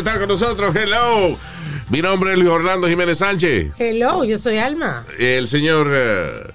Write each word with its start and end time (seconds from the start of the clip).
Estar 0.00 0.18
con 0.18 0.28
nosotros. 0.28 0.74
Hello. 0.74 1.38
Mi 1.90 2.00
nombre 2.02 2.32
es 2.32 2.38
Luis 2.38 2.50
Orlando 2.50 2.88
Jiménez 2.88 3.18
Sánchez. 3.18 3.72
Hello, 3.78 4.24
yo 4.24 4.38
soy 4.38 4.58
Alma. 4.58 5.04
El 5.18 5.46
señor 5.48 5.88
eh, 5.92 6.52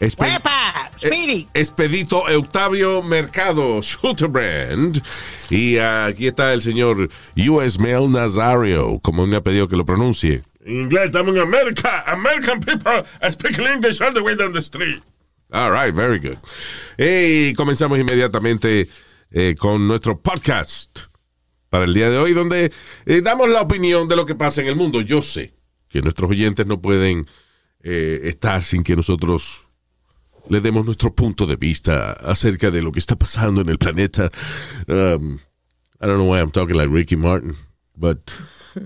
Espe- 0.00 0.36
¡Epa! 0.36 0.90
¡Speedy! 0.96 1.42
eh, 1.54 1.60
Expedito 1.60 2.18
Octavio 2.36 3.02
Mercado 3.02 3.80
Schulterbrand. 3.82 5.02
Y 5.50 5.78
ah, 5.78 6.06
aquí 6.06 6.26
está 6.26 6.52
el 6.52 6.60
señor 6.62 7.08
US 7.48 7.78
Mail 7.78 8.10
Nazario, 8.10 8.98
como 9.00 9.26
me 9.26 9.36
ha 9.36 9.40
pedido 9.42 9.66
que 9.68 9.76
lo 9.76 9.84
pronuncie. 9.86 10.42
En 10.64 10.80
inglés, 10.82 11.06
estamos 11.06 11.34
en 11.34 11.40
América. 11.42 12.04
American 12.06 12.60
people 12.60 13.04
speak 13.30 13.58
English 13.58 14.00
all 14.02 14.12
the 14.12 14.20
way 14.20 14.34
down 14.34 14.52
the 14.52 14.60
street. 14.60 15.02
All 15.52 15.70
right, 15.70 15.94
very 15.94 16.18
good. 16.18 16.38
Y 16.98 17.54
comenzamos 17.54 17.98
inmediatamente 17.98 18.88
eh, 19.30 19.54
con 19.58 19.86
nuestro 19.86 20.18
podcast 20.20 21.00
para 21.74 21.86
el 21.86 21.94
día 21.94 22.08
de 22.08 22.18
hoy, 22.18 22.34
donde 22.34 22.70
eh, 23.04 23.20
damos 23.20 23.48
la 23.48 23.60
opinión 23.60 24.06
de 24.06 24.14
lo 24.14 24.24
que 24.24 24.36
pasa 24.36 24.60
en 24.60 24.68
el 24.68 24.76
mundo. 24.76 25.00
Yo 25.00 25.22
sé 25.22 25.54
que 25.88 26.02
nuestros 26.02 26.30
oyentes 26.30 26.68
no 26.68 26.80
pueden 26.80 27.26
eh, 27.82 28.20
estar 28.22 28.62
sin 28.62 28.84
que 28.84 28.94
nosotros 28.94 29.66
le 30.48 30.60
demos 30.60 30.86
nuestro 30.86 31.12
punto 31.16 31.46
de 31.46 31.56
vista 31.56 32.12
acerca 32.12 32.70
de 32.70 32.80
lo 32.80 32.92
que 32.92 33.00
está 33.00 33.16
pasando 33.16 33.60
en 33.60 33.70
el 33.70 33.78
planeta. 33.78 34.30
Um, 34.86 35.40
I 36.00 36.06
don't 36.06 36.18
know 36.18 36.30
why 36.30 36.38
I'm 36.38 36.52
talking 36.52 36.76
like 36.76 36.94
Ricky 36.94 37.16
Martin, 37.16 37.56
but... 37.96 38.20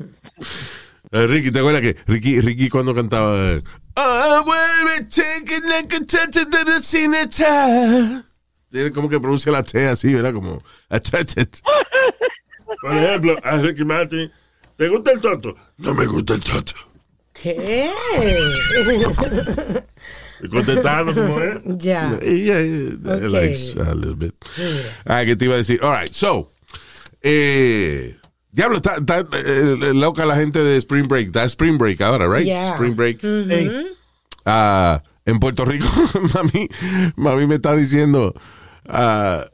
Eh, 1.11 1.27
Ricky, 1.27 1.51
¿te 1.51 1.61
acuerdas 1.61 1.81
que 1.81 1.97
Ricky, 2.07 2.43
Ricky 2.43 2.69
cuando 2.69 2.95
cantaba 2.95 3.53
eh, 3.53 3.63
I 3.97 4.43
wanna 4.45 5.09
take 5.09 5.57
it 5.57 5.65
like 5.65 5.97
a 5.97 6.01
touch 6.01 6.37
of 6.37 6.51
the 6.51 6.83
cineta"? 6.83 8.27
Tiene 8.71 8.93
como 8.93 9.09
que 9.09 9.19
pronuncia 9.19 9.51
la 9.51 9.63
T 9.63 9.89
así, 9.89 10.13
¿verdad? 10.13 10.35
Como. 10.35 10.63
Por 12.81 12.93
ejemplo, 12.93 13.35
a 13.43 13.57
Ricky 13.59 13.85
Martin. 13.85 14.31
¿Te 14.77 14.89
gusta 14.89 15.13
el 15.13 15.21
toto? 15.21 15.57
No 15.79 15.95
me 15.95 16.07
gusta 16.07 16.35
el 16.35 16.41
toto. 16.41 16.73
¿Qué? 17.33 17.91
Y 20.43 20.49
contestando 20.49 21.13
como 21.15 21.41
es. 21.41 21.61
ya. 21.79 22.19
Yeah, 22.21 22.63
yeah, 22.63 23.17
Okay. 23.17 23.29
likes 23.29 23.77
a 23.77 23.95
little 23.95 24.15
bit. 24.15 24.35
Ah, 25.05 25.25
que 25.25 25.35
te 25.37 25.45
iba 25.47 25.55
a 25.55 25.59
decir. 25.59 25.81
All 25.83 25.93
right, 26.01 26.13
so. 26.13 26.53
Eh, 27.23 28.17
diablo, 28.53 28.77
está, 28.77 28.97
está, 28.99 29.19
eh, 29.33 29.93
loca 29.95 30.25
la 30.27 30.37
gente 30.37 30.61
de 30.63 30.77
Spring 30.77 31.09
Break. 31.09 31.31
Da 31.31 31.45
Spring 31.45 31.77
Break 31.77 32.01
ahora, 32.01 32.29
right? 32.29 32.45
Yeah. 32.47 32.73
Spring 32.75 32.95
Break. 32.95 33.19
Ah, 34.45 35.03
en 35.27 35.41
Puerto 35.41 35.65
Rico, 35.65 35.87
mami, 36.35 36.69
mami 37.17 37.47
me 37.47 37.57
está 37.57 37.75
diciendo 37.77 38.33
ah, 38.87 39.45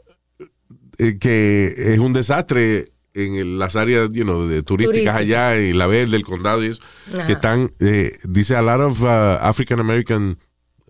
eh, 0.99 1.19
que 1.19 1.75
es 1.77 1.99
un 1.99 2.13
desastre 2.13 2.93
en 3.15 3.37
el- 3.37 3.59
las 3.59 3.77
áreas 3.77 4.09
you 4.13 4.25
know, 4.25 4.47
de 4.47 4.63
turísticas 4.63 5.15
Turística. 5.15 5.17
allá 5.47 5.61
y 5.61 5.73
la 5.73 5.87
verde, 5.87 6.17
el 6.17 6.25
condado 6.25 6.63
y 6.65 6.69
eso, 6.69 6.83
Ajá. 7.15 7.27
que 7.27 7.33
están, 7.33 7.71
eh, 7.81 8.13
dice 8.25 8.57
a 8.57 8.63
lot 8.63 8.81
of 8.81 9.01
uh, 9.03 9.07
African 9.41 9.81
American 9.81 10.37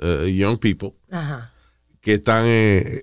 uh, 0.03 0.25
young 0.27 0.59
people 0.59 0.93
Ajá. 1.11 1.53
que 2.01 2.15
están, 2.15 2.45
eh, 2.47 3.03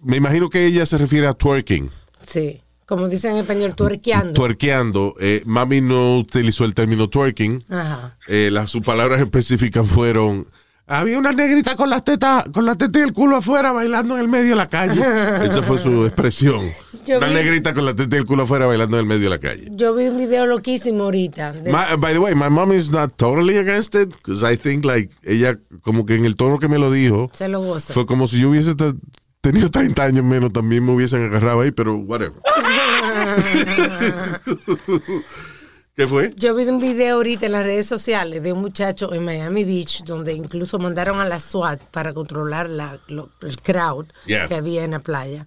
me 0.00 0.16
imagino 0.16 0.48
que 0.48 0.64
ella 0.66 0.86
se 0.86 0.98
refiere 0.98 1.26
a 1.26 1.34
twerking, 1.34 1.90
Sí. 2.26 2.62
Como 2.86 3.08
dicen 3.08 3.32
en 3.34 3.38
español, 3.38 3.76
tuerqueando. 3.76 4.32
twerkeando. 4.32 5.14
Eh, 5.20 5.42
mami 5.46 5.80
no 5.80 6.16
utilizó 6.18 6.64
el 6.64 6.74
término 6.74 7.08
twerking. 7.08 7.64
Ajá. 7.68 8.16
Eh, 8.26 8.50
las, 8.52 8.68
sus 8.70 8.84
palabras 8.84 9.20
específicas 9.20 9.86
fueron 9.88 10.48
había 10.90 11.18
una 11.18 11.32
negrita 11.32 11.76
con 11.76 11.88
las 11.88 12.04
tetas 12.04 12.44
con 12.52 12.64
la 12.64 12.74
teta 12.74 12.98
y 12.98 13.02
el 13.02 13.12
culo 13.12 13.36
afuera 13.36 13.70
bailando 13.72 14.16
en 14.16 14.22
el 14.22 14.28
medio 14.28 14.50
de 14.50 14.56
la 14.56 14.68
calle 14.68 15.00
esa 15.46 15.62
fue 15.62 15.78
su 15.78 16.04
expresión 16.04 16.60
Yo 17.06 17.18
una 17.18 17.28
vi- 17.28 17.34
negrita 17.34 17.72
con 17.72 17.84
la 17.84 17.94
teta 17.94 18.16
y 18.16 18.18
el 18.18 18.26
culo 18.26 18.42
afuera 18.42 18.66
bailando 18.66 18.96
en 18.98 19.02
el 19.02 19.06
medio 19.08 19.24
de 19.24 19.30
la 19.30 19.38
calle 19.38 19.68
Yo 19.70 19.94
vi 19.94 20.06
un 20.08 20.18
video 20.18 20.46
loquísimo 20.46 21.04
ahorita. 21.04 21.52
de- 21.52 21.70
My- 21.72 21.96
by 21.98 22.12
the 22.12 22.18
way 22.18 22.34
my 22.34 22.50
mom 22.50 22.72
is 22.72 22.90
not 22.90 23.12
totally 23.16 23.56
against 23.56 23.94
it 23.94 24.10
because 24.16 24.44
I 24.44 24.56
think 24.56 24.84
like 24.84 25.10
ella 25.22 25.56
como 25.82 26.04
que 26.04 26.16
en 26.16 26.24
el 26.24 26.34
tono 26.36 26.58
que 26.58 26.68
me 26.68 26.78
lo 26.78 26.90
dijo 26.90 27.30
se 27.34 27.48
lo 27.48 27.60
goza. 27.60 27.92
fue 27.94 28.04
como 28.06 28.26
si 28.26 28.40
yo 28.40 28.50
hubiese 28.50 28.74
te- 28.74 28.94
tenido 29.40 29.70
30 29.70 30.02
años 30.02 30.24
menos 30.24 30.52
también 30.52 30.84
me 30.84 30.92
hubiesen 30.92 31.22
agarrado 31.24 31.60
ahí 31.60 31.70
pero 31.70 31.94
whatever 31.96 32.34
¿qué 36.00 36.06
fue? 36.06 36.30
Yo 36.36 36.54
vi 36.54 36.64
un 36.64 36.78
video 36.80 37.16
ahorita 37.16 37.46
en 37.46 37.52
las 37.52 37.64
redes 37.64 37.86
sociales 37.86 38.42
de 38.42 38.52
un 38.52 38.60
muchacho 38.60 39.12
en 39.12 39.24
Miami 39.24 39.64
Beach 39.64 40.02
donde 40.04 40.32
incluso 40.32 40.78
mandaron 40.78 41.20
a 41.20 41.24
la 41.28 41.38
SWAT 41.38 41.80
para 41.90 42.12
controlar 42.14 42.70
la, 42.70 42.98
lo- 43.08 43.28
el 43.42 43.60
crowd 43.60 44.06
Yeah. 44.26 44.46
que 44.48 44.54
había 44.54 44.84
en 44.84 44.92
la 44.92 45.00
playa. 45.00 45.46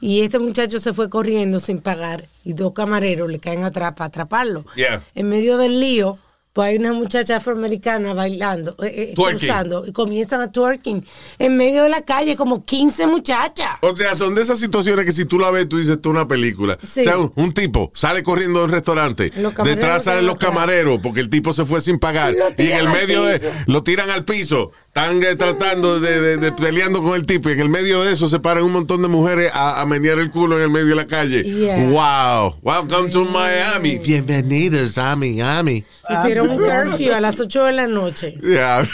Y 0.00 0.20
este 0.20 0.38
muchacho 0.38 0.78
se 0.78 0.92
fue 0.92 1.08
corriendo 1.08 1.58
sin 1.60 1.78
pagar 1.78 2.28
y 2.44 2.52
dos 2.52 2.72
camareros 2.74 3.30
le 3.30 3.38
caen 3.38 3.64
atrás 3.64 3.92
para 3.94 4.08
atraparlo. 4.08 4.64
Yeah. 4.76 5.02
En 5.14 5.28
medio 5.28 5.56
del 5.56 5.80
lío, 5.80 6.18
pues 6.54 6.68
hay 6.68 6.76
una 6.76 6.92
muchacha 6.92 7.36
afroamericana 7.36 8.14
bailando, 8.14 8.76
eh, 8.80 9.10
eh, 9.10 9.14
cruzando 9.16 9.84
y 9.86 9.92
comienzan 9.92 10.40
a 10.40 10.52
twerking 10.52 11.04
en 11.40 11.56
medio 11.56 11.82
de 11.82 11.88
la 11.88 12.02
calle 12.02 12.36
como 12.36 12.64
15 12.64 13.08
muchachas. 13.08 13.70
O 13.82 13.94
sea, 13.96 14.14
son 14.14 14.36
de 14.36 14.42
esas 14.42 14.60
situaciones 14.60 15.04
que 15.04 15.10
si 15.10 15.24
tú 15.24 15.40
la 15.40 15.50
ves, 15.50 15.68
tú 15.68 15.78
dices, 15.78 15.98
es 16.00 16.06
una 16.06 16.28
película. 16.28 16.78
Sí. 16.88 17.00
O 17.00 17.04
sea, 17.04 17.18
un, 17.18 17.32
un 17.34 17.52
tipo 17.52 17.90
sale 17.92 18.22
corriendo 18.22 18.60
de 18.60 18.66
un 18.66 18.70
restaurante, 18.70 19.32
detrás 19.64 20.04
salen 20.04 20.26
los 20.26 20.36
camareros 20.36 21.00
porque 21.02 21.18
el 21.18 21.28
tipo 21.28 21.52
se 21.52 21.64
fue 21.64 21.80
sin 21.80 21.98
pagar. 21.98 22.34
Lo 22.34 22.50
Y 22.56 22.68
en 22.68 22.78
el 22.78 22.88
medio 22.88 23.24
de, 23.24 23.52
lo 23.66 23.82
tiran 23.82 24.08
al 24.10 24.24
piso. 24.24 24.70
Están 24.96 25.20
eh, 25.24 25.34
tratando 25.34 25.98
de, 25.98 26.20
de- 26.20 26.36
de 26.36 26.52
peleando 26.52 27.02
con 27.02 27.16
el 27.16 27.26
tipo. 27.26 27.48
Y 27.48 27.54
en 27.54 27.60
el 27.62 27.68
medio 27.68 28.04
de 28.04 28.12
eso 28.12 28.28
se 28.28 28.38
paran 28.38 28.62
un 28.62 28.72
montón 28.72 29.02
de 29.02 29.08
mujeres 29.08 29.50
a, 29.52 29.80
a 29.80 29.86
menear 29.86 30.20
el 30.20 30.30
culo 30.30 30.56
en 30.56 30.62
el 30.62 30.70
medio 30.70 30.86
de 30.86 30.94
la 30.94 31.04
calle. 31.06 31.42
Yeah. 31.42 31.78
Wow. 31.90 32.60
Welcome 32.62 33.10
to 33.10 33.24
Miami. 33.24 33.98
Bienvenidos 33.98 34.96
a 34.96 35.16
Miami. 35.16 35.84
Pusieron 36.08 36.48
un 36.48 36.58
curfew 36.58 37.12
a 37.12 37.18
las 37.20 37.40
8 37.40 37.64
de 37.64 37.72
la 37.72 37.86
noche. 37.88 38.38
Yeah. 38.40 38.84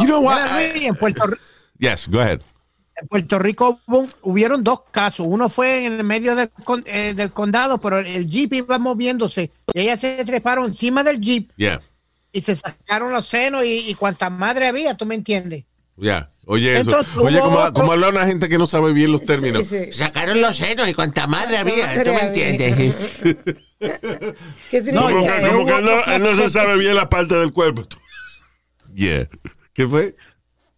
you 0.00 0.06
know 0.06 0.20
what? 0.20 0.40
en, 0.58 0.96
Puerto, 0.96 1.22
Yes, 1.78 2.08
go 2.08 2.18
ahead. 2.18 2.40
en 3.00 3.06
Puerto 3.06 3.38
Rico 3.38 3.80
hubieron 4.22 4.64
dos 4.64 4.80
casos. 4.90 5.26
Uno 5.28 5.48
fue 5.48 5.84
en 5.86 5.92
el 5.92 6.02
medio 6.04 6.34
del, 6.34 6.50
eh, 6.86 7.14
del 7.14 7.30
condado, 7.30 7.78
pero 7.80 8.00
el 8.00 8.26
jeep 8.28 8.52
iba 8.54 8.80
moviéndose. 8.80 9.52
Y 9.72 9.80
ellas 9.82 10.00
se 10.00 10.24
treparon 10.24 10.64
encima 10.70 11.04
del 11.04 11.20
jeep 11.20 11.52
Yeah. 11.56 11.80
Y 12.32 12.40
se 12.42 12.56
sacaron 12.56 13.12
los 13.12 13.26
senos 13.26 13.64
y, 13.64 13.88
y 13.90 13.94
cuanta 13.94 14.30
madre 14.30 14.68
había, 14.68 14.96
¿tú 14.96 15.06
me 15.06 15.14
entiendes? 15.14 15.64
Ya, 15.96 16.30
oye 16.46 16.78
eso. 16.78 16.90
Entonces, 16.90 17.16
oye, 17.16 17.40
como, 17.40 17.58
otro- 17.58 17.72
como 17.74 17.92
habla 17.92 18.08
una 18.08 18.26
gente 18.26 18.48
que 18.48 18.56
no 18.58 18.66
sabe 18.66 18.92
bien 18.92 19.12
los 19.12 19.24
términos. 19.24 19.66
Sí, 19.66 19.84
sí. 19.86 19.92
Sacaron 19.92 20.40
los 20.40 20.56
senos 20.56 20.88
y 20.88 20.94
cuánta 20.94 21.26
madre 21.26 21.58
había, 21.58 21.86
madre 21.86 22.04
¿tú 22.04 22.10
me 22.12 22.22
entiendes? 22.22 22.96
¿Qué 24.70 24.82
No, 24.92 25.02
Como 25.02 25.20
que, 25.24 25.48
como 25.52 25.80
no, 25.80 26.04
él 26.04 26.22
no 26.22 26.34
se 26.36 26.50
sabe 26.50 26.78
bien 26.78 26.94
la 26.94 27.08
parte 27.08 27.34
del 27.34 27.52
cuerpo. 27.52 27.82
yeah. 28.94 29.28
¿Qué 29.72 29.86
fue? 29.86 30.14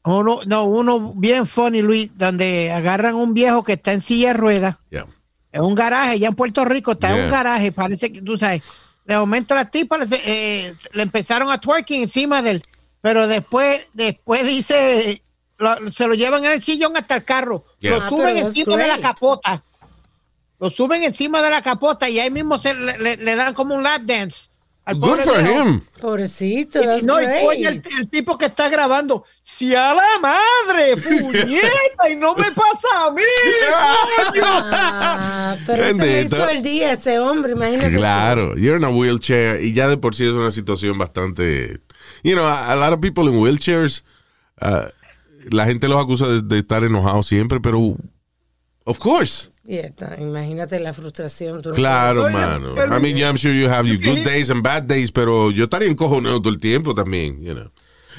Uno, 0.05 0.41
no, 0.47 0.65
uno 0.65 1.13
bien 1.17 1.47
funny, 1.47 1.83
Luis, 1.83 2.11
donde 2.17 2.73
agarran 2.73 3.15
un 3.15 3.35
viejo 3.35 3.63
que 3.65 3.75
está 3.75 3.93
en 3.93 4.03
silla 4.03 4.29
de 4.29 4.35
ruedas. 4.35 4.77
Yeah. 4.91 5.07
En 5.53 5.63
un 5.63 5.75
garaje, 5.75 6.19
ya 6.19 6.29
en 6.29 6.35
Puerto 6.35 6.65
Rico, 6.65 6.93
está 6.93 7.17
en 7.17 7.25
un 7.25 7.31
garaje, 7.31 7.73
parece 7.73 8.11
que 8.13 8.23
tú 8.23 8.37
sabes. 8.39 8.63
De 9.05 9.17
momento 9.17 9.55
las 9.55 9.71
tipas 9.71 10.09
le, 10.09 10.21
eh, 10.25 10.75
le 10.93 11.03
empezaron 11.03 11.51
a 11.51 11.61
twerking 11.61 12.03
encima 12.05 12.41
de 12.43 12.51
él, 12.51 12.63
pero 13.01 13.27
después, 13.27 13.87
después 13.93 14.47
dice, 14.47 15.23
lo- 15.59 15.91
se 15.91 16.07
lo 16.07 16.15
llevan 16.15 16.45
en 16.45 16.53
el 16.53 16.63
sillón 16.63 16.97
hasta 16.97 17.17
el 17.17 17.25
carro, 17.25 17.65
Yeah. 17.81 17.97
lo 17.97 18.03
Ah, 18.05 18.09
suben 18.09 18.37
encima 18.37 18.77
de 18.77 18.87
la 18.87 19.01
capota, 19.01 19.65
lo 20.61 20.71
suben 20.71 21.03
encima 21.03 21.43
de 21.43 21.51
la 21.51 21.63
capota 21.63 22.09
y 22.09 22.21
ahí 22.21 22.31
mismo 22.31 22.59
se 22.59 22.75
le, 22.75 22.97
le- 22.99 23.17
le 23.17 23.35
dan 23.35 23.55
como 23.55 23.75
un 23.75 23.83
lap 23.83 24.03
dance. 24.03 24.49
Al 24.85 24.99
Good 24.99 25.19
for 25.21 25.43
viejo. 25.43 25.63
him. 25.65 25.81
Pobrecito, 26.01 26.81
Y, 26.99 27.03
no, 27.03 27.23
y 27.23 27.27
oyes 27.47 27.67
el, 27.67 27.83
el 28.01 28.09
tipo 28.11 28.37
que 28.37 28.47
está 28.47 28.69
grabando, 28.69 29.25
si 29.43 29.75
a 29.77 29.95
la 29.95 30.19
madre, 30.21 30.97
puñeta, 31.01 32.11
y 32.11 32.17
no 32.17 32.35
me 32.35 32.51
pasa 32.51 33.07
a 33.07 33.11
mí. 33.13 33.23
coño". 34.17 34.43
Ah, 34.45 35.57
pero 35.67 35.87
se 35.91 35.95
le 35.95 36.23
hizo 36.23 36.49
el 36.49 36.63
día 36.63 36.93
ese 36.93 37.19
hombre, 37.21 37.53
imagínate. 37.53 37.95
Claro, 37.97 38.57
you're 38.57 38.77
in 38.77 38.85
a 38.85 38.91
wheelchair 38.91 39.63
y 39.63 39.73
ya 39.73 39.87
de 39.89 39.97
por 39.99 40.15
sí 40.17 40.25
es 40.25 40.33
una 40.33 40.51
situación 40.51 40.99
bastante, 40.99 41.81
you 42.25 42.33
know, 42.35 42.45
a, 42.47 42.73
a 42.73 42.77
lot 42.77 42.93
of 42.93 43.01
people 43.01 43.29
in 43.29 43.37
wheelchairs, 43.41 44.03
uh, 44.61 44.89
la 45.51 45.65
gente 45.67 45.87
los 45.87 46.03
acusa 46.03 46.27
de, 46.27 46.43
de 46.43 46.59
estar 46.59 46.83
enojados 46.83 47.29
siempre, 47.29 47.61
pero 47.61 47.97
of 48.85 48.99
course. 48.99 49.52
Y 49.65 49.77
está, 49.77 50.17
imagínate 50.21 50.81
la 50.81 50.93
frustración. 50.93 51.63
Claro, 51.63 52.25
Oye, 52.25 52.33
mano. 52.33 52.73
pero- 52.75 52.97
I 52.99 53.01
mean, 53.01 53.17
yeah, 53.17 53.29
I'm 53.29 53.37
sure 53.37 53.55
you 53.55 53.69
have 53.69 53.87
your 53.89 53.97
good 53.99 54.25
days 54.25 54.51
and 54.51 54.61
bad 54.63 54.85
days, 54.85 55.13
pero 55.13 55.51
yo 55.53 55.65
estaría 55.65 55.89
encojonado 55.89 56.41
todo 56.43 56.53
el 56.53 56.59
tiempo 56.59 56.95
también, 56.95 57.41
you 57.43 57.55
know. 57.55 57.71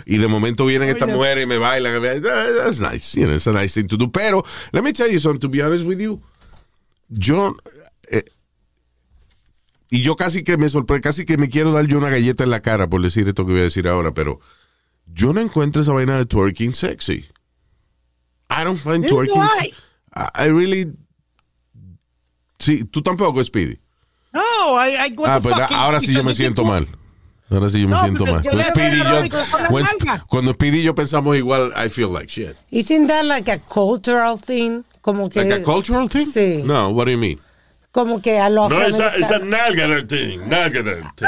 Y 0.06 0.18
de 0.18 0.28
momento 0.28 0.66
vienen 0.66 0.90
estas 0.90 1.10
mujeres 1.10 1.44
y 1.44 1.48
me 1.48 1.58
bailan. 1.58 2.02
That's 2.02 2.80
nice, 2.80 3.14
you 3.20 3.26
know, 3.26 3.36
it's 3.36 3.48
a 3.48 3.52
nice 3.52 3.74
thing 3.74 3.88
to 3.88 3.98
do. 3.98 4.10
Pero, 4.12 4.44
let 4.72 4.82
me 4.84 4.94
tell 4.94 5.12
you 5.12 5.20
something, 5.20 5.40
to 5.42 5.50
be 5.50 5.62
honest 5.62 5.86
with 5.86 6.00
you. 6.00 6.22
Yo, 7.10 7.56
eh, 8.10 8.24
y 9.90 10.02
yo 10.02 10.16
casi 10.16 10.44
que 10.44 10.58
me 10.58 10.68
sorprende, 10.70 11.02
casi 11.02 11.26
que 11.26 11.38
me 11.38 11.50
quiero 11.50 11.72
dar 11.74 11.86
yo 11.88 11.98
una 11.98 12.10
galleta 12.10 12.44
en 12.44 12.50
la 12.50 12.62
cara 12.62 12.88
por 12.90 13.02
decir 13.02 13.28
esto 13.28 13.46
que 13.46 13.52
voy 13.52 13.62
a 13.62 13.66
decir 13.66 13.88
ahora, 13.88 14.14
pero 14.14 14.40
yo 15.06 15.32
no 15.34 15.42
encuentro 15.42 15.82
esa 15.82 15.92
vaina 15.94 16.18
de 16.18 16.26
twerking 16.26 16.74
sexy. 16.74 17.26
I 18.50 18.64
don't 18.64 18.80
find 18.80 19.06
twerking. 19.08 19.42
I 20.16 20.48
really. 20.48 20.94
Sí, 22.64 22.86
tú 22.86 23.02
tampoco, 23.02 23.44
Speedy. 23.44 23.80
No, 24.32 24.42
I, 24.84 24.94
I 24.96 25.16
Ah, 25.26 25.40
the 25.40 25.42
pues 25.50 25.56
ahora 25.72 26.00
sí 26.00 26.14
yo 26.14 26.24
me 26.24 26.34
siento 26.34 26.64
mal. 26.64 26.88
Ahora 27.50 27.70
sí 27.70 27.82
yo 27.82 27.88
me 27.88 27.94
No, 27.96 28.02
siento 28.02 28.26
porque 28.26 28.50
mal. 28.50 28.58
yo 28.58 28.64
Speedy, 28.64 28.98
yo, 28.98 30.26
cuando 30.28 30.54
Speedy 30.54 30.80
y 30.80 30.84
yo 30.84 30.96
pensamos 30.96 31.36
igual, 31.38 31.72
I 31.76 31.90
feel 31.90 32.12
like 32.12 32.28
shit. 32.28 32.56
Isn't 32.72 33.08
that 33.08 33.26
like 33.26 33.52
a 33.52 33.60
cultural 33.60 34.40
thing? 34.40 34.84
Como 35.02 35.30
que, 35.30 35.40
Like 35.44 35.62
a 35.62 35.64
cultural 35.64 36.10
thing? 36.10 36.26
Sí. 36.26 36.62
No, 36.64 36.90
what 36.90 37.06
do 37.06 37.12
you 37.12 37.18
mean? 37.18 37.40
como 37.92 38.20
que 38.24 38.40
a 38.40 38.50
los 38.50 38.72
No, 38.72 38.82
esa, 38.82 39.08
afroamericanos. 39.10 39.22
esa 39.30 39.40
nalga 39.40 40.08
thing, 40.08 40.40
nalga 40.48 40.84
thing. 40.84 41.28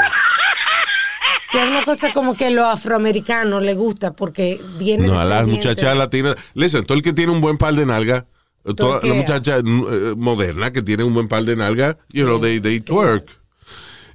Que 1.52 1.62
es 1.62 1.70
una 1.70 1.84
cosa 1.84 2.12
como 2.12 2.34
que 2.34 2.46
a 2.46 2.50
los 2.50 2.66
afroamericanos 2.66 3.62
les 3.62 3.76
gusta 3.76 4.12
porque 4.14 4.60
viene 4.78 5.06
No, 5.06 5.20
a 5.20 5.24
las 5.24 5.46
muchachas 5.46 5.96
latinas. 5.96 6.34
Listen, 6.54 6.84
todo 6.84 6.96
el 6.98 7.04
que 7.04 7.12
tiene 7.12 7.30
un 7.30 7.40
buen 7.40 7.56
par 7.56 7.74
de 7.74 7.86
nalga, 7.86 8.26
toda 8.74 9.00
la 9.06 9.14
muchacha 9.14 9.58
eh, 9.58 10.14
moderna 10.16 10.72
que 10.72 10.82
tiene 10.82 11.04
un 11.04 11.14
buen 11.14 11.28
par 11.28 11.44
de 11.44 11.54
nalga, 11.56 11.96
you 12.12 12.24
know, 12.24 12.38
they, 12.38 12.58
they 12.58 12.80
twerk. 12.80 13.28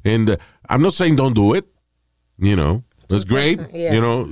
And 0.03 0.31
uh, 0.31 0.37
I'm 0.69 0.81
not 0.81 0.93
saying 0.93 1.15
don't 1.15 1.33
do 1.33 1.53
it, 1.53 1.65
you 2.37 2.55
know, 2.55 2.83
it's 3.09 3.23
great, 3.23 3.59
Yeah. 3.73 3.93
you 3.93 4.01
know. 4.01 4.27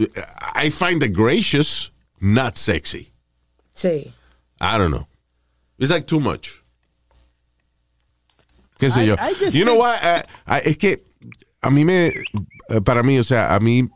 I 0.55 0.69
find 0.69 1.01
it 1.03 1.13
gracious, 1.13 1.91
not 2.19 2.57
sexy. 2.57 3.11
Sí. 3.75 4.11
I 4.59 4.77
don't 4.77 4.91
know. 4.91 5.07
It's 5.77 5.91
like 5.91 6.07
too 6.07 6.19
much. 6.19 6.63
¿Qué 8.79 8.89
sé 8.89 9.01
I- 9.03 9.07
yo? 9.07 9.15
I 9.19 9.49
you 9.51 9.65
know 9.65 9.75
what? 9.77 9.99
Es 10.65 10.77
que 10.77 11.03
a 11.61 11.69
mí 11.69 11.85
me, 11.85 12.11
uh, 12.69 12.81
para 12.81 13.03
mí, 13.03 13.19
o 13.19 13.23
sea, 13.23 13.53
a 13.55 13.59
mí 13.59 13.87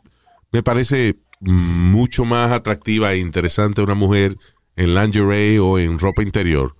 me 0.52 0.62
parece 0.62 1.16
mucho 1.40 2.24
más 2.24 2.52
atractiva 2.52 3.12
e 3.12 3.18
interesante 3.18 3.82
una 3.82 3.94
mujer 3.94 4.36
en 4.76 4.94
lingerie 4.94 5.58
o 5.60 5.78
en 5.78 5.98
ropa 5.98 6.22
interior 6.22 6.74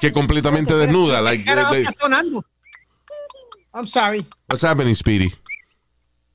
que 0.00 0.12
completamente 0.12 0.74
desnuda. 0.74 1.20
Like, 1.20 1.44
Cara, 1.44 1.68
they- 1.70 1.82
está 1.82 1.92
sonando. 2.00 2.42
I'm 3.74 3.86
sorry. 3.86 4.26
what's 4.48 4.62
happening, 4.62 4.94
Speedy? 4.94 5.32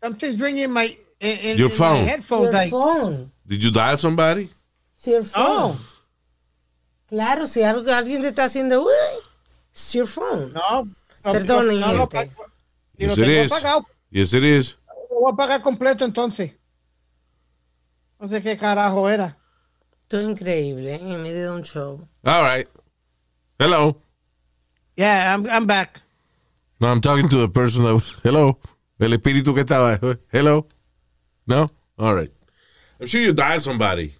Something's 0.01 0.39
ringing 0.39 0.71
my 0.71 0.85
in, 1.19 1.37
in, 1.51 1.57
Your 1.57 1.69
in 1.69 1.75
phone. 1.75 2.01
my 2.03 2.09
headphones. 2.09 2.43
Your 2.45 2.53
like, 2.53 2.69
phone. 2.71 3.31
Did 3.45 3.63
you 3.63 3.71
dial 3.71 3.97
somebody? 3.97 4.49
It's 4.93 5.07
your 5.07 5.21
Oh. 5.35 5.73
phone. 5.73 5.79
Claro, 7.09 7.45
si 7.47 7.61
algo, 7.63 7.91
alguien 7.93 8.21
te 8.21 8.29
está 8.29 8.45
haciendo, 8.45 8.81
uy, 8.81 8.91
it's 9.71 9.93
your 9.93 10.07
phone. 10.07 10.51
no, 10.53 10.83
no, 11.23 11.31
Perdonen, 11.31 11.79
no, 11.79 11.93
lo 11.93 12.07
gente. 12.09 12.33
lo 12.37 12.45
Yes, 12.97 13.17
it 13.17 13.25
tengo 13.25 13.43
is. 13.43 13.51
apagado. 13.51 13.85
Yes, 14.11 14.33
it 14.33 14.43
is. 14.43 14.77
Lo 15.11 15.21
voy 15.21 15.31
a 15.33 15.35
pagar 15.35 15.61
completo 15.61 16.03
entonces. 16.05 16.57
No 18.19 18.27
sé 18.27 18.41
qué 18.41 18.57
carajo 18.57 19.07
era. 19.09 19.37
Esto 20.07 20.21
es 20.21 20.29
increíble, 20.29 20.95
¿eh? 20.95 20.99
en 21.01 21.21
medio 21.21 21.41
de 21.41 21.49
un 21.51 21.63
show. 21.63 22.07
All 22.23 22.41
right. 22.45 22.65
Hello. 23.59 23.97
Yeah, 24.95 25.33
I'm, 25.35 25.45
I'm 25.49 25.67
back. 25.67 26.01
No, 26.79 26.87
I'm 26.87 27.01
talking 27.01 27.27
to 27.27 27.37
the 27.41 27.49
person 27.49 27.83
that 27.83 27.93
was. 27.93 28.15
Hello. 28.23 28.57
El 28.99 29.11
espíritu 29.11 29.53
que 29.53 29.63
estaba. 29.65 29.99
Hello. 30.31 30.65
No? 31.45 31.69
All 31.97 32.15
right. 32.15 32.31
I'm 33.01 33.07
sure 33.07 33.19
you 33.21 33.33
dialed 33.33 33.61
somebody. 33.61 34.13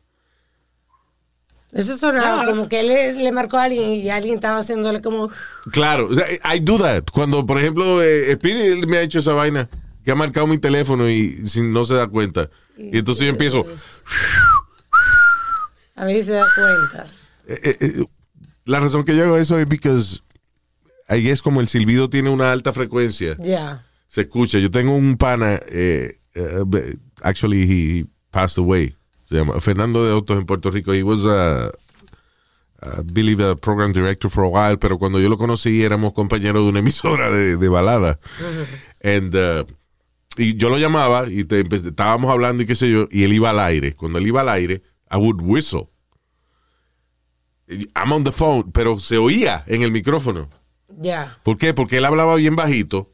Eso 1.72 1.96
sonaba 1.96 2.44
No. 2.44 2.50
como 2.50 2.68
que 2.68 2.82
él 2.82 2.90
le, 2.90 3.14
le 3.14 3.32
marcó 3.32 3.58
a 3.58 3.64
alguien 3.64 3.92
y 3.92 4.10
alguien 4.10 4.36
estaba 4.36 4.58
haciéndole 4.60 5.02
como... 5.02 5.30
Claro. 5.72 6.10
I 6.44 6.60
do 6.60 6.78
that. 6.80 7.06
Cuando, 7.14 7.46
por 7.46 7.60
ejemplo, 7.60 8.04
eh, 8.04 8.34
Speedy 8.36 8.86
me 8.88 8.98
ha 8.98 9.02
hecho 9.04 9.20
esa 9.20 9.32
vaina, 9.32 9.70
que 10.04 10.12
ha 10.12 10.16
marcado 10.16 10.48
mi 10.48 10.58
teléfono 10.58 11.08
y 11.10 11.48
sin, 11.48 11.72
no 11.72 11.86
se 11.86 11.94
da 11.94 12.08
cuenta. 12.08 12.50
Y 12.78 12.98
entonces 12.98 13.24
yo 13.24 13.30
empiezo. 13.32 13.66
A 15.98 16.06
ver 16.06 16.16
si 16.18 16.24
se 16.24 16.32
da 16.34 16.46
cuenta. 16.56 17.08
eh, 17.48 17.60
eh, 17.64 17.78
eh, 17.82 18.06
la 18.66 18.80
razón 18.80 19.04
que 19.04 19.16
yo 19.16 19.24
hago 19.26 19.38
eso 19.38 19.58
es 19.60 19.68
because 19.68 20.22
ahí 21.08 21.30
es 21.30 21.42
como 21.42 21.60
el 21.62 21.68
silbido 21.68 22.10
tiene 22.10 22.30
una 22.30 22.52
alta 22.52 22.72
frecuencia. 22.72 23.36
Ya. 23.40 23.84
Se 24.08 24.22
escucha. 24.22 24.60
Yo 24.60 24.72
tengo 24.72 24.96
un 24.96 25.18
pana, 25.18 25.60
eh, 25.70 26.20
actually 27.22 27.64
he 27.64 28.06
passed 28.32 28.58
away. 28.58 28.96
Se 29.30 29.36
llama 29.36 29.60
Fernando 29.60 30.06
de 30.06 30.12
Autos 30.12 30.38
en 30.38 30.46
Puerto 30.46 30.72
Rico. 30.72 30.94
He 30.94 31.04
was 31.04 31.26
a, 31.26 31.72
I 32.82 33.02
believe 33.04 33.42
a 33.44 33.56
program 33.56 33.92
director 33.92 34.30
for 34.30 34.44
a 34.46 34.48
while, 34.48 34.78
pero 34.78 34.98
cuando 34.98 35.20
yo 35.20 35.28
lo 35.30 35.38
conocí 35.38 35.84
éramos 35.84 36.14
compañeros 36.14 36.64
de 36.64 36.70
una 36.70 36.80
emisora 36.80 37.30
de, 37.32 37.58
de 37.58 37.70
balada. 37.70 38.20
And, 39.04 39.36
uh, 39.36 39.66
y 40.38 40.56
yo 40.56 40.70
lo 40.70 40.78
llamaba 40.78 41.28
y 41.30 41.44
te 41.44 41.62
estábamos 41.62 42.32
hablando 42.32 42.64
y 42.64 42.66
qué 42.66 42.76
sé 42.76 42.90
yo, 42.92 43.08
y 43.10 43.24
él 43.24 43.34
iba 43.34 43.50
al 43.50 43.60
aire. 43.60 43.96
Cuando 43.96 44.20
él 44.20 44.28
iba 44.28 44.42
al 44.42 44.50
aire, 44.50 44.84
I 45.12 45.18
would 45.18 45.42
whistle. 45.42 45.90
I'm 47.96 48.14
on 48.14 48.24
the 48.24 48.32
phone, 48.32 48.72
pero 48.72 49.00
se 49.00 49.18
oía 49.18 49.64
en 49.68 49.82
el 49.84 49.92
micrófono. 49.92 50.50
Ya. 51.02 51.38
¿Por 51.44 51.58
qué? 51.58 51.74
Porque 51.74 51.98
él 51.98 52.06
hablaba 52.06 52.36
bien 52.36 52.56
bajito 52.56 53.12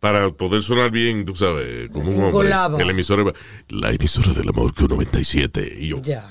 para 0.00 0.30
poder 0.32 0.62
sonar 0.62 0.90
bien, 0.90 1.24
tú 1.24 1.34
sabes, 1.34 1.88
como 1.90 2.10
un 2.10 2.24
hombre. 2.24 2.82
El 2.82 2.90
emisor, 2.90 3.34
la 3.68 3.90
emisora 3.90 4.34
del 4.34 4.48
amor 4.50 4.74
que 4.74 4.84
97 4.86 5.76
y 5.78 5.88
yo. 5.88 6.02
Ya. 6.02 6.28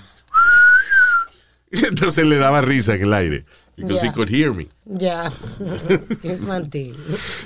Entonces 1.72 2.26
le 2.28 2.38
daba 2.38 2.62
risa 2.62 2.94
en 2.96 3.02
el 3.04 3.14
aire. 3.14 3.46
Because 3.76 4.06
he 4.06 4.12
could 4.12 4.30
hear 4.30 4.54
me. 4.54 4.68
Ya. 4.86 5.32
es 6.22 6.24
infantil. 6.40 6.96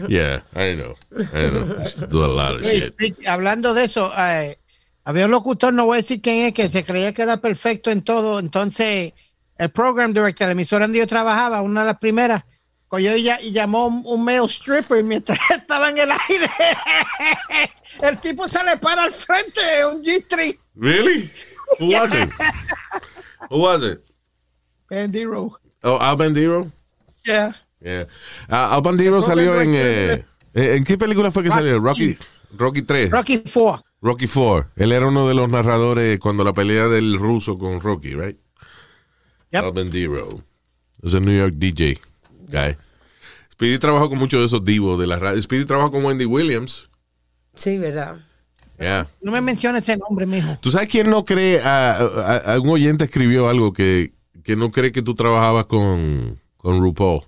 Yeah, 0.10 0.44
I 0.54 0.76
know. 0.76 0.96
I 1.34 1.50
know. 1.50 2.08
Do 2.10 2.26
a 2.26 2.28
lot 2.28 2.56
of 2.56 2.64
Hey, 2.64 2.82
shit. 2.82 2.94
speak- 2.98 3.26
hablando 3.26 3.74
de 3.74 3.86
eso, 3.86 4.12
eh, 4.18 4.60
había 5.10 5.26
un 5.26 5.32
locutor, 5.32 5.74
no 5.74 5.86
voy 5.86 6.00
a 6.00 6.02
decir 6.02 6.22
quién 6.22 6.46
es, 6.48 6.54
que 6.54 6.70
se 6.70 6.84
creía 6.84 7.14
que 7.14 7.22
era 7.22 7.38
perfecto 7.38 7.90
en 7.92 8.02
todo. 8.02 8.40
Entonces, 8.40 9.14
el 9.58 9.70
program 9.72 10.12
director, 10.14 10.48
la 10.48 10.52
emisora 10.52 10.86
donde 10.86 11.00
yo 11.00 11.08
trabajaba, 11.08 11.62
una 11.62 11.82
de 11.82 11.88
las 11.88 11.98
primeras, 11.98 12.44
cogió 12.90 13.16
y, 13.16 13.24
ya- 13.24 13.42
y 13.42 13.52
llamó 13.52 13.88
un, 13.88 14.02
un 14.06 14.24
male 14.24 14.46
stripper 14.48 15.04
mientras 15.04 15.40
estaba 15.52 15.90
en 15.90 15.98
el 15.98 16.12
aire. 16.12 16.50
el 18.02 18.18
tipo 18.20 18.48
se 18.48 18.64
le 18.64 18.78
para 18.78 19.04
al 19.04 19.14
frente, 19.14 19.62
un 19.92 20.04
G3. 20.04 20.60
Really? 20.76 21.30
Who 21.80 21.88
was 21.88 22.14
it? 22.14 22.30
Who 23.50 23.60
was 23.60 23.82
it? 23.84 24.02
Andy 24.92 25.26
Rowe. 25.26 25.56
Oh, 25.84 25.98
Al 26.00 26.16
Bandero? 26.18 26.72
Yeah. 27.26 27.54
Yeah. 27.82 28.08
Ah, 28.50 28.74
Al 28.76 28.82
Bandero 28.82 29.18
El 29.18 29.24
salió 29.24 29.62
en... 29.62 29.74
Eh, 29.76 30.26
eh, 30.54 30.76
¿En 30.76 30.84
qué 30.84 30.98
película 30.98 31.30
fue 31.32 31.44
que 31.44 31.50
Rocky. 31.50 31.60
salió? 31.60 31.80
Rocky, 31.80 32.18
Rocky 32.58 32.82
3. 32.82 33.12
Rocky 33.12 33.44
Four. 33.46 33.82
Rocky 34.02 34.28
4. 34.28 34.72
Él 34.76 34.92
era 34.92 35.08
uno 35.08 35.28
de 35.28 35.34
los 35.34 35.50
narradores 35.50 36.20
cuando 36.20 36.44
la 36.44 36.54
pelea 36.54 36.88
del 36.88 37.18
ruso 37.18 37.58
con 37.58 37.80
Rocky, 37.82 38.14
right? 38.16 38.38
Yep. 39.52 39.64
Al 39.64 39.72
Bandero. 39.72 40.42
Es 41.02 41.14
un 41.14 41.26
New 41.26 41.38
York 41.38 41.54
DJ 41.58 42.00
guy. 42.50 42.76
Speedy 43.52 43.80
trabajó 43.80 44.10
con 44.10 44.20
muchos 44.20 44.40
de 44.40 44.46
esos 44.46 44.64
divos 44.64 45.00
de 45.00 45.08
la 45.08 45.18
radio. 45.18 45.42
Speedy 45.42 45.66
trabajó 45.66 45.92
con 45.92 46.06
Wendy 46.06 46.26
Williams. 46.26 46.90
Sí, 47.56 47.78
¿verdad? 47.78 48.18
Yeah. 48.80 49.08
No 49.22 49.32
me 49.32 49.42
menciones 49.42 49.84
ese 49.90 49.98
nombre, 49.98 50.28
mijo. 50.28 50.58
¿Tú 50.62 50.70
sabes 50.70 50.88
quién 50.90 51.10
no 51.10 51.26
cree? 51.26 51.60
A, 51.62 51.94
a- 51.98 52.38
a- 52.54 52.60
un 52.60 52.70
oyente 52.70 53.06
escribió 53.06 53.50
algo 53.50 53.74
que, 53.74 54.14
que 54.44 54.56
no 54.56 54.70
cree 54.72 54.92
que 54.92 55.02
tú 55.02 55.16
trabajabas 55.16 55.66
con, 55.66 56.40
con 56.58 56.80
RuPaul. 56.80 57.24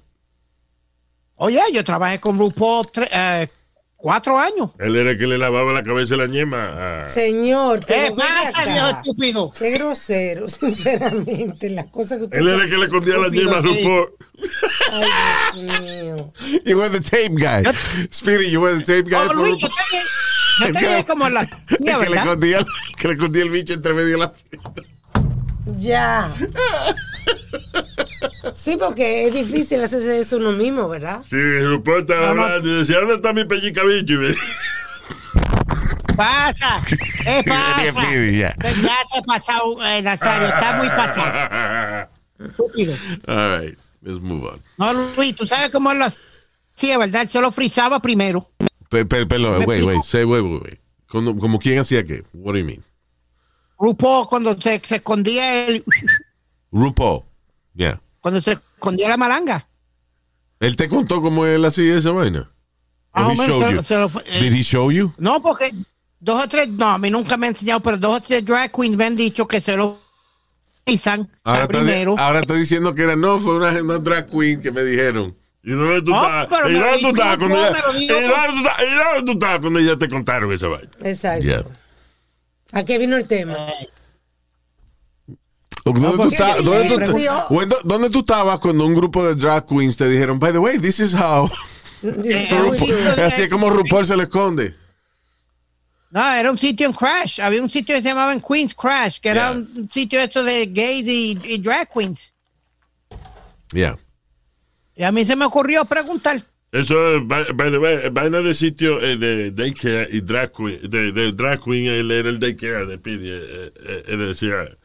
Oye, 1.35 1.59
yo 1.73 1.83
trabajé 1.83 2.19
con 2.19 2.37
RuPaul 2.37 2.85
tre- 2.91 3.09
eh, 3.11 3.49
cuatro 4.01 4.39
años. 4.39 4.71
Él 4.79 4.95
era 4.95 5.11
el 5.11 5.17
que 5.17 5.27
le 5.27 5.37
lavaba 5.37 5.73
la 5.73 5.83
cabeza 5.83 6.15
a 6.15 6.19
la 6.19 6.27
ñema. 6.27 7.03
a- 7.03 7.09
Señor, 7.09 7.85
¿Qué 7.85 8.11
pasa, 8.17 8.63
viejo 8.65 8.85
acá. 8.85 9.01
estúpido? 9.01 9.51
Qué 9.51 9.71
grosero, 9.71 10.49
sinceramente. 10.49 11.69
Las 11.69 11.87
cosas 11.87 12.17
que 12.19 12.23
usted 12.25 12.37
Él 12.37 12.47
era 12.47 12.63
el 12.63 12.69
que 12.69 12.77
le 12.77 12.85
escondía 12.85 13.17
la 13.17 13.27
ñema 13.29 13.57
a. 13.57 13.61
RuPaul. 13.61 14.09
Ay, 14.91 15.61
Dios 15.61 15.81
mío. 15.81 16.33
You 16.65 16.77
were 16.79 16.89
the 16.89 17.01
tape 17.01 17.35
guy. 17.35 17.63
Speedy, 18.09 18.49
you 18.49 18.61
were 18.61 18.73
the 18.81 18.83
tape 18.85 19.09
guy. 19.09 19.27
Oh, 19.29 19.33
Luis, 19.33 19.57
yo 19.61 19.67
tenía, 19.67 20.03
yo 20.67 20.79
tenía 20.79 21.05
como 21.05 21.29
la 21.29 21.41
mía, 21.79 21.79
que, 21.79 21.83
le 21.83 21.97
¿verdad? 21.97 22.15
escondía, 22.23 22.65
que 22.97 23.07
le 23.09 23.13
escondía 23.15 23.43
el 23.43 23.49
bicho 23.49 23.73
entre 23.73 23.93
medio 23.93 24.11
de 24.11 24.17
la... 24.17 24.33
Ya. 25.77 26.33
Sí, 28.55 28.77
porque 28.77 29.27
es 29.27 29.33
difícil 29.33 29.83
hacerse 29.83 30.19
eso 30.19 30.37
uno 30.37 30.51
mismo, 30.51 30.87
¿verdad? 30.87 31.21
Sí, 31.25 31.35
no. 31.35 31.81
hablando 32.25 32.67
y 32.67 32.79
decía, 32.79 32.99
¿dónde 32.99 33.15
está 33.15 33.33
mi 33.33 33.45
pellica 33.45 33.83
bicho? 33.83 34.15
Pasa? 36.15 36.81
¿Qué 37.23 37.43
pasa? 37.47 37.91
Ya. 38.31 38.55
Ha 39.17 39.21
pasado, 39.23 39.85
eh, 39.85 40.01
Nazario. 40.01 40.47
Está 40.47 40.77
muy 40.77 40.87
pasado. 40.89 42.09
Estúpido. 42.39 42.95
All 43.27 43.59
right, 43.61 43.77
let's 44.01 44.19
move 44.21 44.45
on. 44.47 44.61
No, 44.77 44.93
Luis, 45.15 45.35
tú 45.35 45.45
sabes 45.45 45.69
cómo 45.69 45.93
lo 45.93 46.05
hacía, 46.05 46.97
¿verdad? 46.97 47.23
Él 47.23 47.29
se 47.29 47.41
lo 47.41 47.51
frizaba 47.51 48.01
primero. 48.01 48.49
Pe- 48.89 49.05
pe- 49.05 49.25
Perdón, 49.25 49.59
¿Me 49.59 49.65
wait, 49.65 49.85
wait, 49.85 50.03
say, 50.03 50.23
wait, 50.23 50.43
wait, 50.43 50.61
wait. 50.63 50.79
Como 51.07 51.59
quién 51.59 51.79
hacía 51.79 52.03
qué? 52.05 52.23
What 52.33 52.53
do 52.53 52.59
you 52.59 52.65
mean? 52.65 52.83
RuPaul 53.79 54.27
cuando 54.27 54.59
se, 54.59 54.81
se 54.83 54.97
escondía 54.97 55.67
el, 55.67 55.83
RuPaul. 56.71 57.23
Yeah. 57.75 58.01
Cuando 58.21 58.41
se 58.41 58.53
escondía 58.53 59.09
la 59.09 59.17
malanga. 59.17 59.67
Él 60.59 60.75
te 60.75 60.89
contó 60.89 61.21
cómo 61.21 61.45
él 61.45 61.63
hacía 61.65 61.97
esa 61.97 62.11
vaina. 62.11 62.49
He 63.15 63.35
se 63.35 63.47
lo- 63.47 63.83
se 63.83 63.97
lo 63.97 64.09
fue- 64.09 64.23
eh, 64.27 64.41
Did 64.41 64.53
he 64.53 64.61
show 64.63 64.91
you? 64.91 65.13
No, 65.17 65.41
porque 65.41 65.71
dos 66.19 66.43
o 66.43 66.47
tres, 66.47 66.67
no, 66.69 66.87
a 66.89 66.97
mí 66.97 67.09
nunca 67.09 67.37
me 67.37 67.47
ha 67.47 67.49
enseñado, 67.49 67.79
pero 67.81 67.97
dos 67.97 68.17
o 68.17 68.21
tres 68.21 68.45
drag 68.45 68.71
queens 68.71 68.95
me 68.97 69.05
han 69.05 69.15
dicho 69.15 69.47
que 69.47 69.61
se 69.61 69.75
lo 69.77 69.99
frizan 70.85 71.29
Ahora 71.43 71.63
está, 71.63 71.77
primero. 71.79 72.15
ahora 72.17 72.39
está 72.41 72.53
diciendo 72.55 72.93
que 72.93 73.03
era, 73.03 73.15
no, 73.15 73.39
fue 73.39 73.55
una, 73.55 73.71
una 73.81 73.97
drag 73.97 74.29
queen 74.29 74.61
que 74.61 74.71
me 74.71 74.83
dijeron. 74.83 75.35
¿Y 75.63 75.71
dónde 75.71 76.01
tú 76.01 76.11
No, 76.11 76.41
estás? 76.43 76.59
¿Y 76.69 76.73
dónde 76.73 77.01
lo 77.01 77.09
tú 77.09 77.15
cuando 77.15 77.57
ella-. 77.57 77.73
¿Y 77.99 78.07
dónde 78.07 79.33
tú 79.33 79.39
cuando 79.39 79.79
ella 79.79 79.95
te 79.97 80.07
contaron 80.09 80.53
esa 80.53 80.67
vaina? 80.67 80.89
Exacto. 81.03 81.43
Yeah. 81.43 81.63
¿A 82.71 82.83
qué 82.85 82.97
vino 82.97 83.17
el 83.17 83.27
tema? 83.27 83.55
¿Dónde, 85.93 86.37
tú, 86.37 86.43
me 86.45 86.63
dónde 86.63 86.89
tú- 86.89 86.95
preguntó. 86.95 87.45
¿Dónde- 87.49 87.75
dónde 87.83 88.09
tú 88.09 88.19
estabas 88.19 88.59
cuando 88.59 88.85
un 88.85 88.95
grupo 88.95 89.23
de 89.25 89.35
drag 89.35 89.65
queens 89.65 89.97
te 89.97 90.07
dijeron, 90.07 90.39
by 90.39 90.51
the 90.51 90.57
way, 90.59 90.77
this 90.79 90.99
is 90.99 91.13
how... 91.13 91.49
Eh, 92.03 92.07
"Uy, 92.07 92.33
RuPaul- 92.79 93.19
Así 93.21 93.41
es 93.43 93.49
como 93.49 93.69
RuPaul 93.69 94.05
se 94.05 94.15
le 94.15 94.23
esconde. 94.23 94.75
No, 96.11 96.27
era 96.33 96.49
un 96.49 96.57
sitio 96.57 96.87
en 96.87 96.93
Crash. 96.93 97.39
Había 97.39 97.61
un 97.61 97.69
sitio 97.69 97.95
que 97.95 98.01
se 98.01 98.07
llamaba 98.07 98.33
en 98.33 98.41
Queens 98.41 98.73
Crash, 98.73 99.19
que 99.19 99.29
era 99.29 99.51
un 99.51 99.89
sitio 99.93 100.19
esto 100.19 100.43
de 100.43 100.65
gays 100.65 101.05
y, 101.07 101.39
y 101.43 101.57
drag 101.59 101.87
queens. 101.93 102.33
Yeah. 103.73 103.97
Y 104.95 105.03
a 105.03 105.11
mí 105.11 105.23
se 105.25 105.35
me 105.35 105.45
ocurrió 105.45 105.85
preguntar. 105.85 106.43
Eso 106.71 107.15
es, 107.15 107.27
by, 107.27 107.51
by 107.53 107.71
the 107.71 107.79
way, 107.79 108.09
vaina 108.11 108.41
de 108.41 108.53
sitio 108.53 109.01
eh, 109.01 109.17
de 109.17 109.49
daycare 109.49 110.07
y 110.11 110.21
drag 110.21 110.51
queen. 110.51 110.79
De, 110.87 111.11
de 111.11 111.31
drag 111.31 111.63
queen, 111.63 111.87
él 111.87 112.11
era 112.11 112.29
el 112.29 112.39
daycare 112.39 112.85
de 112.85 112.97
Pidi. 112.99 113.27
Eh, 113.27 113.73
eh, 113.85 114.03
él 114.07 114.19
decía 114.19 114.77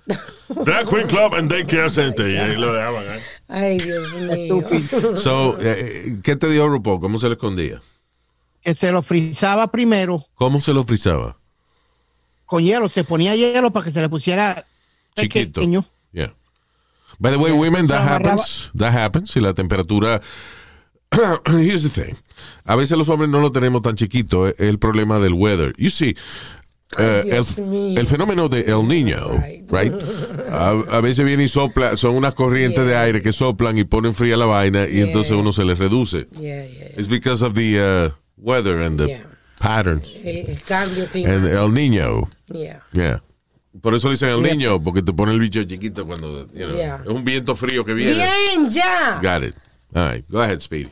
Drag 0.64 0.88
Queen 0.88 1.07
Club 1.09 1.35
and 1.35 1.50
Daycare 1.50 1.91
Center. 1.91 2.31
Y 2.31 2.37
ahí 2.37 2.57
lo 2.57 2.73
dejaban. 2.73 3.05
¿eh? 3.05 3.23
Ay, 3.49 3.79
Dios 3.79 4.14
mío. 4.14 4.62
So, 5.17 5.57
eh, 5.61 6.19
¿qué 6.23 6.37
te 6.37 6.49
dijo 6.50 6.69
RuPaul? 6.69 7.00
¿Cómo 7.00 7.19
se 7.19 7.26
le 7.29 7.35
escondía? 7.35 7.81
Que 8.62 8.75
se 8.75 8.91
lo 8.91 9.03
frizaba 9.03 9.71
primero 9.71 10.25
¿Cómo 10.37 10.61
se 10.61 10.73
lo 10.73 10.85
frizaba? 10.85 11.37
con 12.47 12.62
hielo. 12.62 12.88
Se 12.88 13.05
ponía 13.05 13.35
hielo 13.35 13.73
para 13.73 13.87
que 13.87 13.93
se 13.93 14.00
le 14.00 14.09
pusiera 14.09 14.64
Chiquito. 15.17 15.61
pequeño. 15.61 15.85
Yeah. 16.12 16.33
By 17.19 17.33
the 17.33 17.38
way, 17.38 17.53
women, 17.53 17.87
that 17.88 18.07
happens. 18.07 18.71
That 18.76 18.93
happens. 18.95 19.31
Si 19.31 19.41
la 19.41 19.53
temperatura. 19.55 20.21
Here's 21.47 21.83
the 21.83 21.88
thing. 21.88 22.14
A 22.64 22.76
veces 22.76 22.97
los 22.99 23.09
hombres 23.09 23.30
no 23.30 23.40
lo 23.40 23.50
tenemos 23.52 23.83
tan 23.83 23.94
chiquito. 23.97 24.49
Es 24.49 24.54
el 24.59 24.78
problema 24.78 25.18
del 25.21 25.33
weather. 25.35 25.73
You 25.76 25.90
see, 25.90 26.16
eh, 26.99 27.23
Dios 27.25 27.59
el, 27.59 27.99
el 27.99 28.06
fenómeno 28.06 28.49
de 28.49 28.61
El 28.62 28.87
Niño, 28.87 29.30
Right. 29.38 29.71
right? 29.71 29.92
A, 30.50 30.71
a 30.71 31.00
veces 31.00 31.25
viene 31.25 31.44
y 31.44 31.49
sopla, 31.49 31.97
son 31.97 32.14
unas 32.16 32.35
corrientes 32.35 32.85
de 32.85 32.90
Yeah. 32.90 33.02
aire 33.02 33.23
que 33.23 33.33
soplan 33.33 33.76
y 33.78 33.85
ponen 33.85 34.14
fría 34.14 34.37
la 34.37 34.47
vaina 34.47 34.87
y 34.88 34.94
Yeah. 34.97 35.06
entonces 35.06 35.33
uno 35.33 35.52
se 35.52 35.64
les 35.64 35.78
reduce. 35.78 36.28
Yeah. 36.38 36.64
It's 36.97 37.09
because 37.09 37.44
of 37.44 37.54
the 37.54 37.80
uh, 37.80 38.11
weather 38.37 38.78
and 38.80 38.99
the 38.99 39.23
patterns. 39.59 40.06
El, 40.23 40.50
el 40.50 40.62
cambio 40.62 41.06
And. 41.14 41.47
El 41.47 41.73
Niño. 41.75 42.28
Yeah. 42.52 42.83
Yeah. 42.92 43.23
Por 43.80 43.94
eso 43.94 44.09
dicen 44.11 44.28
el 44.28 44.40
Yeah. 44.42 44.54
niño, 44.54 44.83
porque 44.83 45.02
te 45.02 45.12
pone 45.12 45.33
el 45.33 45.40
bicho 45.40 45.64
chiquito 45.64 46.06
cuando, 46.06 46.47
you 46.52 46.66
know, 46.68 46.78
es 46.78 47.11
un 47.11 47.25
viento 47.25 47.54
frío 47.56 47.85
que 47.85 47.92
viene. 47.94 48.14
Bien, 48.14 48.71
ya. 48.71 49.21
Got 49.21 49.44
it. 49.49 49.56
All 49.97 50.09
right, 50.12 50.25
go 50.28 50.40
ahead, 50.40 50.61
Speedy. 50.61 50.90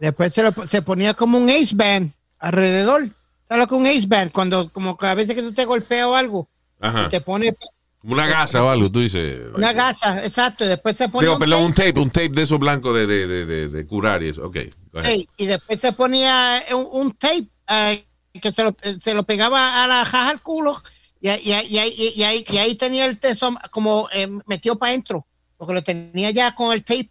Después 0.00 0.32
se, 0.34 0.42
lo- 0.42 0.52
se 0.68 0.82
ponía 0.82 1.14
como 1.14 1.38
un 1.38 1.48
ace 1.50 1.74
band 1.74 2.12
alrededor. 2.38 3.08
¿Sabes 3.48 3.66
es 3.66 3.72
un 3.72 3.86
ace 3.86 4.06
band? 4.06 4.32
Cuando, 4.32 4.72
como 4.72 4.96
cada 4.96 5.14
vez 5.14 5.26
que 5.28 5.42
tú 5.42 5.52
te 5.52 5.64
golpeas 5.64 6.06
o 6.06 6.14
algo, 6.16 6.48
Ajá. 6.80 7.02
y 7.04 7.08
te 7.08 7.20
pone 7.20 7.54
Como 7.98 8.14
una 8.14 8.26
gasa 8.26 8.64
o 8.64 8.68
algo, 8.68 8.90
tú 8.90 9.00
dices. 9.00 9.42
una 9.54 9.72
gasa, 9.72 10.24
exacto. 10.24 10.64
Y 10.64 10.68
después 10.68 10.96
se 10.96 11.08
ponía 11.08 11.26
Digo, 11.28 11.34
un 11.34 11.40
perdón, 11.40 11.62
un 11.64 11.74
tape, 11.74 11.88
tape, 11.92 12.00
un 12.00 12.10
tape 12.10 12.28
de 12.30 12.42
esos 12.42 12.58
blancos 12.58 12.94
de, 12.94 13.06
de, 13.06 13.26
de, 13.46 13.68
de, 13.68 13.86
curar 13.86 14.22
y 14.22 14.28
eso. 14.28 14.46
Ok, 14.46 14.56
sí, 15.02 15.28
y 15.36 15.46
después 15.46 15.80
se 15.80 15.92
ponía 15.92 16.62
un, 16.72 16.86
un 16.90 17.12
tape 17.12 17.48
eh, 17.68 18.06
que 18.40 18.52
se 18.52 18.62
lo, 18.64 18.74
se 19.00 19.12
lo 19.14 19.24
pegaba 19.24 19.82
a 19.84 19.86
la 19.86 20.04
jaja 20.06 20.28
al 20.30 20.40
culo 20.42 20.80
y, 21.20 21.28
y, 21.28 21.52
y, 21.52 21.78
y- 21.78 22.12
y 22.16 22.22
ahí, 22.22 22.44
y 22.48 22.56
ahí 22.56 22.74
tenía 22.76 23.04
el 23.04 23.18
teso 23.18 23.54
como 23.72 24.08
eh, 24.12 24.28
metido 24.46 24.78
para 24.78 24.90
adentro, 24.90 25.26
porque 25.58 25.74
lo 25.74 25.82
tenía 25.82 26.30
ya 26.30 26.54
con 26.54 26.72
el 26.72 26.82
tape. 26.84 27.10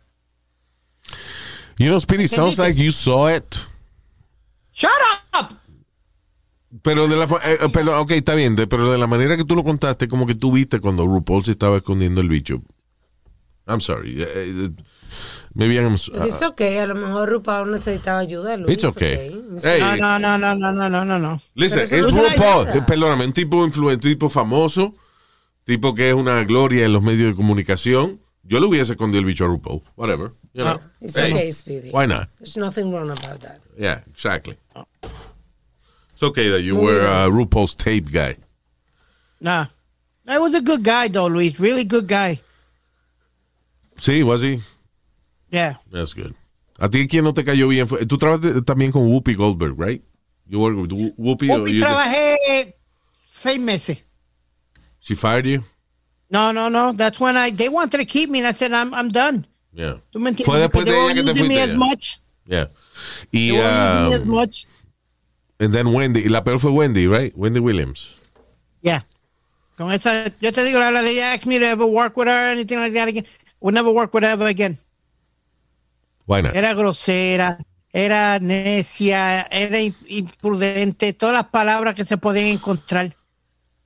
You 1.80 1.88
know, 1.88 2.00
Speedy, 2.00 2.28
sounds 2.28 2.60
like 2.60 2.78
you 2.78 2.92
saw 2.92 3.30
it. 3.30 3.66
Shut 4.74 4.92
up. 5.34 5.56
Pero 6.84 7.08
de 7.08 7.16
la 7.16 7.24
eh, 7.24 7.58
eh 7.62 7.70
pero, 7.72 8.02
ok, 8.02 8.12
está 8.12 8.36
bien, 8.36 8.58
pero 8.58 8.92
de 8.92 8.98
la 8.98 9.08
manera 9.08 9.38
que 9.38 9.46
tú 9.46 9.56
lo 9.56 9.64
contaste, 9.64 10.10
como 10.10 10.28
que 10.28 10.36
tú 10.36 10.52
viste 10.52 10.82
cuando 10.82 11.08
RuPaul 11.08 11.46
se 11.46 11.52
estaba 11.52 11.78
escondiendo 11.78 12.20
el 12.20 12.28
bicho. 12.28 12.62
I'm 13.66 13.80
sorry. 13.80 14.22
Eh, 14.22 14.26
eh, 14.28 14.70
maybe 15.54 15.76
I'm, 15.76 15.94
uh, 15.94 16.26
It's 16.26 16.42
okay, 16.42 16.80
a 16.80 16.86
lo 16.86 16.96
mejor 16.96 17.30
RuPaul 17.30 17.72
necesitaba 17.72 18.20
ayuda. 18.20 18.58
Luis. 18.58 18.74
It's 18.74 18.84
okay. 18.84 19.30
okay. 19.58 19.80
No, 19.80 20.20
no, 20.20 20.38
no, 20.38 20.54
no, 20.54 20.74
no, 20.74 20.90
no, 20.90 21.06
no, 21.06 21.18
no. 21.18 21.42
Listen, 21.56 21.84
es 21.84 22.12
RuPaul, 22.12 22.86
perdóname, 22.86 23.24
un 23.24 23.34
tipo 23.34 23.66
influente, 23.66 24.06
un 24.06 24.14
tipo 24.14 24.30
famoso, 24.30 24.94
tipo 25.64 25.96
que 25.96 26.10
es 26.10 26.16
una 26.16 26.44
gloria 26.44 26.86
en 26.86 26.92
los 26.92 27.02
medios 27.02 27.30
de 27.30 27.36
comunicación 27.38 28.20
Yo 28.50 28.60
le 28.60 28.65
hubiese 28.65 28.94
escondido 28.94 29.20
el 29.20 29.25
bicho 29.25 29.46
a 29.46 29.48
RuPaul, 29.48 29.84
whatever. 29.96 30.34
You 30.53 30.63
know. 30.63 30.79
Oh, 30.79 30.89
it's 31.01 31.15
Hey, 31.15 31.32
okay, 31.32 31.51
Speedy. 31.51 31.91
Why 31.91 32.08
not? 32.08 32.29
There's 32.39 32.58
nothing 32.58 32.91
wrong 32.91 33.12
about 33.12 33.41
that. 33.41 33.62
Yeah, 33.77 34.01
exactly. 34.10 34.58
Oh. 34.75 34.86
It's 36.13 36.24
okay 36.24 36.50
that 36.50 36.62
you 36.63 36.75
were 36.75 37.06
a 37.06 37.27
uh, 37.27 37.29
RuPaul's 37.29 37.75
tape 37.75 38.12
guy. 38.12 38.38
Nah. 39.39 39.68
I 40.27 40.39
was 40.39 40.56
a 40.56 40.62
good 40.62 40.84
guy, 40.84 41.08
though, 41.10 41.27
Luis. 41.27 41.60
Really 41.60 41.84
good 41.84 42.08
guy. 42.08 42.41
Sí, 43.98 44.24
was 44.24 44.41
he? 44.41 44.62
Yeah. 45.51 45.75
That's 45.91 46.13
good. 46.13 46.34
¿A 46.79 46.89
ti 46.89 47.08
quién 47.08 47.24
no 47.25 47.34
te 47.34 47.44
cayó 47.44 47.68
bien? 47.70 47.86
Fue- 47.88 48.06
Tú 48.08 48.18
trabajas 48.18 48.63
también 48.65 48.91
con 48.91 49.03
Whoopi 49.12 49.36
Goldberg, 49.36 49.77
right? 49.77 50.01
You 50.48 50.60
work 50.60 50.75
with 50.75 50.91
Whoopi. 50.91 51.48
Whoopi 51.50 51.74
you- 51.74 51.82
trabajé 51.82 52.74
seis 53.32 53.60
meses. 53.60 53.98
She 55.01 55.13
fired 55.13 55.46
you? 55.46 55.63
No, 56.30 56.52
no, 56.52 56.70
no. 56.70 56.94
That's 56.94 57.20
when 57.20 57.36
I 57.38 57.50
they 57.52 57.70
wanted 57.70 57.98
to 57.98 58.06
keep 58.06 58.30
me, 58.30 58.40
and 58.40 58.48
I 58.48 58.52
said 58.54 58.72
I'm 58.72 58.94
I'm 58.94 59.10
done. 59.10 59.46
Yeah. 59.74 59.96
¿Tú 60.14 60.20
me 60.20 60.30
entiendes? 60.32 60.46
Fue 60.46 60.60
después 60.60 60.86
de 60.86 60.92
they 60.92 61.12
ella 61.12 61.14
que 61.16 61.34
te 61.34 61.40
fuiste. 61.40 61.62
as 61.62 61.76
much. 61.76 62.20
Yeah. 62.46 62.68
Y, 63.32 63.50
They 63.52 63.58
using 63.58 64.04
me 64.10 64.14
as 64.14 64.24
um, 64.24 64.30
much. 64.30 64.68
and 65.60 65.74
then 65.74 65.94
Wendy. 65.94 66.22
Y 66.24 66.30
la 66.30 66.44
peor 66.44 66.60
fue 66.60 66.72
Wendy, 66.72 67.08
right? 67.08 67.34
Wendy 67.36 67.60
Williams. 67.60 68.10
Yeah. 68.82 69.02
Con 69.78 69.92
esa, 69.92 70.26
yo 70.42 70.52
te 70.52 70.64
digo, 70.64 70.80
la 70.80 70.88
verdad, 70.92 71.04
they 71.04 71.22
asked 71.22 71.46
me 71.46 71.58
to 71.60 71.66
ever 71.66 71.86
work 71.86 72.18
with 72.18 72.28
her 72.28 72.34
or 72.50 72.52
anything 72.52 72.78
like 72.80 72.94
that 72.94 73.08
again. 73.08 73.26
Would 73.62 73.74
never 73.74 73.92
work 73.92 74.14
with 74.14 74.24
her 74.24 74.30
ever 74.30 74.46
again. 74.48 74.78
Why 76.26 76.42
not? 76.42 76.56
Era 76.56 76.74
grosera, 76.74 77.58
era 77.94 78.40
necia, 78.40 79.48
era 79.50 79.80
im- 79.80 79.96
imprudente, 80.08 81.14
todas 81.14 81.34
las 81.34 81.46
palabras 81.46 81.96
que 81.96 82.06
se 82.06 82.18
podían 82.18 82.48
encontrar. 82.48 83.16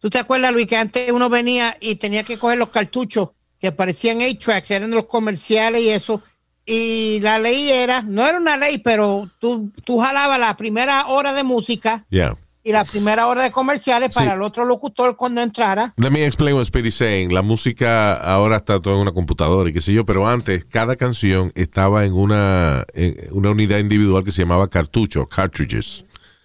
¿Tú 0.04 0.10
te 0.10 0.20
acuerdas, 0.20 0.52
Luis, 0.52 0.68
que 0.68 0.76
antes 0.76 1.10
uno 1.14 1.30
venía 1.30 1.78
y 1.80 1.96
tenía 1.96 2.24
que 2.24 2.38
coger 2.38 2.58
los 2.58 2.68
cartuchos 2.68 3.30
que 3.58 3.72
parecían 3.72 4.20
8-tracks, 4.20 4.70
eran 4.72 4.92
los 4.92 5.06
comerciales 5.06 5.82
y 5.82 5.92
eso? 5.92 6.22
Y 6.66 7.22
la 7.22 7.40
ley 7.40 7.70
era, 7.72 8.02
no 8.02 8.28
era 8.28 8.38
una 8.38 8.58
ley, 8.58 8.80
pero 8.80 9.32
tú, 9.40 9.72
tú 9.86 10.00
jalabas 10.00 10.38
la 10.38 10.58
primera 10.58 11.08
hora 11.08 11.32
de 11.32 11.44
música 11.44 12.04
Yeah. 12.10 12.36
y 12.66 12.74
la 12.74 12.84
primera 12.84 13.28
hora 13.28 13.44
de 13.44 13.52
comerciales 13.54 14.10
para 14.14 14.34
el 14.34 14.42
otro 14.42 14.66
locutor 14.66 15.16
cuando 15.16 15.42
entrara. 15.42 15.94
Let 15.96 16.12
me 16.12 16.26
explain 16.26 16.58
what 16.58 16.66
Speedy's 16.66 16.96
saying. 16.96 17.34
La 17.34 17.42
música 17.42 18.14
ahora 18.16 18.58
está 18.58 18.82
todo 18.82 18.96
en 18.96 19.00
una 19.00 19.14
computadora 19.14 19.70
y 19.70 19.74
qué 19.74 19.80
sé 19.80 19.94
yo, 19.94 20.06
pero 20.06 20.28
antes 20.28 20.66
cada 20.66 20.98
canción 20.98 21.54
estaba 21.56 22.04
en 22.04 22.12
una, 22.12 22.84
en 22.94 23.16
una 23.32 23.52
unidad 23.52 23.80
individual 23.80 24.26
que 24.26 24.34
se 24.34 24.42
llamaba 24.42 24.68
cartucho, 24.68 25.28
cartridges. 25.30 26.04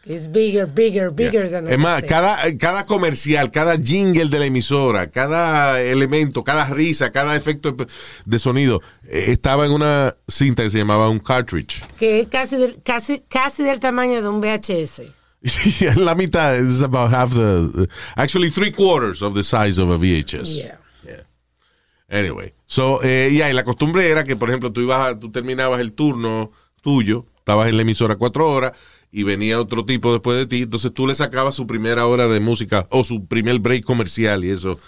It's 0.08 0.26
bigger, 0.26 0.64
bigger, 0.66 1.10
bigger 1.10 1.50
than 1.50 1.68
Es 1.68 1.78
más, 1.78 2.02
cada, 2.04 2.56
cada 2.56 2.86
comercial, 2.86 3.50
cada 3.50 3.76
jingle 3.76 4.30
de 4.30 4.38
la 4.38 4.46
emisora, 4.46 5.10
cada 5.10 5.82
elemento, 5.82 6.42
cada 6.42 6.64
risa, 6.64 7.10
cada 7.12 7.36
efecto 7.36 7.76
de 8.24 8.38
sonido 8.38 8.80
eh, 9.04 9.26
estaba 9.28 9.66
en 9.66 9.72
una 9.72 10.16
cinta 10.26 10.62
que 10.62 10.70
se 10.70 10.78
llamaba 10.78 11.10
un 11.10 11.18
cartridge. 11.18 11.84
Que 11.98 12.20
es 12.20 12.26
casi 12.28 12.56
del, 12.56 12.82
casi, 12.82 13.22
casi 13.28 13.62
del 13.62 13.80
tamaño 13.80 14.22
de 14.22 14.28
un 14.28 14.40
VHS. 14.40 15.02
la 15.96 16.14
mitad 16.14 16.56
is 16.58 16.80
about 16.80 17.12
half 17.12 17.34
the, 17.34 17.86
actually 18.16 18.50
three 18.50 18.72
quarters 18.72 19.20
of 19.22 19.34
the 19.34 19.42
size 19.44 19.78
of 19.78 19.90
a 19.90 19.98
VHS. 19.98 20.56
Yeah. 20.64 20.76
Anyway, 22.10 22.54
so, 22.66 23.02
eh, 23.02 23.28
yeah, 23.30 23.50
y 23.50 23.52
la 23.52 23.64
costumbre 23.64 24.08
era 24.10 24.24
que, 24.24 24.34
por 24.34 24.48
ejemplo, 24.48 24.72
tú 24.72 24.80
ibas, 24.80 25.06
a- 25.10 25.18
tú 25.18 25.30
terminabas 25.30 25.82
el 25.82 25.92
turno 25.92 26.50
tuyo, 26.80 27.26
estabas 27.36 27.68
en 27.68 27.76
la 27.76 27.82
emisora 27.82 28.16
cuatro 28.16 28.50
horas 28.50 28.72
y 29.10 29.22
venía 29.22 29.60
otro 29.60 29.84
tipo 29.84 30.12
después 30.12 30.38
de 30.38 30.46
ti, 30.46 30.62
entonces 30.62 30.92
tú 30.92 31.06
le 31.06 31.14
sacabas 31.14 31.54
su 31.54 31.66
primera 31.66 32.06
hora 32.06 32.28
de 32.28 32.40
música 32.40 32.86
o 32.90 33.04
su 33.04 33.26
primer 33.26 33.58
break 33.58 33.84
comercial 33.84 34.44
y 34.44 34.50
eso 34.50 34.78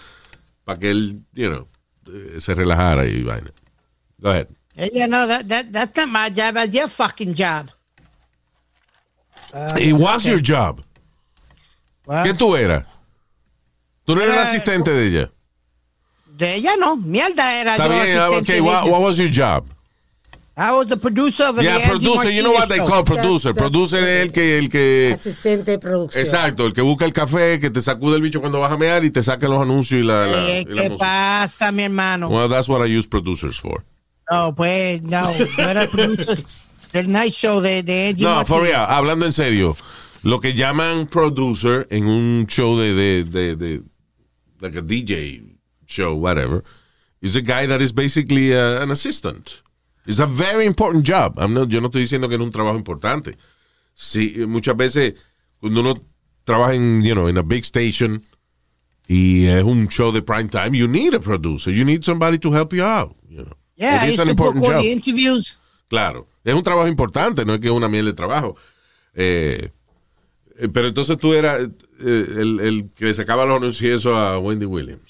para 0.64 0.78
que 0.78 0.90
él, 0.90 1.22
you 1.32 1.48
know, 1.48 1.68
eh, 2.06 2.40
se 2.40 2.54
relajara 2.54 3.06
y 3.06 3.22
vaina. 3.22 3.50
Go 4.18 4.30
ahead. 4.30 4.48
Ella 4.76 5.06
no, 5.06 5.26
that, 5.26 5.46
that, 5.48 5.66
that's 5.72 5.96
not 5.96 6.08
my 6.08 6.28
job, 6.30 6.54
that's 6.54 6.72
your 6.72 6.88
fucking 6.88 7.34
job. 7.34 7.70
It 9.78 9.94
was 9.94 10.24
your 10.24 10.40
job. 10.40 10.80
Well, 12.06 12.24
¿Qué 12.24 12.34
tú 12.34 12.56
eras? 12.56 12.86
Tú 14.04 14.14
no 14.14 14.22
eras 14.22 14.36
el 14.36 14.42
asistente 14.42 14.90
de 14.90 15.06
ella. 15.06 15.32
De 16.26 16.54
ella 16.54 16.76
no, 16.76 16.96
mierda 16.96 17.54
era 17.54 17.72
Está 17.72 17.86
yo 17.88 17.92
bien, 17.94 18.18
ah, 18.18 18.26
asistente 18.26 18.52
okay, 18.52 18.54
de 18.54 18.60
what, 18.60 18.82
ella. 18.82 18.92
what 18.92 19.02
was 19.02 19.16
your 19.18 19.30
job? 19.30 19.66
I 20.62 20.73
was 20.73 20.88
the 20.88 20.97
producer 20.99 21.45
of 21.47 21.57
the 21.57 21.62
Yeah, 21.64 21.88
producer, 21.88 22.31
you 22.31 22.43
know 22.43 22.52
what 22.52 22.69
they 22.69 22.79
call 22.79 23.02
producer. 23.02 23.55
That's- 23.55 23.71
Producer 23.71 24.05
es 24.05 24.26
el 24.26 24.33
que, 24.33 24.59
el 24.59 24.69
que, 24.69 25.11
Asistente 25.14 25.71
de 25.71 25.79
producción. 25.79 26.23
exacto, 26.23 26.67
el 26.67 26.73
que 26.75 26.83
busca 26.83 27.07
el 27.07 27.12
café, 27.12 27.59
que 27.59 27.71
te 27.71 27.81
sacude 27.81 28.17
el 28.17 28.23
bicho 28.23 28.40
cuando 28.40 28.61
vas 28.61 28.71
a 28.71 28.76
mear 28.76 29.02
y 29.05 29.11
te 29.11 29.23
saca 29.23 29.49
los 29.49 29.62
anuncios 29.62 30.02
y 30.02 30.05
la, 30.05 30.26
la, 30.26 30.49
Eh, 30.50 30.67
y 30.69 30.75
la 30.75 30.83
¿Qué 30.83 30.88
música. 30.90 31.07
pasa, 31.49 31.73
mi 31.73 31.85
hermano? 31.85 32.29
Well, 32.29 32.49
that's 32.50 32.69
what 32.69 32.87
I 32.87 32.95
use 32.99 33.09
producers 33.09 33.59
for. 33.59 33.85
No, 34.31 34.55
pues, 34.55 35.02
no, 35.02 35.33
no 35.59 35.69
era 35.69 35.83
el 35.85 35.88
producer 35.88 36.45
del 36.93 37.09
night 37.11 37.33
show 37.33 37.61
de, 37.62 37.83
de 37.83 38.09
Angie 38.09 38.23
No, 38.25 38.45
for 38.45 38.59
Martinez. 38.59 38.69
real, 38.76 38.87
hablando 38.90 39.25
en 39.26 39.33
serio, 39.33 39.76
lo 40.23 40.40
que 40.40 40.52
llaman 40.52 41.07
producer 41.07 41.87
en 41.90 42.07
un 42.07 42.47
show 42.49 42.76
de, 42.76 42.93
de, 42.95 43.25
de, 43.25 43.57
de 43.57 43.81
like 44.61 44.76
a 44.76 44.83
DJ 44.83 45.43
show, 45.87 46.14
whatever, 46.17 46.62
is 47.23 47.35
a 47.35 47.40
guy 47.40 47.67
that 47.67 47.81
is 47.81 47.93
basically 47.95 48.52
uh, 48.55 48.83
an 48.83 48.90
assistant. 48.90 49.62
It's 50.07 50.19
a 50.21 50.26
very 50.26 50.66
important 50.66 51.04
job. 51.07 51.38
I'm 51.38 51.52
not- 51.54 51.69
yo 51.69 51.80
no 51.80 51.87
estoy 51.88 52.02
diciendo 52.02 52.28
que 52.28 52.35
es 52.37 52.40
un 52.40 52.50
trabajo 52.50 52.76
importante. 52.78 53.37
Sí, 53.95 54.35
muchas 54.49 54.76
veces 54.76 55.14
cuando 55.61 55.80
uno 55.80 55.95
trabaja 56.45 56.75
en, 56.75 57.02
you 57.02 57.14
know, 57.14 57.28
in 57.28 57.37
a 57.38 57.42
big 57.42 57.64
station 57.64 58.23
y 59.07 59.47
es 59.47 59.62
un 59.64 59.88
show 59.88 60.11
de 60.12 60.23
prime 60.23 60.49
time, 60.49 60.76
you 60.76 60.87
need 60.88 61.14
a 61.14 61.21
producer. 61.21 61.73
You 61.73 61.85
need 61.85 62.02
somebody 62.02 62.38
to 62.38 62.50
help 62.52 62.73
you 62.73 62.83
out. 62.83 63.14
You 63.28 63.45
know. 63.45 63.57
Yeah, 63.76 64.04
It 64.07 64.12
is 64.12 64.19
an 64.19 64.28
important 64.28 64.64
job. 64.64 64.83
interviews. 64.85 65.59
Claro, 65.88 66.28
es 66.45 66.54
un 66.54 66.62
trabajo 66.62 66.87
importante, 66.88 67.45
no 67.45 67.54
es 67.54 67.61
que 67.61 67.66
es 67.66 67.73
una 67.73 67.88
miel 67.88 68.04
de 68.07 68.12
trabajo. 68.12 68.57
Eh, 69.14 69.71
eh, 70.59 70.69
pero 70.73 70.88
entonces 70.88 71.19
tú 71.19 71.33
eras 71.35 71.61
eh, 71.62 72.26
el, 72.38 72.61
el 72.61 72.90
que 72.95 73.07
le 73.07 73.14
sacaba 73.14 73.45
los 73.45 73.57
anuncios 73.61 74.07
a 74.07 74.38
Wendy 74.38 74.66
Williams. 74.66 75.10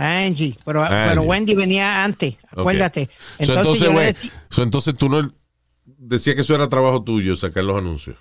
Angie, 0.00 0.56
pero, 0.64 0.82
Angie. 0.82 1.08
pero 1.08 1.22
Wendy 1.22 1.54
venía 1.54 2.02
antes, 2.02 2.36
acuérdate. 2.50 3.10
Entonces, 3.38 3.56
entonces, 3.56 3.80
yo 3.80 3.88
le 3.88 3.92
güey, 3.92 4.06
decía, 4.06 4.44
so, 4.48 4.62
entonces 4.62 4.94
tú 4.96 5.08
no 5.08 5.32
decías 5.84 6.36
que 6.36 6.42
eso 6.42 6.54
era 6.54 6.68
trabajo 6.68 7.02
tuyo, 7.02 7.36
sacar 7.36 7.64
los 7.64 7.76
anuncios. 7.78 8.16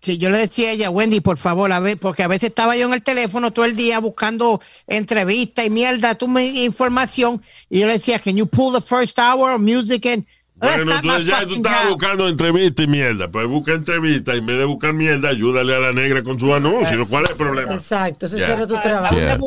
sí, 0.00 0.18
yo 0.18 0.30
le 0.30 0.38
decía 0.38 0.68
a 0.68 0.72
ella, 0.72 0.90
Wendy, 0.90 1.20
por 1.20 1.36
favor, 1.36 1.72
a 1.72 1.80
ver, 1.80 1.98
porque 1.98 2.22
a 2.22 2.28
veces 2.28 2.50
estaba 2.50 2.76
yo 2.76 2.86
en 2.86 2.94
el 2.94 3.02
teléfono 3.02 3.52
todo 3.52 3.64
el 3.64 3.74
día 3.74 3.98
buscando 3.98 4.60
entrevistas 4.86 5.66
y 5.66 5.70
mierda, 5.70 6.14
tú 6.14 6.28
me 6.28 6.44
información, 6.44 7.42
y 7.68 7.80
yo 7.80 7.86
le 7.88 7.94
decía, 7.94 8.20
can 8.20 8.36
you 8.36 8.46
pull 8.46 8.72
the 8.72 8.80
first 8.80 9.18
hour 9.18 9.52
of 9.52 9.60
music 9.60 10.06
and 10.06 10.24
Bueno, 10.60 10.84
not 10.84 11.02
tú, 11.02 11.08
ya 11.22 11.46
tú 11.46 11.54
job. 11.56 11.88
buscando 11.90 12.28
entrevista 12.28 12.82
y 12.82 12.86
mierda. 12.86 13.30
Pues 13.30 13.46
busca 13.48 13.72
entrevista 13.72 14.34
y 14.34 14.38
en 14.38 14.46
vez 14.46 14.58
de 14.58 14.64
buscar 14.64 14.92
mierda, 14.92 15.28
ayúdale 15.30 15.74
a 15.74 15.78
la 15.80 15.92
negra 15.92 16.22
con 16.22 16.38
su 16.38 16.52
anuncio. 16.54 17.06
¿Cuál 17.08 17.24
es 17.24 17.30
el 17.30 17.36
problema? 17.36 17.74
Exacto, 17.74 18.26
ese 18.26 18.36
Yeah. 18.38 18.52
era 18.52 18.66
tu 18.66 18.74
I 18.76 18.80
trabajo. 18.82 19.16
Yeah. 19.16 19.38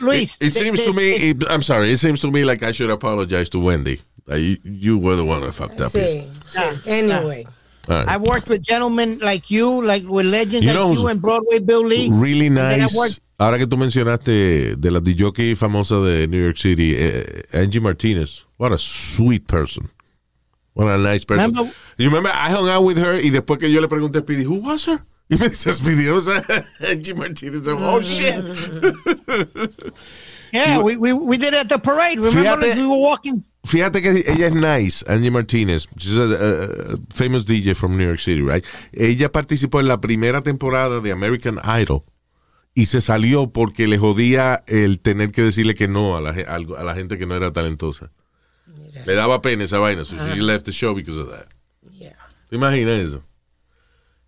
Luis, 0.00 0.36
It, 0.40 0.48
it 0.48 0.52
the- 0.54 0.60
seems 0.60 0.80
the- 0.80 0.86
to 0.86 0.92
me, 0.94 1.02
the- 1.10 1.28
it- 1.30 1.44
I'm 1.50 1.62
sorry, 1.62 1.92
it 1.92 1.98
seems 1.98 2.20
to 2.20 2.30
me 2.30 2.44
like 2.44 2.64
I 2.64 2.72
should 2.72 2.90
apologize 2.90 3.48
to 3.50 3.60
Wendy. 3.60 4.00
Like, 4.26 4.60
you, 4.64 4.98
were 4.98 5.16
the 5.16 5.24
one 5.24 5.40
that 5.42 5.52
fucked 5.54 5.80
up. 5.80 5.92
here. 5.92 6.24
Sí, 6.46 6.58
sí. 6.58 6.90
Anyway. 6.90 7.46
Right. 7.86 8.06
I 8.06 8.18
worked 8.18 8.48
with 8.50 8.60
gentlemen 8.62 9.18
like 9.22 9.46
you, 9.48 9.80
like 9.82 10.06
with 10.06 10.26
legends 10.26 10.62
You 10.62 10.72
like 10.72 10.76
know, 10.78 10.92
you 10.92 11.08
and 11.08 11.22
Broadway 11.22 11.58
Bill 11.60 11.82
Lee. 11.86 12.10
Really 12.12 12.46
I 12.46 12.50
nice. 12.50 12.94
worked- 12.94 13.20
Ahora 13.38 13.56
que 13.56 13.66
tú 13.66 13.76
mencionaste 13.78 14.76
de 14.76 14.90
la 14.90 15.00
DJ 15.00 15.54
famosa 15.56 16.00
de 16.00 16.26
New 16.26 16.42
York 16.42 16.56
City, 16.58 16.94
eh, 16.98 17.44
Angie 17.52 17.80
Martinez. 17.80 18.44
What 18.58 18.72
a 18.72 18.78
sweet 18.78 19.46
person. 19.46 19.88
What 20.78 20.94
a 20.94 20.98
nice 20.98 21.24
person. 21.24 21.50
Remember- 21.50 21.72
you 21.96 22.06
remember 22.08 22.30
I 22.32 22.50
hung 22.50 22.68
out 22.68 22.84
with 22.84 22.98
her 22.98 23.14
y 23.20 23.30
después 23.30 23.58
que 23.58 23.68
yo 23.70 23.80
le 23.80 23.88
pregunté 23.88 24.18
a 24.18 24.20
Speedy, 24.22 24.44
who 24.44 24.60
was 24.60 24.86
her? 24.86 25.00
Y 25.28 25.36
me 25.36 25.48
dice 25.48 25.72
Speedy, 25.74 26.06
it 26.06 26.12
was 26.12 26.28
uh, 26.28 26.40
Angie 26.80 27.12
Martinez. 27.14 27.66
I'm, 27.66 27.82
oh 27.82 28.00
shit. 28.00 28.42
Yeah, 30.50 30.80
we, 30.80 30.96
we, 30.96 31.12
we 31.12 31.36
did 31.36 31.48
it 31.52 31.60
at 31.60 31.68
the 31.68 31.78
parade. 31.78 32.18
Remember, 32.18 32.64
Fíjate- 32.64 32.76
we 32.76 32.86
were 32.86 32.96
walking. 32.96 33.44
Fíjate 33.66 34.00
que 34.00 34.24
ella 34.26 34.46
es 34.46 34.54
nice, 34.54 35.02
Angie 35.06 35.30
Martinez. 35.30 35.86
She's 35.98 36.16
a, 36.16 36.22
a- 36.22 36.96
famous 37.12 37.44
DJ 37.44 37.74
from 37.76 37.98
New 37.98 38.06
York 38.06 38.18
City, 38.20 38.40
right? 38.40 38.64
Ella 38.94 39.30
participó 39.30 39.80
en 39.80 39.88
la 39.88 40.00
primera 40.00 40.40
temporada 40.42 41.00
de 41.00 41.12
American 41.12 41.58
Idol 41.78 42.00
y 42.74 42.86
se 42.86 43.02
salió 43.02 43.50
porque 43.52 43.86
le 43.88 43.98
jodía 43.98 44.62
el 44.68 45.00
tener 45.00 45.32
que 45.32 45.42
decirle 45.42 45.74
que 45.74 45.86
no 45.88 46.18
la, 46.20 46.30
a 46.30 46.82
la 46.84 46.94
gente 46.94 47.18
que 47.18 47.26
no 47.26 47.34
era 47.34 47.52
talentosa. 47.52 48.10
Le 49.06 49.14
daba 49.14 49.40
pena 49.42 49.64
esa 49.64 49.78
vaina, 49.78 50.04
so 50.04 50.16
she 50.16 50.40
left 50.40 50.64
the 50.66 50.72
show 50.72 50.94
because 50.94 51.18
of 51.18 51.30
that. 51.30 51.48
Yeah. 51.92 52.16
¿Te 52.48 52.56
imaginas 52.56 52.98
eso? 53.00 53.22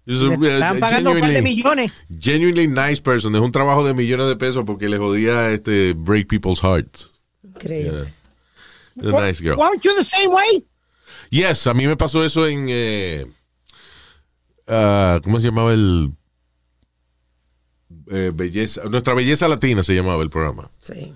A- 0.07 0.11
Le 0.13 0.51
a- 0.51 0.55
estaban 0.55 0.81
pagando 0.81 1.11
un 1.13 1.21
par 1.21 1.31
de 1.31 1.43
millones. 1.43 1.93
genuinely 2.19 2.67
nice 2.67 3.01
person. 3.01 3.35
Es 3.35 3.41
un 3.41 3.53
trabajo 3.53 3.85
de 3.85 3.95
millones 3.95 4.27
de 4.29 4.37
pesos 4.37 4.65
porque 4.67 4.89
le 4.89 4.99
jodía 4.99 5.51
este 5.53 5.93
break 5.95 6.27
people's 6.29 6.61
hearts. 6.61 7.11
Increíble. 7.45 8.13
She's 8.97 9.15
a 9.15 9.21
nice 9.21 9.41
girl. 9.41 9.57
Weren't 9.57 9.83
you 9.85 9.93
the 9.97 10.05
same 10.05 10.29
way? 10.33 10.67
Yes, 11.31 11.67
a 11.67 11.75
mí 11.75 11.87
me 11.87 11.97
pasó 11.97 12.25
eso 12.25 12.47
en. 12.49 12.67
eh, 12.69 13.27
ah, 14.67 15.21
¿Cómo 15.23 15.39
se 15.41 15.47
llamaba 15.47 15.73
el. 15.73 16.13
eh, 18.11 18.33
belleza, 18.35 18.83
Nuestra 18.91 19.15
Belleza 19.15 19.47
Latina 19.49 19.83
se 19.83 19.95
llamaba 19.95 20.23
el 20.23 20.31
programa. 20.31 20.71
Sí, 20.79 21.13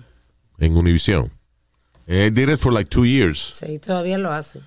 En 0.59 0.75
Univision. 0.77 1.31
I 2.07 2.29
did 2.29 2.49
it 2.49 2.57
for 2.59 2.71
like 2.71 2.89
two 2.89 3.05
years. 3.05 3.53
sí, 3.59 3.79
todavía 3.79 4.17
lo 4.17 4.31
hace. 4.31 4.59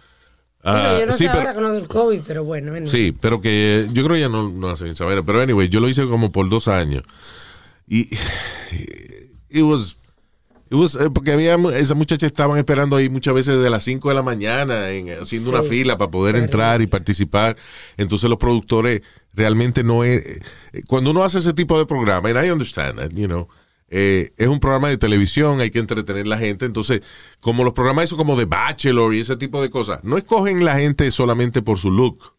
Ah, 0.65 0.89
Digo, 0.89 1.01
yo 1.01 1.07
no 1.07 1.13
sí, 1.13 1.19
sé 1.19 1.25
pero- 1.29 1.39
ahora 1.39 1.55
con 1.55 1.63
lo 1.63 1.73
del 1.73 1.87
COVID, 1.87 2.21
pero 2.27 2.43
bueno. 2.45 2.73
anyway. 2.73 2.91
Sí, 2.91 3.13
pero 3.19 3.41
que 3.41 3.87
yo 3.93 4.03
creo 4.05 4.17
que 4.17 4.21
ya 4.23 4.29
no, 4.29 4.49
no 4.51 4.69
hacen 4.71 4.93
vaina. 4.99 5.23
Pero 5.25 5.41
anyway, 5.41 5.69
yo 5.69 5.79
lo 5.81 5.89
hice 5.89 6.05
como 6.07 6.33
por 6.33 6.49
dos 6.51 6.67
años. 6.69 7.05
Y. 7.87 8.11
It 9.51 9.63
was. 9.63 9.97
It 10.71 10.75
was, 10.75 10.97
eh, 10.97 11.09
porque 11.15 11.33
había 11.33 11.55
esas 11.75 11.97
muchachas 11.97 12.27
estaban 12.31 12.59
esperando 12.59 12.97
ahí 12.97 13.09
muchas 13.09 13.33
veces 13.33 13.57
de 13.63 13.71
las 13.71 13.83
5 13.85 14.11
de 14.11 14.15
la 14.15 14.23
mañana 14.23 14.91
en- 14.91 15.09
haciendo 15.23 15.49
Sí. 15.51 15.57
una 15.57 15.63
fila 15.63 15.97
para 15.97 16.11
poder 16.11 16.37
entrar 16.37 16.83
y 16.83 16.87
participar. 16.87 17.57
Entonces 17.97 18.29
los 18.29 18.39
productores 18.39 19.01
realmente 19.33 19.83
no 19.83 20.05
es 20.05 20.27
eh, 20.27 20.83
cuando 20.87 21.13
uno 21.13 21.23
hace 21.25 21.39
ese 21.39 21.55
tipo 21.55 21.79
de 21.79 21.87
programa, 21.87 22.29
and 22.29 22.45
I 22.45 22.51
understand 22.51 22.99
that, 22.99 23.13
you 23.13 23.27
know, 23.27 23.49
eh, 23.91 24.33
es 24.37 24.49
un 24.49 24.61
programa 24.61 24.89
de 24.89 24.99
televisión, 24.99 25.61
hay 25.61 25.71
que 25.71 25.79
entretener 25.79 26.27
a 26.27 26.29
la 26.29 26.39
gente. 26.39 26.67
Entonces, 26.67 27.01
como 27.41 27.65
los 27.65 27.73
programas 27.73 28.05
eso 28.05 28.17
como 28.17 28.37
de 28.37 28.45
Bachelor 28.45 29.15
y 29.15 29.21
ese 29.21 29.37
tipo 29.37 29.63
de 29.63 29.71
cosas, 29.71 30.01
no 30.05 30.17
escogen 30.19 30.65
la 30.65 30.77
gente 30.79 31.11
solamente 31.11 31.63
por 31.63 31.79
su 31.79 31.91
look. 31.91 32.35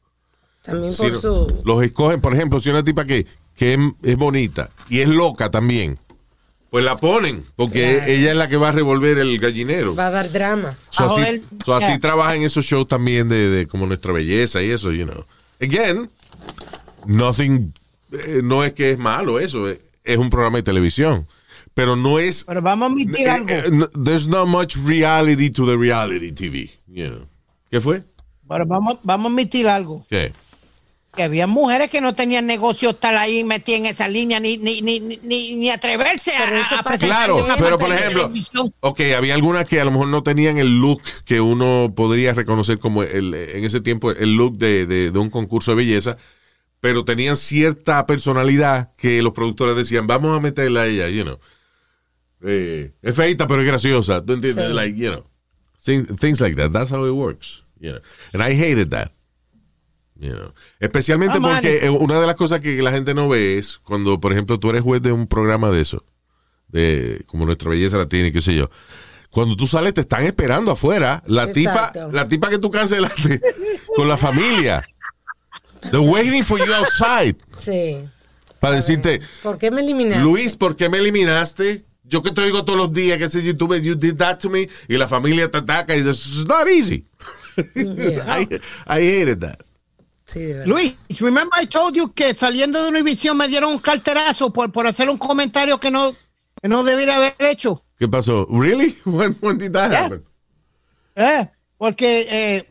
También 0.62 0.94
por 0.96 1.14
su... 1.14 1.62
Los 1.66 1.84
escogen, 1.84 2.22
por 2.22 2.34
ejemplo, 2.36 2.60
si 2.60 2.70
una 2.70 2.84
tipa 2.84 3.06
que, 3.06 3.26
que 3.56 3.74
es, 3.74 3.80
es 4.04 4.16
bonita 4.18 4.70
y 4.90 5.00
es 5.00 5.08
loca 5.10 5.50
también, 5.50 5.98
pues 6.70 6.86
la 6.86 6.98
ponen, 6.98 7.44
porque 7.56 7.96
Claro. 7.96 8.12
ella 8.12 8.32
es 8.32 8.38
la 8.38 8.48
que 8.48 8.58
va 8.58 8.68
a 8.70 8.72
revolver 8.72 9.18
el 9.18 9.40
gallinero. 9.40 9.96
Va 9.96 10.08
a 10.08 10.12
dar 10.12 10.32
drama. 10.32 10.76
So, 10.92 11.06
A 11.06 11.22
así, 11.22 11.44
so, 11.66 11.74
así 11.74 11.88
yeah. 11.88 12.00
trabaja 12.00 12.36
en 12.36 12.44
esos 12.44 12.64
shows 12.66 12.88
también 12.88 13.28
de, 13.28 13.50
de 13.50 13.68
como 13.68 13.88
nuestra 13.88 14.14
belleza 14.14 14.62
y 14.62 14.70
eso, 14.70 14.92
you 14.92 15.08
know. 15.08 15.26
Again, 15.60 16.12
nothing, 17.08 17.74
eh, 18.12 18.42
no 18.44 18.64
es 18.64 18.74
que 18.74 18.92
es 18.92 19.00
malo 19.00 19.40
eso, 19.40 19.68
es, 19.68 19.82
es 20.04 20.18
un 20.18 20.30
programa 20.30 20.58
de 20.58 20.64
televisión, 20.64 21.26
pero 21.74 21.96
no 21.96 22.20
es, 22.20 22.44
Pero 22.46 22.62
vamos 22.62 22.90
a 22.90 22.92
admitir 22.94 23.28
eh, 23.28 23.30
algo. 23.30 23.50
eh, 23.50 23.64
no- 23.72 23.88
there's 24.04 24.28
not 24.28 24.48
much 24.48 24.76
reality 24.86 25.50
to 25.50 25.66
the 25.66 25.78
reality 25.78 26.32
TV, 26.32 26.70
you 26.88 27.08
know. 27.08 27.28
¿Qué 27.72 27.80
fue? 27.80 28.04
Pero 28.48 28.66
vamos, 28.66 28.98
vamos 29.04 29.28
a 29.28 29.34
admitir 29.34 29.68
algo. 29.68 30.06
¿Qué? 30.10 30.34
Que 31.16 31.24
había 31.24 31.48
mujeres 31.48 31.90
que 31.90 32.02
no 32.02 32.14
tenían 32.14 32.46
negocio 32.46 32.92
estar 32.92 33.16
ahí 33.16 33.44
metidas 33.44 33.80
en 33.80 33.86
esa 33.88 34.08
línea 34.08 34.40
ni, 34.40 34.58
ni, 34.58 34.82
ni, 34.82 35.00
ni, 35.00 35.56
ni 35.56 35.70
atreverse 35.72 36.36
a, 36.36 36.46
Pero 36.46 36.58
eso 36.58 36.76
a 36.76 36.84
presentarse 36.84 37.08
Claro, 37.08 37.46
pero 37.58 37.80
por 37.80 37.92
ejemplo, 37.92 38.32
ok, 38.82 39.02
había 39.18 39.34
algunas 39.34 39.68
que 39.68 39.82
a 39.82 39.86
lo 39.86 39.92
mejor 39.92 40.08
no 40.10 40.22
tenían 40.24 40.60
el 40.60 40.80
look 40.80 41.02
que 41.26 41.42
uno 41.42 41.92
podría 41.96 42.34
reconocer 42.34 42.78
como 42.80 43.02
el, 43.04 43.34
en 43.34 43.64
ese 43.66 43.82
tiempo 43.82 44.12
el 44.12 44.36
look 44.36 44.58
de, 44.60 44.86
de- 44.86 45.10
de 45.12 45.20
un 45.20 45.30
concurso 45.32 45.72
de 45.72 45.78
belleza, 45.78 46.18
pero 46.80 47.04
tenían 47.04 47.38
cierta 47.38 48.06
personalidad 48.06 48.92
que 48.96 49.22
los 49.24 49.34
productores 49.34 49.76
decían, 49.76 50.06
vamos 50.08 50.38
a 50.38 50.40
meterla 50.40 50.82
a 50.82 50.88
ella, 50.88 51.10
you 51.10 51.24
know. 51.24 51.40
Eh, 52.44 52.94
es 53.02 53.16
feita, 53.16 53.48
pero 53.48 53.62
es 53.62 53.68
graciosa, 53.68 54.24
¿tú 54.24 54.34
entiendes? 54.34 54.68
Sí. 54.68 54.74
Like, 54.74 54.98
you 54.98 55.10
know, 55.12 55.26
thing- 55.84 56.06
things 56.18 56.40
like 56.40 56.56
that. 56.56 56.72
That's 56.72 56.92
how 56.92 57.06
it 57.06 57.12
works, 57.14 57.64
you 57.80 57.92
know. 57.92 58.02
And 58.34 58.42
I 58.42 58.56
hated 58.56 58.90
that. 58.90 59.12
You 60.16 60.32
know. 60.34 60.54
Especialmente 60.80 61.38
Ah, 61.42 61.42
porque 61.62 61.90
una 61.90 62.20
de 62.20 62.28
las 62.28 62.36
cosas 62.36 62.60
que 62.60 62.82
la 62.82 62.92
gente 62.92 63.14
no 63.14 63.30
ve 63.30 63.58
es 63.58 63.78
cuando, 63.80 64.20
por 64.20 64.32
ejemplo, 64.34 64.60
tú 64.60 64.70
eres 64.70 64.84
juez 64.84 65.02
de 65.02 65.12
un 65.12 65.28
programa 65.28 65.70
de 65.70 65.82
eso 65.82 66.04
de 66.68 67.24
como 67.26 67.46
nuestra 67.46 67.70
belleza 67.70 67.98
latina 67.98 68.28
y 68.28 68.32
qué 68.32 68.42
sé 68.42 68.54
yo. 68.56 68.70
Cuando 69.32 69.56
tú 69.56 69.66
sales 69.68 69.94
te 69.94 70.02
están 70.02 70.24
esperando 70.26 70.72
afuera 70.72 71.24
la 71.26 71.52
tipa 71.52 71.92
la 72.12 72.28
tipa 72.28 72.50
que 72.50 72.60
tú 72.60 72.70
cancelaste 72.70 73.42
con 73.96 74.08
la 74.08 74.18
familia. 74.18 74.84
They're 75.82 76.00
waiting 76.00 76.44
for 76.44 76.60
you 76.60 76.74
outside. 76.74 77.36
Sí. 77.58 78.04
Para 78.60 78.76
decirte, 78.76 79.22
¿Por 79.42 79.58
qué 79.58 79.72
me 79.72 79.80
eliminaste? 79.82 80.22
Luis, 80.24 80.56
¿por 80.58 80.76
qué 80.76 80.90
me 80.90 80.98
eliminaste? 80.98 81.86
Yo 82.10 82.22
que 82.24 82.32
te 82.32 82.44
digo 82.44 82.66
todos 82.66 82.78
los 82.78 82.92
días 82.92 83.18
que 83.18 83.26
ese 83.26 83.42
YouTube, 83.44 83.80
you 83.82 83.96
did 83.96 84.16
that 84.18 84.40
to 84.40 84.50
me, 84.50 84.68
y 84.88 84.98
la 84.98 85.08
familia 85.08 85.50
te 85.50 85.60
ataca 85.60 85.96
y 85.96 86.02
dices, 86.02 86.26
it's 86.26 86.46
not 86.48 86.68
easy. 86.68 87.06
Yeah. 87.76 88.26
I, 88.40 88.60
I 88.88 89.00
hated 89.02 89.40
that. 89.42 89.60
Sí, 90.26 90.40
de 90.40 90.54
verdad. 90.60 90.66
Luis, 90.68 90.96
remember 91.20 91.60
I 91.62 91.66
told 91.68 91.96
you 91.96 92.12
que 92.14 92.34
saliendo 92.36 92.84
de 92.84 92.90
Univision 92.90 93.36
me 93.38 93.48
dieron 93.48 93.72
un 93.74 93.80
carterazo 93.80 94.52
por, 94.52 94.72
por 94.72 94.86
hacer 94.88 95.10
un 95.10 95.18
comentario 95.18 95.80
que 95.80 95.90
no, 95.92 96.16
que 96.62 96.68
no 96.68 96.84
debiera 96.84 97.16
haber 97.16 97.36
hecho. 97.40 97.84
¿Qué 97.98 98.08
pasó? 98.08 98.48
Really? 98.50 98.98
When, 99.06 99.36
when 99.42 99.58
did 99.58 99.72
that 99.74 99.92
Yeah. 99.92 100.06
happen? 100.06 100.24
Eh, 101.16 101.50
porque, 101.78 102.28
eh, 102.30 102.70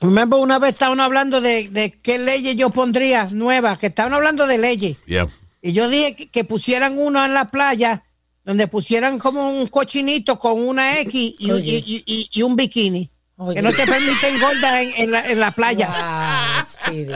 remember 0.00 0.40
una 0.40 0.58
vez 0.58 0.72
estaban 0.72 1.00
hablando 1.00 1.40
de, 1.40 1.68
de 1.68 1.92
qué 2.02 2.18
leyes 2.18 2.56
yo 2.56 2.70
pondría 2.70 3.28
nuevas, 3.32 3.78
que 3.78 3.86
estaban 3.88 4.14
hablando 4.14 4.46
de 4.46 4.58
leyes. 4.58 4.96
Yeah. 5.06 5.28
Y 5.62 5.72
yo 5.72 5.88
dije 5.88 6.16
que, 6.16 6.28
que 6.30 6.44
pusieran 6.44 6.98
uno 6.98 7.24
en 7.24 7.34
la 7.34 7.48
playa, 7.48 8.04
donde 8.48 8.66
pusieran 8.66 9.18
como 9.18 9.50
un 9.50 9.66
cochinito 9.66 10.38
con 10.38 10.66
una 10.66 11.00
X 11.00 11.12
y, 11.38 11.52
y- 11.52 11.84
y- 11.86 12.02
y- 12.06 12.30
y 12.32 12.42
un 12.42 12.56
bikini. 12.56 13.10
Oye. 13.36 13.56
Que 13.56 13.62
no 13.62 13.70
te 13.74 13.86
permiten 13.86 14.40
gorda 14.40 14.80
en, 14.80 14.94
en 14.96 15.10
la, 15.10 15.20
en 15.30 15.38
la 15.38 15.50
playa. 15.50 16.64
Wow. 16.86 17.14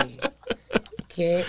Qué, 1.09 1.43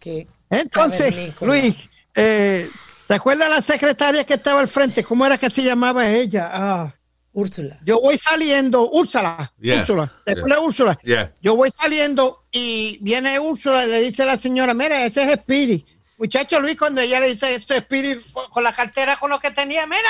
qué 0.00 0.26
Entonces. 0.48 1.14
Luis, 1.42 1.74
eh, 2.14 2.70
¿te 3.06 3.14
acuerdas 3.14 3.50
la 3.50 3.60
secretaria 3.60 4.24
que 4.24 4.32
estaba 4.34 4.60
al 4.60 4.68
frente? 4.68 5.04
¿Cómo 5.04 5.26
era 5.26 5.36
que 5.36 5.50
se 5.50 5.62
llamaba 5.62 6.08
ella? 6.08 6.48
Ah, 6.50 6.94
Úrsula. 7.34 7.78
yo 7.84 8.00
voy 8.00 8.16
saliendo, 8.16 8.88
Úrsula. 8.90 9.52
Yeah. 9.60 9.80
Úrsula. 9.82 10.10
¿Te 10.24 10.32
acuerdas 10.32 10.58
de 10.58 10.64
Úrsula? 10.64 10.98
Yeah. 11.04 11.34
Yo 11.42 11.54
voy 11.54 11.68
saliendo 11.70 12.46
y 12.50 12.96
viene 13.02 13.38
Úrsula 13.38 13.84
y 13.84 13.88
le 13.88 14.00
dice 14.00 14.22
a 14.22 14.26
la 14.26 14.38
señora, 14.38 14.72
mira, 14.72 15.04
ese 15.04 15.22
es 15.24 15.28
Spirit. 15.32 15.86
Muchacho 16.18 16.58
Luis, 16.60 16.76
cuando 16.76 17.00
ella 17.00 17.20
le 17.20 17.28
dice 17.28 17.54
esto 17.54 17.74
es 17.74 17.80
Spirit 17.80 18.20
con, 18.32 18.50
con 18.50 18.62
la 18.64 18.72
cartera 18.72 19.16
con 19.18 19.30
lo 19.30 19.38
que 19.38 19.50
tenía, 19.52 19.86
mira, 19.86 20.00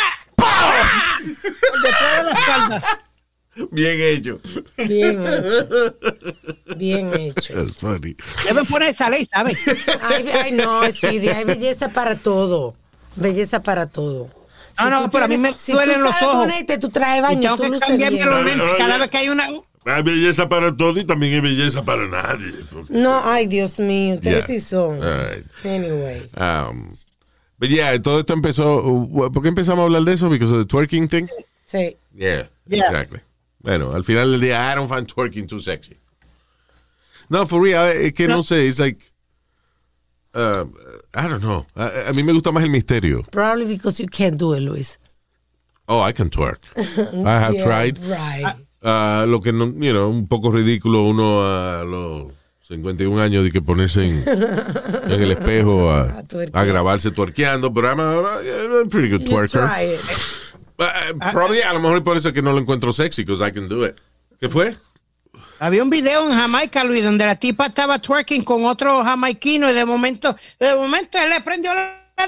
detrás 1.83 2.16
de 2.16 2.23
la 2.25 2.31
espalda. 2.38 3.05
Bien 3.73 4.01
hecho. 4.01 4.40
Bien 4.77 5.27
hecho. 5.27 5.68
Bien 6.77 7.12
hecho. 7.14 7.55
That's 7.55 7.73
funny. 7.77 8.16
Deben 8.47 8.64
poner 8.66 8.90
esa 8.90 9.11
ley, 9.11 9.27
¿sabes? 9.27 9.59
Ay, 10.01 10.29
ay, 10.44 10.53
no, 10.53 10.83
Speedy, 10.90 11.29
hay 11.29 11.44
belleza 11.44 11.88
para 11.88 12.16
todo. 12.16 12.75
Belleza 13.16 13.62
para 13.62 13.87
todo. 13.87 14.31
No, 14.79 14.90
no, 14.90 15.03
tú 15.05 15.11
pero 15.11 15.25
a 15.25 15.29
mí 15.29 15.37
me 15.37 15.55
si 15.59 15.73
duelen 15.73 15.97
tú 15.97 16.03
los 16.05 16.23
ojos. 16.23 16.37
ponerte 16.37 16.79
tu 16.79 16.88
traje 16.88 17.14
de 17.14 17.18
Y 17.18 17.23
baño, 17.23 17.40
tengo 17.40 17.57
tú 17.57 17.73
que 17.73 17.79
cambiarme 17.81 18.16
bien. 18.16 18.29
los 18.31 18.44
lentes 18.47 18.73
cada 18.79 18.97
vez 18.99 19.09
que 19.09 19.18
hay 19.18 19.29
una... 19.29 19.49
Hay 19.90 20.03
belleza 20.03 20.48
para 20.48 20.77
todo 20.77 20.98
y 21.01 21.05
también 21.05 21.35
hay 21.35 21.40
belleza 21.40 21.83
para 21.85 22.07
nadie. 22.09 22.53
No, 22.88 23.20
ay, 23.24 23.46
Dios 23.46 23.79
mío, 23.79 24.14
ustedes 24.16 24.46
Yeah. 24.46 24.59
sí 24.59 24.61
son. 24.61 25.01
Right. 25.01 25.44
Anyway. 25.64 26.29
Um, 26.37 26.96
but 27.59 27.68
yeah, 27.68 27.96
todo 28.01 28.20
esto 28.20 28.33
empezó. 28.35 28.83
uh, 28.85 29.31
¿Por 29.33 29.42
qué 29.42 29.48
empezamos 29.48 29.81
a 29.83 29.85
hablar 29.85 30.03
de 30.05 30.12
eso? 30.14 30.29
Because 30.29 30.53
of 30.53 30.59
the 30.59 30.66
twerking 30.66 31.09
thing? 31.09 31.27
Sí. 31.66 31.96
Yeah, 32.14 32.48
Yeah. 32.66 32.87
exactly. 32.87 33.20
Bueno, 33.61 33.92
al 33.92 34.05
final 34.05 34.31
del 34.31 34.40
día, 34.40 34.70
I 34.72 34.74
don't 34.77 34.88
find 34.88 35.07
twerking 35.07 35.46
too 35.46 35.61
sexy. 35.61 35.96
No, 37.29 37.46
for 37.46 37.61
real, 37.62 37.88
es 37.88 38.12
que 38.14 38.27
no, 38.27 38.42
sé, 38.42 38.66
it's 38.66 38.79
like. 38.79 38.98
uh, 40.35 40.64
I 41.14 41.29
don't 41.29 41.42
know. 41.42 41.66
A, 41.77 42.09
a 42.09 42.12
mí 42.14 42.22
me 42.22 42.33
gusta 42.33 42.53
más 42.53 42.62
el 42.62 42.70
misterio. 42.70 43.22
Probably 43.31 43.66
because 43.66 44.01
you 44.01 44.07
can't 44.09 44.38
do 44.38 44.55
it, 44.55 44.61
Luis. 44.61 44.98
Oh, 45.88 46.01
I 46.01 46.12
can 46.12 46.31
twerk. 46.31 46.59
I 46.77 47.38
have 47.40 47.55
Yeah, 47.55 47.64
tried. 47.64 47.98
Right. 47.98 48.55
Uh, 48.80 49.26
lo 49.26 49.40
que 49.40 49.52
no, 49.52 49.66
you 49.66 49.92
know, 49.92 50.08
un 50.08 50.28
poco 50.28 50.52
ridículo 50.52 51.02
uno 51.02 51.42
a 51.42 51.82
los 51.84 52.32
51 52.62 53.20
años 53.20 53.42
de 53.42 53.50
que 53.50 53.60
ponerse 53.60 54.04
en, 54.04 54.24
en 55.06 55.20
el 55.20 55.32
espejo 55.32 55.90
a, 55.90 56.02
A 56.18 56.22
tuerquear. 56.22 56.62
a 56.62 56.64
grabarse 56.64 57.10
tuerqueando, 57.10 57.72
pero 57.74 57.88
I'm 57.88 58.00
a, 58.00 58.12
I'm 58.12 58.86
a 58.86 58.88
pretty 58.88 59.10
good 59.10 59.24
twerker. 59.24 59.64
Uh, 59.64 61.18
probably, 61.32 61.60
a 61.62 61.72
lo 61.72 61.80
mejor 61.80 62.04
por 62.04 62.16
eso 62.16 62.28
es 62.28 62.34
que 62.34 62.42
no 62.42 62.52
lo 62.52 62.58
encuentro 62.60 62.92
sexy, 62.92 63.24
because 63.24 63.44
I 63.44 63.50
can 63.52 63.68
do 63.68 63.84
it. 63.84 63.96
¿Qué 64.40 64.48
fue? 64.48 64.76
Había 65.58 65.82
un 65.82 65.90
video 65.90 66.30
en 66.30 66.36
Jamaica, 66.36 66.84
Luis, 66.84 67.02
donde 67.02 67.26
la 67.26 67.34
tipa 67.34 67.66
estaba 67.66 67.98
twerking 67.98 68.44
con 68.44 68.64
otro 68.64 69.02
jamaiquino 69.02 69.68
y 69.68 69.74
de 69.74 69.84
momento, 69.84 70.36
de 70.60 70.76
momento 70.76 71.18
él 71.18 71.30
le 71.30 71.40
prendió 71.40 71.74
la... 71.74 72.06
What 72.18 72.26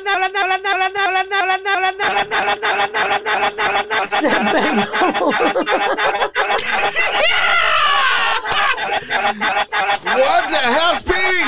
the 10.49 10.59
hell, 10.59 10.97
Speedy? 10.97 11.45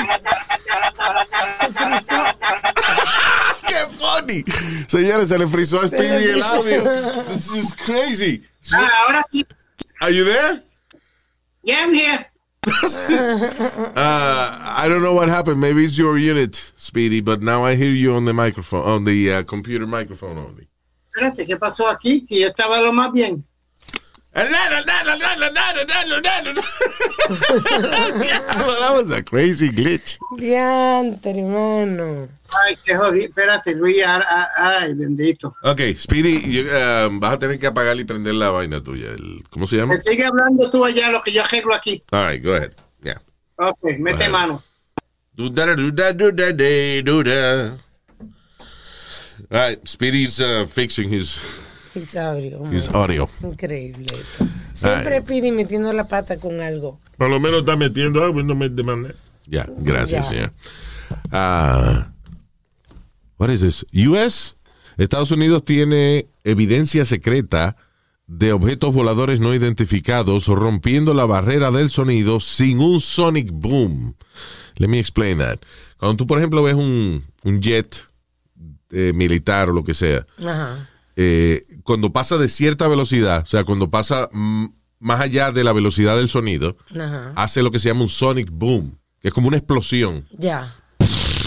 ¡Qué 3.65 3.87
funny! 3.97 4.43
Señores, 4.87 5.29
se 5.29 5.37
le 5.37 5.47
frizó 5.47 5.79
a 5.81 5.87
Speedy 5.87 6.31
el 6.31 6.43
audio. 6.43 6.83
This 7.33 7.53
is 7.55 7.73
crazy. 7.73 8.43
Ah, 8.73 8.89
ahora 9.05 9.23
sí. 9.29 9.45
Are 10.01 10.11
you 10.11 10.25
there? 10.25 10.61
Yeah, 11.63 11.83
I'm 11.83 11.93
here. 11.93 12.32
Uh, 13.95 14.75
I 14.77 14.87
don't 14.89 15.03
know 15.03 15.13
what 15.13 15.29
happened. 15.29 15.61
Maybe 15.61 15.85
it's 15.85 15.97
your 15.97 16.17
unit, 16.17 16.73
Speedy, 16.75 17.21
but 17.21 17.43
now 17.43 17.63
I 17.63 17.75
hear 17.75 17.91
you 17.91 18.15
on 18.15 18.25
the 18.25 18.33
microphone, 18.33 18.83
on 18.83 19.03
the 19.03 19.33
uh, 19.33 19.43
computer 19.43 19.85
microphone 19.85 20.37
only. 20.37 20.67
¿qué 21.45 21.57
pasó 21.57 21.89
aquí? 21.89 22.25
Que 22.25 22.41
yo 22.41 22.47
estaba 22.47 22.81
lo 22.81 22.91
más 22.91 23.11
bien. 23.11 23.45
That 24.33 24.53
was 28.95 29.11
a 29.11 29.21
crazy 29.21 29.69
glitch. 29.69 30.17
Diantre, 30.37 31.35
hermano. 31.35 32.29
Ay, 32.49 32.75
qué 32.83 32.95
jodido. 32.95 33.27
Espérate, 33.27 33.75
Luis. 33.75 34.03
ah, 34.05 34.23
ah, 34.27 34.47
Ay, 34.81 34.93
bendito. 34.95 35.53
Ok, 35.63 35.81
Speedy, 35.97 36.39
you, 36.41 36.63
um, 36.69 37.19
vas 37.19 37.33
a 37.33 37.39
tener 37.39 37.59
que 37.59 37.67
apagar 37.67 37.95
y 37.99 38.03
prender 38.05 38.33
la 38.33 38.49
vaina 38.49 38.81
tuya. 38.81 39.11
El, 39.11 39.43
¿Cómo 39.51 39.67
se 39.67 39.77
llama? 39.77 39.93
Me 39.95 40.01
sigue 40.01 40.25
hablando 40.25 40.69
tú 40.71 40.83
allá 40.83 41.11
lo 41.11 41.21
que 41.21 41.31
yo 41.31 41.43
arreglo 41.43 41.75
aquí. 41.75 42.01
All 42.11 42.25
right, 42.25 42.43
go 42.43 42.55
ahead. 42.55 42.73
Yeah. 43.03 43.21
Ok, 43.57 43.99
mete 43.99 44.29
mano. 44.29 44.63
Do 45.35 45.49
da 45.49 45.75
do 45.75 45.91
da 45.91 46.11
do 46.11 46.31
da 46.31 46.51
do 46.51 47.23
da. 47.23 47.77
All 49.51 49.59
right, 49.59 49.87
Speedy's 49.87 50.39
uh, 50.39 50.65
fixing 50.65 51.09
his 51.09 51.37
His 51.95 52.15
audio. 52.15 52.65
his 52.71 52.89
audio. 52.89 53.29
Increíble. 53.43 54.05
esto. 54.05 54.47
Siempre 54.73 55.21
pide 55.21 55.51
metiendo 55.51 55.93
la 55.93 56.07
pata 56.07 56.37
con 56.37 56.59
algo. 56.61 56.99
Por 57.17 57.29
lo 57.29 57.39
menos 57.39 57.59
está 57.61 57.75
metiendo 57.75 58.23
algo 58.23 58.39
y 58.39 58.43
no 58.43 58.55
me 58.55 58.69
demanda. 58.69 59.13
Ya, 59.47 59.67
gracias, 59.77 60.25
Ya. 60.25 60.29
señor. 60.31 60.53
Ah, 61.31 62.11
what 63.37 63.49
is 63.49 63.61
this? 63.61 63.85
US, 64.07 64.55
Estados 64.97 65.31
Unidos 65.31 65.63
tiene 65.65 66.27
evidencia 66.43 67.05
secreta 67.05 67.75
de 68.25 68.53
objetos 68.53 68.93
voladores 68.93 69.39
no 69.39 69.53
identificados 69.53 70.47
rompiendo 70.47 71.13
la 71.13 71.25
barrera 71.25 71.71
del 71.71 71.89
sonido 71.89 72.39
sin 72.39 72.79
un 72.79 73.01
sonic 73.01 73.49
boom. 73.51 74.15
Let 74.77 74.87
me 74.87 74.99
explain 74.99 75.37
that. 75.39 75.59
Cuando 75.97 76.17
tú, 76.17 76.25
por 76.25 76.37
ejemplo, 76.39 76.63
ves 76.63 76.73
un, 76.73 77.23
un 77.43 77.61
jet 77.61 78.07
eh, 78.91 79.11
militar 79.13 79.69
o 79.69 79.73
lo 79.73 79.83
que 79.83 79.93
sea, 79.93 80.25
Ajá. 80.39 80.83
Eh, 81.15 81.65
cuando 81.83 82.11
pasa 82.11 82.37
de 82.37 82.49
cierta 82.49 82.87
velocidad, 82.87 83.43
o 83.43 83.45
sea, 83.45 83.63
cuando 83.63 83.89
pasa 83.89 84.29
mm, 84.31 84.65
más 84.99 85.19
allá 85.21 85.51
de 85.51 85.63
la 85.63 85.73
velocidad 85.73 86.15
del 86.17 86.29
sonido, 86.29 86.77
Ajá. 86.91 87.33
hace 87.35 87.61
lo 87.61 87.71
que 87.71 87.79
se 87.79 87.89
llama 87.89 88.01
un 88.01 88.09
sonic 88.09 88.49
boom, 88.51 88.97
que 89.19 89.27
es 89.29 89.33
como 89.33 89.47
una 89.47 89.57
explosión, 89.57 90.27
Ya. 90.37 90.75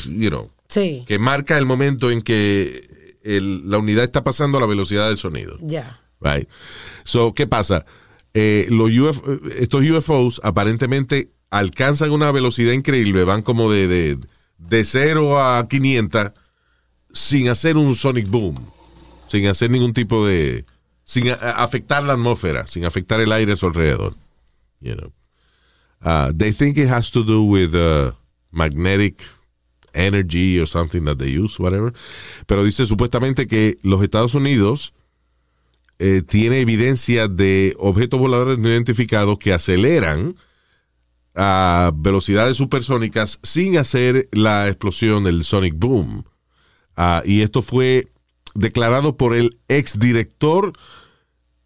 you 0.06 0.28
know, 0.30 0.50
Sí. 0.68 1.04
que 1.06 1.18
marca 1.18 1.56
el 1.58 1.66
momento 1.66 2.10
en 2.10 2.22
que 2.22 3.18
el- 3.24 3.68
la 3.70 3.78
unidad 3.78 4.04
está 4.04 4.22
pasando 4.24 4.58
a 4.58 4.60
la 4.60 4.66
velocidad 4.66 5.08
del 5.08 5.18
sonido. 5.18 5.58
Ya. 5.60 6.00
Right. 6.20 6.48
So, 7.04 7.34
¿qué 7.34 7.46
pasa? 7.46 7.84
Eh, 8.34 8.66
los 8.70 8.90
UF 8.90 9.22
estos 9.58 9.82
UFOs 9.84 10.40
aparentemente 10.44 11.30
alcanzan 11.50 12.10
una 12.10 12.30
velocidad 12.32 12.72
increíble, 12.72 13.24
van 13.24 13.42
como 13.42 13.70
de, 13.70 13.86
de, 13.88 14.18
de 14.58 14.84
0 14.84 15.40
a 15.42 15.66
500 15.68 16.32
sin 17.12 17.48
hacer 17.48 17.76
un 17.76 17.94
sonic 17.94 18.28
boom, 18.28 18.56
sin 19.28 19.46
hacer 19.46 19.70
ningún 19.70 19.92
tipo 19.92 20.26
de... 20.26 20.64
sin 21.04 21.28
afectar 21.30 22.02
la 22.02 22.14
atmósfera, 22.14 22.66
sin 22.66 22.84
afectar 22.84 23.20
el 23.20 23.32
aire 23.32 23.52
a 23.52 23.56
su 23.56 23.66
alrededor. 23.66 24.14
You 24.80 24.94
know. 24.94 25.12
Uh, 26.02 26.32
they 26.34 26.52
think 26.52 26.76
it 26.76 26.88
has 26.88 27.10
to 27.10 27.24
do 27.24 27.42
with 27.42 27.74
uh, 27.74 28.12
magnetic 28.52 29.24
energy 29.94 30.60
or 30.60 30.66
something 30.66 31.04
that 31.04 31.18
they 31.18 31.28
use, 31.28 31.58
whatever. 31.58 31.92
Pero 32.46 32.64
dice 32.64 32.84
supuestamente 32.86 33.46
que 33.46 33.78
los 33.82 34.02
Estados 34.02 34.34
Unidos 34.34 34.92
eh, 35.98 36.22
tiene 36.22 36.60
evidencia 36.60 37.28
de 37.28 37.74
objetos 37.78 38.20
voladores 38.20 38.58
no 38.58 38.68
identificados 38.68 39.38
que 39.38 39.52
aceleran 39.52 40.36
a 41.34 41.90
velocidades 41.94 42.56
supersónicas 42.56 43.38
sin 43.42 43.78
hacer 43.78 44.28
la 44.32 44.68
explosión 44.68 45.24
del 45.24 45.44
sonic 45.44 45.74
boom. 45.76 46.24
Ah, 46.96 47.22
y 47.24 47.42
esto 47.42 47.62
fue 47.62 48.08
declarado 48.56 49.16
por 49.16 49.34
el 49.34 49.58
exdirector 49.68 50.72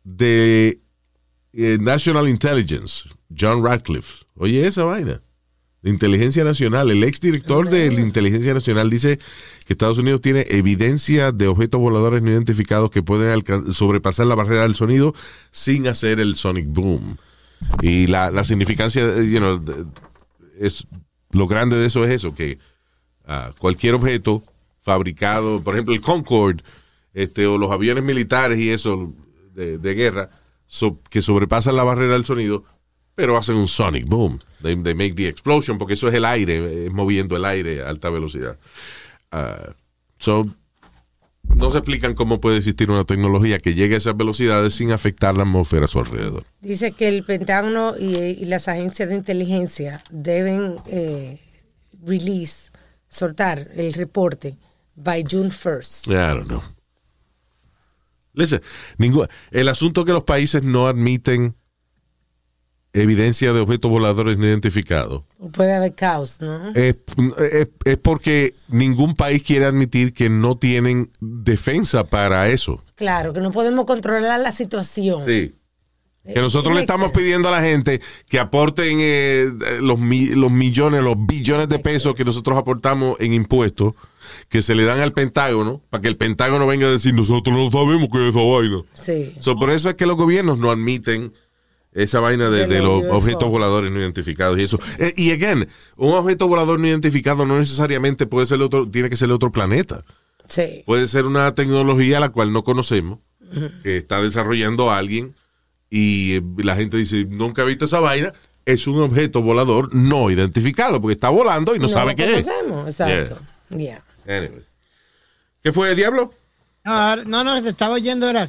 de 0.04 0.80
eh, 1.52 1.78
National 1.80 2.28
Intelligence, 2.28 3.08
John 3.36 3.64
Radcliffe. 3.64 4.24
Oye, 4.36 4.66
esa 4.66 4.84
vaina. 4.84 5.22
inteligencia 5.82 6.44
nacional. 6.44 6.90
El 6.90 7.04
exdirector 7.04 7.70
de 7.70 7.90
la 7.90 8.00
inteligencia 8.00 8.54
nacional 8.54 8.90
dice 8.90 9.18
que 9.66 9.72
Estados 9.72 9.98
Unidos 9.98 10.20
tiene 10.20 10.46
evidencia 10.50 11.32
de 11.32 11.48
objetos 11.48 11.80
voladores 11.80 12.22
no 12.22 12.30
identificados 12.30 12.90
que 12.90 13.02
pueden 13.02 13.42
sobrepasar 13.72 14.26
la 14.26 14.34
barrera 14.34 14.62
del 14.62 14.74
sonido 14.74 15.14
sin 15.50 15.86
hacer 15.86 16.20
el 16.20 16.36
sonic 16.36 16.66
boom. 16.68 17.16
Y 17.82 18.06
la, 18.06 18.30
la 18.30 18.44
significancia, 18.44 19.02
you 19.22 19.38
know, 19.38 19.62
es 20.58 20.86
lo 21.30 21.46
grande 21.46 21.76
de 21.76 21.86
eso 21.86 22.04
es 22.04 22.10
eso, 22.10 22.34
que 22.34 22.58
ah, 23.26 23.52
cualquier 23.58 23.94
objeto 23.94 24.42
fabricado, 24.80 25.62
por 25.62 25.74
ejemplo 25.74 25.94
el 25.94 26.00
Concorde, 26.00 26.62
este, 27.14 27.46
o 27.46 27.58
los 27.58 27.70
aviones 27.70 28.04
militares 28.04 28.58
y 28.58 28.70
eso 28.70 29.12
de, 29.54 29.78
de 29.78 29.94
guerra, 29.94 30.30
so- 30.66 31.00
que 31.10 31.22
sobrepasan 31.22 31.76
la 31.76 31.84
barrera 31.84 32.14
del 32.14 32.24
sonido, 32.24 32.64
pero 33.14 33.36
hacen 33.36 33.56
un 33.56 33.68
sonic 33.68 34.06
boom. 34.06 34.38
They, 34.62 34.76
they 34.82 34.94
make 34.94 35.14
the 35.14 35.28
explosion, 35.28 35.78
porque 35.78 35.94
eso 35.94 36.08
es 36.08 36.14
el 36.14 36.24
aire, 36.24 36.86
es 36.86 36.92
moviendo 36.92 37.36
el 37.36 37.44
aire 37.44 37.82
a 37.82 37.88
alta 37.88 38.10
velocidad. 38.10 38.58
Ah, 39.30 39.74
so, 40.18 40.46
no 41.42 41.70
se 41.70 41.78
explican 41.78 42.14
cómo 42.14 42.40
puede 42.40 42.58
existir 42.58 42.90
una 42.90 43.04
tecnología 43.04 43.58
que 43.58 43.74
llegue 43.74 43.94
a 43.96 43.98
esas 43.98 44.16
velocidades 44.16 44.74
sin 44.74 44.92
afectar 44.92 45.34
la 45.36 45.42
atmósfera 45.42 45.86
a 45.86 45.88
su 45.88 45.98
alrededor. 45.98 46.44
Dice 46.60 46.92
que 46.92 47.08
el 47.08 47.24
Pentágono 47.24 47.94
y, 47.98 48.14
y 48.16 48.44
las 48.44 48.68
agencias 48.68 49.08
de 49.08 49.16
inteligencia 49.16 50.02
deben 50.10 50.76
eh, 50.86 51.40
release, 52.04 52.70
soltar 53.08 53.68
el 53.74 53.92
reporte 53.94 54.56
by 54.94 55.24
June 55.28 55.50
1st. 55.50 56.06
I 56.08 56.34
don't 56.36 56.46
know. 56.46 56.62
Listen, 58.32 58.60
ningún- 58.98 59.26
el 59.50 59.68
asunto 59.68 60.04
que 60.04 60.12
los 60.12 60.24
países 60.24 60.62
no 60.62 60.86
admiten 60.86 61.54
evidencia 62.92 63.52
de 63.52 63.60
objetos 63.60 63.88
voladores 63.88 64.36
no 64.36 64.46
identificados 64.46 65.22
Puede 65.52 65.74
haber 65.74 65.94
caos, 65.94 66.40
¿no? 66.40 66.70
es, 66.70 66.96
es- 67.52 67.68
es 67.84 67.96
porque 67.98 68.54
ningún 68.68 69.14
país 69.14 69.42
quiere 69.44 69.64
admitir 69.66 70.12
que 70.12 70.28
no 70.28 70.58
tienen 70.58 71.10
defensa 71.20 72.04
para 72.04 72.48
eso. 72.48 72.82
Claro, 72.96 73.32
que 73.32 73.40
no 73.40 73.52
podemos 73.52 73.84
controlar 73.84 74.40
la 74.40 74.50
situación. 74.52 75.24
Sí. 75.24 75.54
Eh, 76.24 76.34
Que 76.34 76.40
nosotros 76.40 76.74
le 76.74 76.80
estamos 76.80 77.06
sense. 77.06 77.20
pidiendo 77.20 77.48
a 77.48 77.52
la 77.52 77.62
gente 77.62 78.00
que 78.28 78.38
aporten 78.40 78.98
eh, 79.00 79.46
los, 79.80 79.98
mi- 80.00 80.28
los 80.28 80.50
millones, 80.50 81.02
los 81.02 81.14
billones 81.16 81.68
de 81.68 81.78
pesos 81.78 82.14
que 82.14 82.24
nosotros 82.24 82.58
aportamos 82.58 83.16
en 83.20 83.32
impuestos, 83.34 83.94
que 84.48 84.62
se 84.62 84.74
le 84.74 84.84
dan 84.84 85.00
al 85.00 85.12
Pentágono, 85.12 85.82
para 85.90 86.02
que 86.02 86.08
el 86.08 86.16
Pentágono 86.16 86.66
venga 86.66 86.86
a 86.86 86.90
decir, 86.90 87.14
nosotros 87.14 87.56
no 87.56 87.70
sabemos 87.70 88.08
qué 88.10 88.28
es 88.28 88.34
esa 88.34 88.44
vaina. 88.44 88.82
Sí. 88.94 89.34
So, 89.38 89.56
por 89.56 89.70
eso 89.70 89.88
es 89.88 89.94
que 89.96 90.06
los 90.06 90.16
gobiernos 90.16 90.58
no 90.58 90.70
admiten 90.70 91.32
esa 91.92 92.20
vaina 92.20 92.50
de, 92.50 92.66
De 92.66 92.74
de 92.74 92.82
los 92.82 93.02
UFO. 93.02 93.16
objetos 93.16 93.48
voladores 93.48 93.90
no 93.90 93.98
identificados 94.00 94.58
y 94.58 94.62
eso. 94.62 94.78
Eh, 94.98 95.12
y 95.16 95.32
again, 95.32 95.68
un 95.96 96.12
objeto 96.12 96.46
volador 96.46 96.78
no 96.78 96.86
identificado 96.86 97.44
no 97.46 97.58
necesariamente 97.58 98.26
puede 98.26 98.46
ser 98.46 98.60
otro, 98.62 98.88
tiene 98.88 99.10
que 99.10 99.16
ser 99.16 99.28
de 99.28 99.34
otro 99.34 99.50
planeta. 99.50 100.04
Sí. 100.48 100.82
Puede 100.86 101.06
ser 101.08 101.26
una 101.26 101.54
tecnología 101.54 102.20
la 102.20 102.30
cual 102.30 102.52
no 102.52 102.64
conocemos, 102.64 103.18
que 103.82 103.96
está 103.96 104.22
desarrollando 104.22 104.90
alguien 104.92 105.34
y 105.90 106.36
eh, 106.36 106.42
la 106.58 106.76
gente 106.76 106.96
dice, 106.96 107.26
nunca 107.28 107.62
he 107.62 107.66
visto 107.66 107.84
esa 107.86 108.00
vaina. 108.00 108.32
Es 108.66 108.86
un 108.86 109.00
objeto 109.00 109.42
volador 109.42 109.92
no 109.92 110.30
identificado, 110.30 111.00
porque 111.00 111.14
está 111.14 111.30
volando 111.30 111.74
y 111.74 111.78
no, 111.78 111.88
sabe 111.88 112.14
qué 112.14 112.38
es. 112.38 112.46
conocemos, 112.46 112.86
exacto. 112.86 113.38
Yeah. 113.76 114.04
Anyway. 114.30 114.62
¿Qué 115.62 115.72
fue, 115.72 115.94
Diablo? 115.94 116.32
No, 116.84 117.16
no, 117.16 117.44
no, 117.44 117.62
te 117.62 117.70
estaba 117.70 117.94
oyendo 117.94 118.26
ahora. 118.26 118.46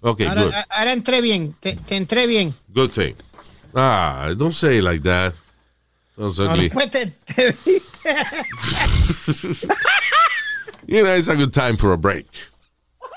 Ok, 0.00 0.20
Ahora, 0.22 0.42
good. 0.44 0.52
ahora 0.70 0.92
entré 0.92 1.20
bien, 1.20 1.54
te, 1.60 1.76
te 1.76 1.96
entré 1.96 2.26
bien. 2.26 2.54
Good 2.68 2.90
thing. 2.90 3.14
Ah, 3.74 4.32
don't 4.36 4.52
say 4.52 4.78
it 4.78 4.84
like 4.84 5.02
that. 5.02 5.34
Sounds 6.16 6.38
ugly. 6.38 6.68
después 6.68 6.90
te, 6.90 7.06
te 7.24 7.56
vi. 7.64 7.82
You 10.86 11.02
know, 11.02 11.14
it's 11.14 11.28
a 11.28 11.34
good 11.34 11.52
time 11.54 11.76
for 11.78 11.92
a 11.94 11.96
break. 11.98 12.26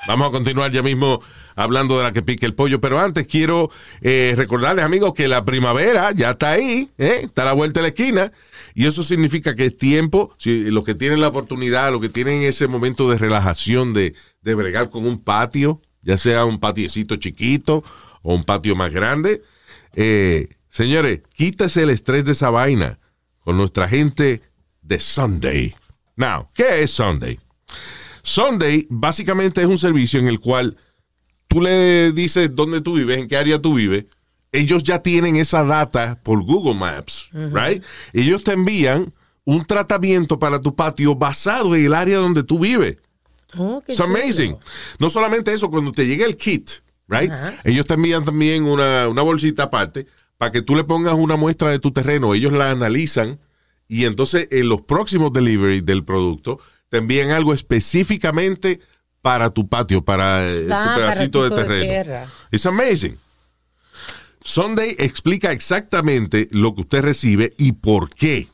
Vamos 0.08 0.30
a 0.30 0.32
continuar 0.32 0.72
ya 0.72 0.82
mismo 0.82 1.22
hablando 1.58 1.98
de 1.98 2.04
la 2.04 2.14
que 2.14 2.22
pique 2.22 2.46
el 2.46 2.54
pollo, 2.54 2.80
pero 2.80 3.00
antes 3.00 3.26
quiero 3.26 3.72
eh, 4.02 4.36
recordarles, 4.38 4.86
amigos, 4.86 5.14
que 5.16 5.28
la 5.28 5.44
primavera 5.44 6.12
ya 6.12 6.30
está 6.32 6.52
ahí, 6.52 6.92
¿eh? 7.00 7.22
está 7.24 7.42
a 7.42 7.46
la 7.46 7.54
vuelta 7.54 7.80
de 7.80 7.86
la 7.86 7.88
esquina, 7.90 8.32
y 8.76 8.86
eso 8.86 9.02
significa 9.02 9.56
que 9.56 9.66
es 9.66 9.78
tiempo, 9.78 10.36
si 10.38 10.70
los 10.70 10.86
que 10.86 10.94
tienen 10.94 11.20
la 11.20 11.30
oportunidad, 11.30 11.92
los 11.92 12.00
que 12.00 12.10
tienen 12.10 12.44
ese 12.44 12.68
momento 12.68 13.10
de 13.10 13.18
relajación, 13.18 13.94
de, 13.94 14.14
de 14.44 14.54
bregar 14.54 14.92
con 14.92 15.08
un 15.08 15.18
patio, 15.18 15.82
ya 16.04 16.20
sea 16.20 16.46
un 16.46 16.60
patiecito 16.60 17.16
chiquito 17.16 17.84
o 18.22 18.36
un 18.36 18.44
patio 18.44 18.76
más 18.76 18.94
grande, 18.94 19.42
eh, 19.96 20.50
señores, 20.70 21.22
quítese 21.34 21.82
el 21.82 21.90
estrés 21.90 22.24
de 22.24 22.34
esa 22.34 22.52
vaina 22.52 23.00
con 23.40 23.58
nuestra 23.58 23.90
gente 23.90 24.44
de 24.84 25.00
Sunday. 25.00 25.74
Now, 26.16 26.50
¿qué 26.54 26.84
es 26.84 26.92
Sunday? 26.92 27.40
Sunday 28.22 28.86
básicamente 28.92 29.62
es 29.62 29.68
un 29.68 29.80
servicio 29.80 30.20
en 30.20 30.28
el 30.28 30.40
cual 30.40 30.78
tú 31.48 31.62
le 31.62 32.12
dices 32.12 32.56
dónde 32.56 32.82
tú 32.82 32.96
vives, 32.96 33.20
en 33.20 33.28
qué 33.28 33.38
área 33.38 33.62
tú 33.62 33.76
vives. 33.76 34.06
Ellos 34.52 34.84
ya 34.84 35.00
tienen 35.00 35.36
esa 35.36 35.64
data 35.64 36.20
por 36.24 36.42
Google 36.44 36.76
Maps, 36.76 37.30
right? 37.34 37.84
Ellos 38.14 38.44
te 38.44 38.54
envían 38.54 39.14
un 39.44 39.66
tratamiento 39.66 40.40
para 40.40 40.62
tu 40.62 40.76
patio 40.76 41.16
basado 41.16 41.76
en 41.76 41.86
el 41.86 41.94
área 41.94 42.18
donde 42.18 42.44
tú 42.44 42.60
vives. 42.60 42.98
Oh, 43.58 43.82
It's 43.88 44.00
amazing. 44.00 44.54
chulo. 44.54 44.66
No 45.00 45.10
solamente 45.10 45.54
eso, 45.54 45.70
cuando 45.70 45.92
te 45.92 46.06
llega 46.08 46.26
el 46.26 46.36
kit, 46.38 46.70
right? 47.08 47.32
Ellos 47.64 47.86
te 47.86 47.94
envían 47.94 48.24
también 48.26 48.64
una, 48.64 49.08
una 49.08 49.22
bolsita 49.22 49.64
aparte 49.64 50.08
para 50.38 50.52
que 50.52 50.62
tú 50.62 50.76
le 50.76 50.84
pongas 50.84 51.14
una 51.14 51.36
muestra 51.36 51.72
de 51.72 51.80
tu 51.80 51.92
terreno. 51.92 52.34
Ellos 52.34 52.52
la 52.54 52.72
analizan 52.72 53.40
y 53.88 54.06
entonces 54.06 54.48
en 54.52 54.70
los 54.70 54.82
próximos 54.82 55.32
delivery 55.34 55.82
del 55.82 56.04
producto 56.04 56.60
te 56.90 56.98
envían 56.98 57.32
algo 57.32 57.54
específicamente 57.54 58.80
para 59.22 59.50
tu 59.50 59.68
patio, 59.68 60.04
para 60.04 60.48
eh, 60.48 60.50
Ah, 60.50 60.64
tu 60.64 60.70
para 60.70 60.96
pedacito 60.96 61.50
de 61.50 61.56
terreno. 61.56 62.28
It's 62.52 62.66
amazing. 62.66 63.18
Sunday 64.42 64.96
explica 64.98 65.52
exactamente 65.52 66.48
lo 66.52 66.74
que 66.74 66.82
usted 66.82 67.02
recibe 67.02 67.54
y 67.58 67.74
por 67.74 68.10
qué. 68.10 68.48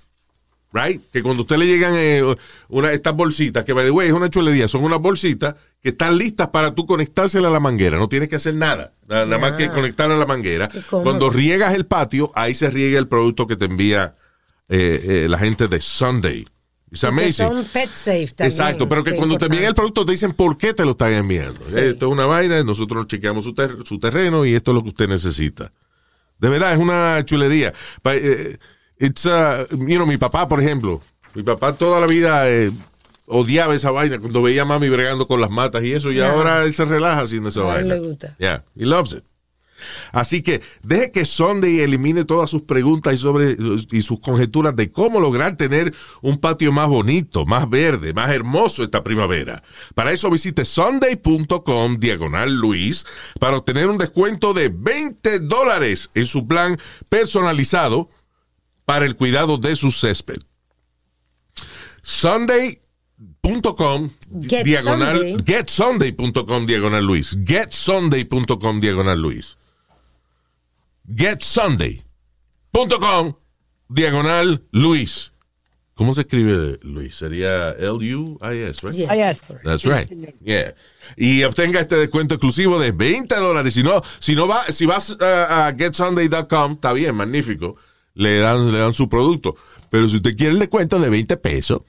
Right? 0.72 1.04
Que 1.12 1.22
cuando 1.22 1.44
usted 1.44 1.58
le 1.58 1.68
llegan 1.68 1.94
eh, 1.96 2.24
una, 2.68 2.92
estas 2.94 3.16
bolsitas, 3.16 3.64
que 3.64 3.74
by 3.74 3.86
the 3.86 3.92
way 3.92 4.08
es 4.08 4.14
una 4.14 4.28
chulería, 4.28 4.68
son 4.68 4.84
unas 4.84 4.98
bolsitas 4.98 5.54
que 5.84 5.90
están 5.90 6.18
listas 6.18 6.48
para 6.48 6.74
tú 6.74 6.88
conectárselas 6.88 7.52
a 7.52 7.54
la 7.54 7.60
manguera. 7.60 7.98
No 7.98 8.10
tienes 8.10 8.28
que 8.28 8.38
hacer 8.38 8.56
nada. 8.56 8.94
Nada, 9.08 9.26
nada 9.26 9.38
más 9.38 9.52
que 9.52 9.70
conectarla 9.70 10.16
a 10.16 10.18
la 10.18 10.26
manguera. 10.26 10.72
Cuando 10.90 11.30
riegas 11.30 11.76
el 11.76 11.86
patio, 11.86 12.32
ahí 12.34 12.56
se 12.56 12.72
riega 12.72 12.98
el 12.98 13.08
producto 13.08 13.46
que 13.46 13.56
te 13.56 13.66
envía 13.66 14.16
eh, 14.68 15.26
eh, 15.26 15.28
la 15.30 15.38
gente 15.38 15.68
de 15.68 15.80
Sunday. 15.80 16.48
It's 16.94 17.04
amazing. 17.04 17.48
son 17.48 17.66
pet 17.66 17.90
safe 17.92 18.28
también. 18.28 18.52
Exacto, 18.52 18.88
pero 18.88 19.04
que 19.04 19.16
cuando 19.16 19.38
te 19.38 19.46
envían 19.46 19.64
el 19.64 19.70
importante. 19.70 19.76
producto 19.94 20.06
te 20.06 20.12
dicen 20.12 20.34
por 20.34 20.58
qué 20.58 20.74
te 20.76 20.86
lo 20.86 20.92
están 20.92 21.12
enviando. 21.14 21.60
Sí. 21.64 21.78
Eh, 21.80 21.90
Esto 21.90 22.06
es 22.06 22.12
una 22.12 22.28
vaina, 22.28 22.64
nosotros 22.64 23.08
chequeamos 23.08 23.44
su, 23.46 23.54
ter- 23.54 23.78
su 23.84 23.98
terreno 24.00 24.46
y 24.46 24.54
esto 24.54 24.72
es 24.72 24.76
lo 24.76 24.84
que 24.84 24.90
usted 24.90 25.08
necesita. 25.10 25.72
De 26.40 26.50
verdad, 26.50 26.74
es 26.74 26.80
una 26.80 27.24
chulería. 27.26 27.74
Pa- 28.02 28.16
eh, 28.16 28.58
It's, 29.00 29.26
uh, 29.26 29.66
you 29.72 29.96
know, 29.96 30.06
mi 30.06 30.18
papá, 30.18 30.48
por 30.48 30.62
ejemplo, 30.62 31.02
mi 31.34 31.42
papá 31.42 31.74
toda 31.76 32.00
la 32.00 32.06
vida 32.06 32.48
eh, 32.50 32.72
odiaba 33.26 33.74
esa 33.74 33.90
vaina 33.90 34.20
cuando 34.20 34.42
veía 34.44 34.62
a 34.62 34.66
mami 34.66 34.88
bregando 34.88 35.28
con 35.28 35.42
las 35.42 35.50
matas 35.50 35.84
y 35.84 35.94
eso, 35.94 36.12
y 36.12 36.20
ahora 36.22 36.64
él 36.64 36.74
se 36.76 36.86
relaja 36.86 37.22
haciendo 37.22 37.50
esa 37.50 37.62
Ahora 37.62 37.74
vaina. 37.78 37.96
le 37.96 38.00
gusta. 38.02 38.36
Yeah, 38.38 38.64
he 38.78 38.86
loves 38.86 39.14
it. 39.14 39.24
Así 40.12 40.42
que 40.42 40.62
deje 40.84 41.12
que 41.12 41.26
Sunday 41.26 41.80
elimine 41.80 42.26
todas 42.26 42.50
sus 42.50 42.64
preguntas 42.64 43.14
y, 43.14 43.18
sobre, 43.18 43.58
y 43.92 44.02
sus 44.02 44.20
conjeturas 44.20 44.76
de 44.76 44.92
cómo 44.92 45.20
lograr 45.20 45.58
tener 45.58 45.94
un 46.22 46.38
patio 46.38 46.72
más 46.72 46.88
bonito, 46.88 47.46
más 47.46 47.70
verde, 47.70 48.14
más 48.14 48.32
hermoso 48.32 48.84
esta 48.84 49.04
primavera. 49.04 49.64
Para 49.96 50.12
eso 50.12 50.30
visite 50.30 50.66
sunday.com 50.66 51.98
diagonal 51.98 52.54
Luis 52.54 53.06
para 53.40 53.58
obtener 53.58 53.88
un 53.90 53.98
descuento 53.98 54.54
de 54.54 54.70
20 54.70 55.40
dólares 55.40 56.10
en 56.14 56.26
su 56.26 56.48
plan 56.48 56.78
personalizado 57.10 58.10
para 58.86 59.06
el 59.06 59.16
cuidado 59.16 59.58
de 59.58 59.76
su 59.76 59.92
césped. 59.92 60.40
Sunday.com 62.04 62.82
Get 64.42 64.66
diagonal 64.66 65.20
Sunday. 65.20 65.44
getsunday.com 65.46 66.66
diagonal 66.66 67.06
Luis. 67.06 67.38
Getsunday.com 67.46 68.80
diagonal 68.80 69.22
Luis. 69.22 69.58
Getsunday.com 71.08 73.34
diagonal 73.90 74.64
Luis. 74.72 75.32
¿Cómo 75.96 76.14
se 76.16 76.22
escribe 76.22 76.80
Luis? 76.82 77.16
Sería 77.16 77.70
L-U-I-S, 77.72 78.82
right? 78.88 78.96
Yes, 79.12 79.42
of 79.42 79.48
course. 79.48 79.64
That's 79.64 79.86
right. 79.86 80.10
Yeah. 80.44 80.74
Y 81.16 81.44
obtenga 81.44 81.80
este 81.82 81.98
descuento 81.98 82.34
exclusivo 82.34 82.80
de 82.80 82.92
20 82.92 83.36
dólares. 83.36 83.76
Si 83.76 83.84
no, 83.84 84.02
si 84.20 84.34
no 84.36 84.48
va, 84.48 84.66
si 84.72 84.88
vas 84.88 85.16
a, 85.22 85.68
a 85.68 85.76
getsunday.com, 85.76 86.72
está 86.74 86.94
bien, 86.94 87.16
magnífico. 87.16 87.76
Le 88.16 88.40
dan, 88.40 88.72
le 88.72 88.80
dan 88.80 88.96
su 88.96 89.08
producto. 89.08 89.56
Pero 89.92 90.10
si 90.10 90.16
usted 90.16 90.36
quiere 90.36 90.54
el 90.54 90.60
descuento 90.60 91.00
de 91.00 91.10
20 91.12 91.38
pesos, 91.38 91.82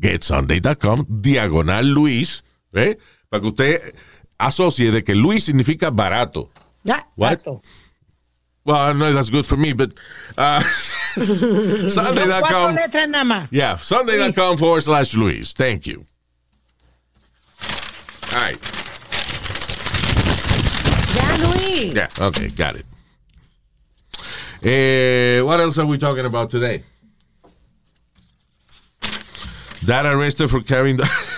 getsunday.com, 0.00 1.04
diagonal 1.08 1.88
Luis, 1.88 2.42
¿eh? 2.72 2.98
Para 3.28 3.42
que 3.42 3.46
usted 3.48 3.94
asocie 4.38 4.90
de 4.90 5.04
que 5.04 5.14
Luis 5.14 5.44
significa 5.44 5.90
barato. 5.90 6.50
Ah, 6.90 7.06
What? 7.16 7.30
gato. 7.30 7.62
Well, 8.64 8.76
I 8.76 8.92
know 8.92 9.12
that's 9.12 9.30
good 9.30 9.44
for 9.46 9.56
me, 9.56 9.72
but 9.72 9.92
uh, 10.38 10.60
Sunday.com. 11.16 12.74
letras 12.74 13.08
nada 13.08 13.24
más. 13.24 13.48
Yeah, 13.50 13.76
Sunday.com 13.76 14.56
forward 14.56 14.82
slash 14.82 15.14
Luis. 15.14 15.52
Thank 15.52 15.86
you. 15.86 16.06
All 18.34 18.40
right. 18.40 18.58
Ya, 21.14 21.36
Luis. 21.50 21.92
Yeah, 21.94 22.08
okay, 22.18 22.48
got 22.48 22.76
it. 22.76 22.86
Eh, 24.64 25.40
what 25.42 25.58
else 25.60 25.76
are 25.78 25.86
we 25.86 25.98
talking 25.98 26.24
about 26.24 26.50
today? 26.50 26.82
Dad 29.84 30.06
arrested 30.06 30.48
for 30.48 30.60
carrying. 30.60 30.96
the- 30.98 31.10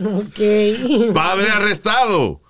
Ok. 0.00 1.12
Padre 1.12 1.48
arrestado 1.50 2.40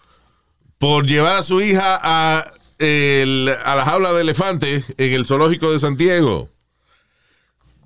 por 0.78 1.06
llevar 1.06 1.36
a 1.36 1.42
su 1.42 1.60
hija 1.60 1.98
a, 2.02 2.52
el- 2.78 3.50
a 3.64 3.74
la 3.76 3.84
jaula 3.84 4.12
de 4.12 4.20
elefante 4.22 4.84
en 4.96 5.12
el 5.12 5.26
zoológico 5.26 5.72
de 5.72 5.80
Santiago. 5.80 6.48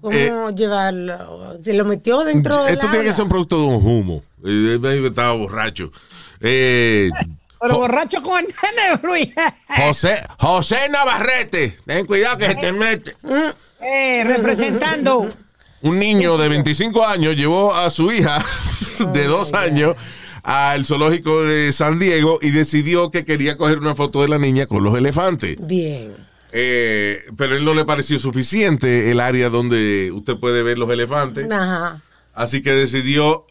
¿Cómo 0.00 0.16
Eh, 0.16 0.32
llevarlo? 0.56 1.58
¿Se 1.62 1.74
lo 1.74 1.84
metió 1.84 2.24
dentro 2.24 2.64
de 2.64 2.72
Esto 2.72 2.90
tiene 2.90 3.04
que 3.04 3.12
ser 3.12 3.22
un 3.22 3.28
producto 3.28 3.56
de 3.60 3.66
un 3.66 3.86
humo. 3.86 4.22
Eh, 4.44 4.78
que 4.82 5.06
estaba 5.06 5.32
borracho. 5.34 5.92
Eh, 6.40 7.08
Pero 7.60 7.76
borracho 7.78 8.20
con 8.20 8.40
el 8.40 8.46
nene, 8.46 9.00
Luis. 9.04 9.32
José, 9.68 10.22
José 10.40 10.88
Navarrete. 10.90 11.76
Ten 11.86 12.04
cuidado 12.04 12.38
que 12.38 12.48
se 12.48 12.54
te 12.56 12.72
mete. 12.72 13.14
Eh, 13.80 14.24
representando. 14.24 15.28
Un 15.82 15.98
niño 16.00 16.36
de 16.36 16.48
25 16.48 17.06
años 17.06 17.36
llevó 17.36 17.72
a 17.74 17.88
su 17.90 18.10
hija 18.12 18.44
de 19.12 19.24
dos 19.26 19.52
años 19.54 19.96
al 20.42 20.84
zoológico 20.84 21.42
de 21.42 21.72
San 21.72 21.98
Diego 21.98 22.38
y 22.42 22.50
decidió 22.50 23.10
que 23.10 23.24
quería 23.24 23.56
coger 23.56 23.78
una 23.78 23.94
foto 23.94 24.22
de 24.22 24.28
la 24.28 24.38
niña 24.38 24.66
con 24.66 24.82
los 24.82 24.96
elefantes. 24.96 25.56
Bien. 25.60 26.14
Eh, 26.52 27.22
pero 27.36 27.56
él 27.56 27.64
no 27.64 27.74
le 27.74 27.84
pareció 27.84 28.18
suficiente 28.18 29.10
el 29.10 29.20
área 29.20 29.48
donde 29.48 30.10
usted 30.12 30.36
puede 30.36 30.62
ver 30.62 30.78
los 30.78 30.90
elefantes. 30.90 31.50
Ajá. 31.50 32.00
Así 32.34 32.60
que 32.62 32.72
decidió 32.72 33.46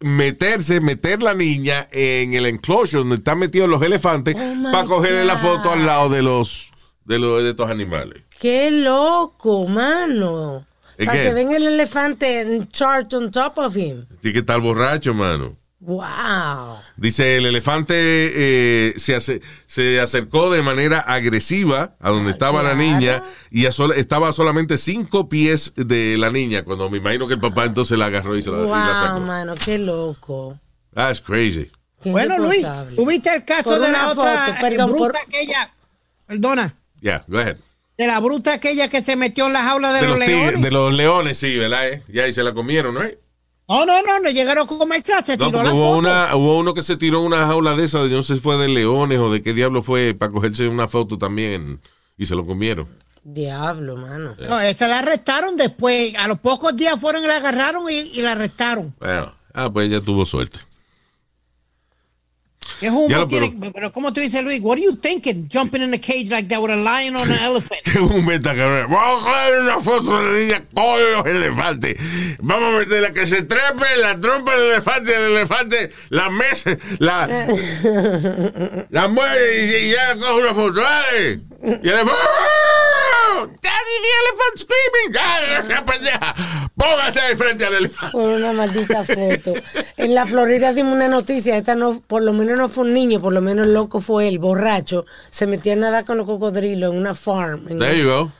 meterse, 0.00 0.80
meter 0.80 1.22
la 1.22 1.34
niña 1.34 1.88
en 1.92 2.34
el 2.34 2.46
enclosure 2.46 3.00
donde 3.00 3.16
están 3.16 3.38
metidos 3.38 3.68
los 3.68 3.82
elefantes 3.82 4.34
Oh, 4.36 4.72
para 4.72 4.84
cogerle 4.84 5.24
la 5.24 5.36
foto 5.36 5.70
al 5.70 5.86
lado 5.86 6.08
de 6.08 6.22
los 6.22 6.70
de 7.04 7.18
los 7.18 7.42
de 7.42 7.50
estos 7.50 7.70
animales. 7.70 8.22
Qué 8.40 8.70
loco, 8.70 9.66
mano. 9.68 10.66
¿Es 10.96 11.06
Para 11.06 11.22
que 11.22 11.32
venga 11.34 11.56
el 11.56 11.66
elefante 11.66 12.40
en 12.40 12.68
charge 12.68 13.16
on 13.16 13.30
top 13.30 13.58
of 13.58 13.76
him. 13.76 14.06
Tiene 14.20 14.32
que 14.32 14.38
estar 14.40 14.60
borracho, 14.60 15.14
mano. 15.14 15.56
Wow. 15.84 16.78
Dice, 16.96 17.38
el 17.38 17.46
elefante 17.46 17.94
eh, 17.96 18.94
se, 18.98 19.16
ace- 19.16 19.40
se 19.66 19.98
acercó 20.00 20.48
de 20.52 20.62
manera 20.62 21.00
agresiva 21.00 21.96
a 21.98 22.10
donde 22.10 22.30
estaba 22.30 22.62
la 22.62 22.74
niña 22.76 23.24
y 23.50 23.66
a 23.66 23.72
sol- 23.72 23.92
estaba 23.96 24.28
a 24.28 24.32
solamente 24.32 24.78
cinco 24.78 25.28
pies 25.28 25.72
de 25.74 26.16
la 26.18 26.30
niña, 26.30 26.62
cuando 26.62 26.88
me 26.88 26.98
imagino 26.98 27.26
que 27.26 27.34
el 27.34 27.40
papá 27.40 27.64
entonces 27.64 27.98
la 27.98 28.06
agarró 28.06 28.36
y, 28.36 28.44
se 28.44 28.50
la, 28.50 28.58
y 28.58 28.60
la 28.60 28.66
Wow, 28.66 28.94
sacó. 28.94 29.20
mano, 29.22 29.54
qué 29.56 29.78
loco. 29.78 30.56
That's 30.94 31.20
crazy. 31.20 31.68
Qué 32.00 32.10
Bueno, 32.10 32.38
Luis. 32.38 32.64
¿tuviste 32.94 33.34
el 33.34 33.44
caso 33.44 33.64
Por 33.64 33.80
de 33.80 33.90
la 33.90 34.08
otra 34.12 34.46
foto, 34.46 34.52
eh, 34.52 34.58
perdón, 34.60 34.92
bruta 34.92 35.06
por- 35.06 35.16
aquella? 35.16 35.72
Perdona. 36.26 36.76
Yeah, 37.00 37.24
go 37.26 37.38
ahead. 37.38 37.56
De 37.98 38.06
la 38.06 38.20
bruta 38.20 38.52
aquella 38.54 38.88
que 38.88 39.02
se 39.02 39.16
metió 39.16 39.48
en 39.48 39.52
la 39.52 39.62
jaula 39.64 39.92
de, 39.92 40.00
De 40.02 40.06
los, 40.06 40.18
leones. 40.18 40.62
de 40.62 40.70
los 40.70 40.92
leones, 40.92 41.38
sí, 41.38 41.58
¿verdad? 41.58 41.88
eh? 41.88 42.02
Ya, 42.08 42.28
y 42.28 42.32
se 42.32 42.42
la 42.44 42.54
comieron, 42.54 42.94
¿no? 42.94 43.00
No, 43.72 43.86
no, 43.86 44.02
no, 44.02 44.20
no 44.20 44.30
llegaron 44.30 44.64
a 44.64 44.66
comer 44.68 45.02
se 45.04 45.36
No, 45.36 45.46
tiró 45.46 45.62
la 45.62 45.72
hubo, 45.72 45.86
foto. 45.94 45.98
una, 45.98 46.36
hubo 46.36 46.58
uno 46.58 46.74
que 46.74 46.82
se 46.82 46.96
tiró 46.96 47.20
en 47.20 47.26
una 47.26 47.46
jaula 47.46 47.74
de 47.74 47.84
esas, 47.84 48.08
no 48.08 48.22
sé 48.22 48.34
si 48.34 48.40
fue 48.40 48.56
de 48.58 48.68
leones 48.68 49.18
o 49.18 49.30
de 49.32 49.42
qué 49.42 49.52
diablo 49.54 49.82
fue, 49.82 50.14
para 50.14 50.30
cogerse 50.30 50.68
una 50.68 50.88
foto 50.88 51.16
también 51.18 51.80
y 52.18 52.26
se 52.26 52.34
lo 52.34 52.44
comieron. 52.46 52.86
Diablo, 53.24 53.96
mano. 53.96 54.34
No, 54.48 54.60
esa 54.60 54.88
la 54.88 54.98
arrestaron 54.98 55.56
después. 55.56 56.12
A 56.16 56.26
los 56.28 56.38
pocos 56.40 56.76
días 56.76 57.00
fueron 57.00 57.22
y 57.24 57.26
la 57.28 57.36
agarraron 57.36 57.88
y, 57.90 57.94
y 57.98 58.20
la 58.20 58.32
arrestaron. 58.32 58.94
Bueno, 58.98 59.32
ah, 59.54 59.70
pues 59.72 59.88
ella 59.88 60.00
tuvo 60.00 60.24
suerte. 60.26 60.58
¿Qué 62.80 62.90
humo 62.90 63.08
Ya 63.08 63.18
lo- 63.18 63.28
tiene? 63.28 63.54
pero- 63.60 63.72
Pero, 63.72 63.92
¿cómo 63.92 64.12
tú 64.12 64.20
dices, 64.20 64.42
Luis? 64.42 64.60
What 64.60 64.74
are 64.78 64.82
you 64.84 64.96
thinking? 64.96 65.48
Jumping 65.52 65.82
in 65.82 65.94
a 65.94 65.98
cage 65.98 66.28
like 66.30 66.48
that 66.48 66.60
with 66.60 66.70
a 66.72 66.76
lion 66.76 67.14
or 67.16 67.22
an 67.22 67.32
elephant? 67.42 67.80
Que 67.84 67.98
un 68.00 68.24
meta 68.26 68.54
cabrón. 68.54 68.90
Vamos 68.90 69.22
a 69.22 69.24
coger 69.30 69.58
una 69.60 69.80
foto 69.80 70.18
de 70.18 70.24
la 70.24 70.38
niña 70.38 70.64
con 70.74 71.12
los 71.12 71.26
elefantes. 71.26 71.96
Vamos 72.40 72.74
a 72.74 72.78
meterla 72.78 73.12
que 73.12 73.26
se 73.26 73.42
trepe 73.42 73.96
la 73.98 74.18
trompa 74.18 74.56
del 74.56 74.70
elefante, 74.72 75.14
el 75.14 75.22
elefante, 75.36 75.90
la 76.10 76.30
mesa, 76.30 76.76
la. 76.98 77.28
la 78.90 79.08
mueve 79.08 79.64
y, 79.66 79.86
y 79.86 79.90
ya 79.92 80.14
coge 80.16 80.40
una 80.40 80.54
foto. 80.54 80.80
¡Dale! 80.80 81.40
Y 81.62 81.88
el 81.88 81.94
elefante. 81.94 82.12
Daddy, 83.46 83.94
the 84.02 84.08
elephant 84.20 84.58
screaming. 84.58 85.12
¡Dale, 85.12 85.68
la 85.68 85.84
pendeja! 85.84 86.34
Póngase 86.76 87.20
de 87.28 87.36
frente 87.36 87.64
al 87.66 87.74
elefante. 87.74 88.12
Por 88.12 88.28
una 88.28 88.52
maldita 88.52 89.04
foto. 89.04 89.54
En 89.96 90.14
la 90.14 90.26
Florida 90.26 90.72
dimos 90.72 90.94
una 90.94 91.08
noticia, 91.08 91.56
esta 91.56 91.74
no, 91.74 92.00
por 92.06 92.22
lo 92.22 92.32
menos 92.32 92.58
no 92.58 92.68
fue 92.68 92.84
un 92.84 92.92
niño, 92.94 93.20
por 93.20 93.32
lo 93.32 93.40
menos 93.40 93.66
el 93.66 93.74
loco 93.74 94.00
fue 94.00 94.28
el 94.28 94.38
borracho. 94.38 95.04
Se 95.30 95.46
metió 95.46 95.72
a 95.72 95.76
nadar 95.76 96.04
con 96.04 96.16
los 96.18 96.26
cocodrilos 96.26 96.92
en 96.92 96.98
una 96.98 97.14
farm. 97.14 97.68
en- 97.68 97.78
There 97.78 97.98
you 97.98 98.08
go. 98.08 98.32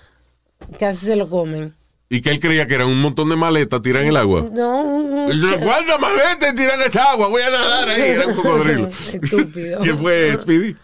casi 0.79 1.07
se 1.07 1.17
lo 1.17 1.29
comen. 1.29 1.75
Y 2.09 2.21
que 2.21 2.31
él 2.31 2.41
creía 2.41 2.67
que 2.67 2.75
eran 2.75 2.89
un 2.89 3.01
montón 3.01 3.31
de 3.31 3.37
maletas 3.37 3.81
tiran 3.81 4.03
en 4.03 4.11
el 4.11 4.17
agua. 4.19 4.45
No, 4.53 5.29
¿Cuántas 5.63 5.99
maletas 5.99 6.55
tiran 6.55 6.81
esa 6.83 7.13
agua? 7.13 7.29
Voy 7.29 7.41
a 7.41 7.49
nadar 7.49 7.89
ahí. 7.89 8.03
Era 8.03 8.27
un 8.27 8.35
cocodrilo. 8.35 8.89
Estúpido. 9.13 9.81
¿Quién 9.83 9.97
fue 9.99 10.37
Speedy? 10.41 10.77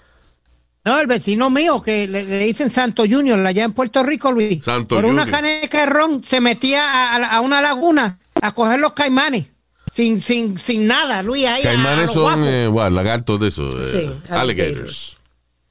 No, 0.89 0.99
el 1.01 1.07
vecino 1.07 1.51
mío, 1.51 1.83
que 1.83 2.09
le, 2.09 2.25
le 2.25 2.39
dicen 2.47 2.71
Santo 2.71 3.05
Junior, 3.09 3.39
allá 3.47 3.65
en 3.65 3.73
Puerto 3.73 4.03
Rico, 4.03 4.33
Luis. 4.33 4.65
Santo 4.65 4.97
Por 4.97 5.05
una 5.05 5.25
Junior. 5.25 5.41
caneca 5.41 5.81
de 5.81 5.87
ron 5.87 6.25
se 6.25 6.41
metía 6.41 6.83
a, 6.85 7.17
a 7.17 7.37
a 7.37 7.41
una 7.43 7.61
laguna 7.61 8.19
a 8.41 8.53
coger 8.53 8.81
los 8.81 8.93
caimanes. 8.95 9.47
Sin, 9.95 10.21
sin, 10.21 10.59
sin 10.59 10.87
nada, 10.87 11.23
Luis, 11.23 11.47
ahí. 11.47 11.63
a- 11.65 11.71
a 11.71 11.73
Caimanes 11.75 12.07
los 12.07 12.15
son 12.15 12.45
eh, 12.47 12.69
what, 12.69 12.91
lagartos 12.93 13.39
de 13.41 13.49
esos. 13.49 13.75
eh, 13.75 13.93
Sí, 14.25 14.33
alligators. 14.33 15.17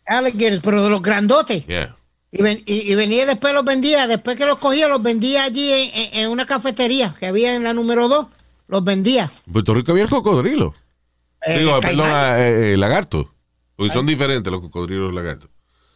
Alligators, 0.05 0.61
pero 0.63 0.83
de 0.83 0.89
los 0.89 1.01
grandotes. 1.01 1.65
Yeah. 1.65 1.95
Y, 2.31 2.41
ven- 2.43 2.63
y- 2.65 2.91
y 2.91 2.95
venía 2.95 3.23
y 3.23 3.25
después 3.25 3.53
los 3.53 3.63
vendía, 3.65 4.05
después 4.07 4.37
que 4.37 4.45
los 4.45 4.57
cogía, 4.59 4.87
los 4.87 5.01
vendía 5.01 5.43
allí 5.43 5.71
en, 5.71 5.89
en- 5.93 6.09
en 6.25 6.29
una 6.29 6.45
cafetería 6.45 7.15
que 7.19 7.25
había 7.27 7.55
en 7.55 7.63
la 7.63 7.73
número 7.73 8.07
2. 8.07 8.27
Los 8.67 8.83
vendía. 8.83 9.31
En 9.47 9.53
Puerto 9.53 9.73
Rico 9.73 9.91
había 9.93 10.07
cocodrilo. 10.07 10.75
Eh, 11.45 11.59
Digo, 11.59 11.79
perdón, 11.79 12.09
eh, 12.11 12.73
eh, 12.73 12.77
lagarto. 12.77 13.33
Porque 13.77 13.93
son 13.93 14.05
diferentes 14.05 14.51
los 14.51 14.59
cocodrilos 14.61 15.03
y 15.03 15.05
los 15.05 15.15
lagartos. 15.15 15.49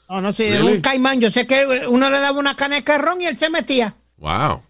No, 0.07 0.21
no 0.21 0.31
sé, 0.33 0.49
era 0.49 0.59
Really? 0.59 0.75
un 0.75 0.81
caimán. 0.81 1.19
Yo 1.19 1.31
sé 1.31 1.45
que 1.45 1.85
uno 1.89 2.09
le 2.09 2.19
daba 2.19 2.39
una 2.39 2.55
caneca 2.55 2.93
de 2.93 2.99
ron 2.99 3.19
y 3.21 3.25
él 3.25 3.37
se 3.37 3.49
metía. 3.49 3.95
Wow. 4.17 4.61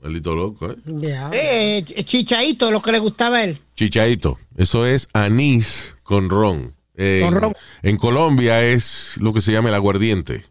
Maldito 0.00 0.34
loco, 0.34 0.70
¿eh? 0.70 0.76
Ya. 0.84 1.30
Eh, 1.32 1.84
chichaito, 2.04 2.70
lo 2.70 2.80
que 2.80 2.92
le 2.92 2.98
gustaba 2.98 3.38
a 3.38 3.44
él. 3.44 3.60
Chichaito. 3.74 4.38
Eso 4.56 4.86
es 4.86 5.08
anís 5.12 5.94
con 6.02 6.30
ron. 6.30 6.74
Con 6.96 7.34
ron. 7.34 7.54
en 7.82 7.96
Colombia 7.96 8.62
es 8.62 9.16
lo 9.18 9.32
que 9.32 9.40
se 9.40 9.52
llama 9.52 9.70
el 9.70 9.74
aguardiente. 9.74 10.44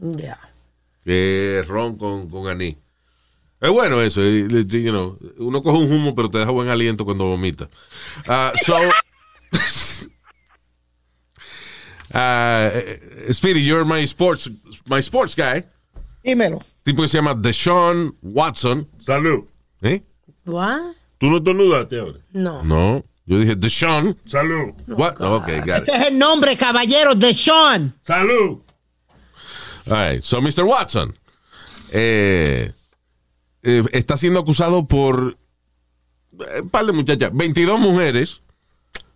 Ya. 0.00 0.38
ron 1.66 1.96
con, 1.98 2.30
con 2.30 2.46
anís. 2.46 2.76
Es 3.60 3.70
bueno 3.70 4.02
eso, 4.02 4.20
eh, 4.22 4.46
you 4.68 4.90
know, 4.90 5.18
uno 5.38 5.62
coge 5.62 5.78
un 5.78 5.90
humo 5.90 6.14
pero 6.14 6.30
te 6.30 6.38
deja 6.38 6.50
buen 6.50 6.68
aliento 6.68 7.04
cuando 7.06 7.24
vomita. 7.24 7.68
Ah, 8.28 8.52
so, 8.54 8.76
Ah, 12.18 12.70
eh, 12.72 13.32
Speedy, 13.34 13.60
you're 13.60 13.84
my 13.84 14.02
sports, 14.06 14.48
my 14.88 15.00
sports 15.02 15.34
guy. 15.34 15.64
Dímelo. 16.24 16.62
Tipo 16.82 17.02
que 17.02 17.08
se 17.08 17.18
llama 17.18 17.34
Deshaun 17.34 18.16
Watson. 18.22 18.88
Salud. 18.98 19.44
¿Eh? 19.82 20.02
¿What? 20.46 20.94
¿Tú 21.18 21.26
no 21.28 21.36
estornudaste 21.36 21.98
ahora? 21.98 22.18
No. 22.32 22.62
No, 22.64 23.04
yo 23.26 23.38
dije 23.38 23.54
Deshaun. 23.54 24.16
Salud. 24.24 24.72
What? 24.86 25.20
Ok, 25.20 25.46
got 25.66 25.82
it. 25.82 25.88
Ese 25.88 25.94
es 25.96 26.06
el 26.08 26.18
nombre, 26.18 26.56
caballero, 26.56 27.14
de 27.14 27.34
Sean. 27.34 27.92
Salud. 28.02 28.62
All 29.88 30.12
right, 30.12 30.22
so 30.22 30.40
Mr. 30.40 30.64
Watson 30.64 31.14
eh, 31.92 32.72
eh, 33.62 33.82
está 33.92 34.16
siendo 34.16 34.40
acusado 34.40 34.86
por 34.86 35.36
eh, 36.40 36.60
un 36.62 36.70
par 36.70 36.86
de 36.86 36.92
muchachas, 36.92 37.30
22 37.34 37.78
mujeres 37.78 38.40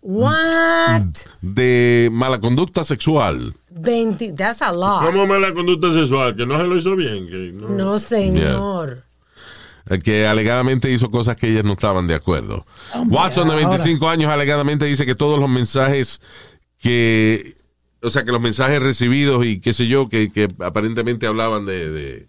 What? 0.03 1.03
de 1.41 2.09
mala 2.11 2.39
conducta 2.39 2.83
sexual. 2.83 3.53
20. 3.69 4.33
That's 4.33 4.61
a 4.61 4.71
lot. 4.71 5.05
¿Cómo 5.05 5.27
mala 5.27 5.53
conducta 5.53 5.93
sexual? 5.93 6.35
Que 6.35 6.45
no 6.45 6.57
se 6.59 6.63
lo 6.67 6.77
hizo 6.77 6.95
bien. 6.95 7.27
Que 7.27 7.51
no. 7.53 7.69
No, 7.69 7.99
señor. 7.99 9.03
eh, 9.89 9.99
Que 9.99 10.25
alegadamente 10.25 10.91
hizo 10.91 11.11
cosas 11.11 11.35
que 11.37 11.49
ellas 11.49 11.63
no 11.63 11.73
estaban 11.73 12.07
de 12.07 12.15
acuerdo. 12.15 12.65
Watson, 13.07 13.47
de 13.49 13.55
25 13.55 14.09
años, 14.09 14.31
alegadamente 14.31 14.85
dice 14.85 15.05
que 15.05 15.15
todos 15.15 15.39
los 15.39 15.49
mensajes 15.49 16.19
que. 16.79 17.55
O 18.03 18.09
sea, 18.09 18.23
que 18.25 18.31
los 18.31 18.41
mensajes 18.41 18.81
recibidos 18.81 19.45
y 19.45 19.59
qué 19.59 19.73
sé 19.73 19.87
yo, 19.87 20.09
que, 20.09 20.31
que 20.31 20.47
aparentemente 20.59 21.27
hablaban 21.27 21.67
de, 21.67 21.91
de, 21.91 22.27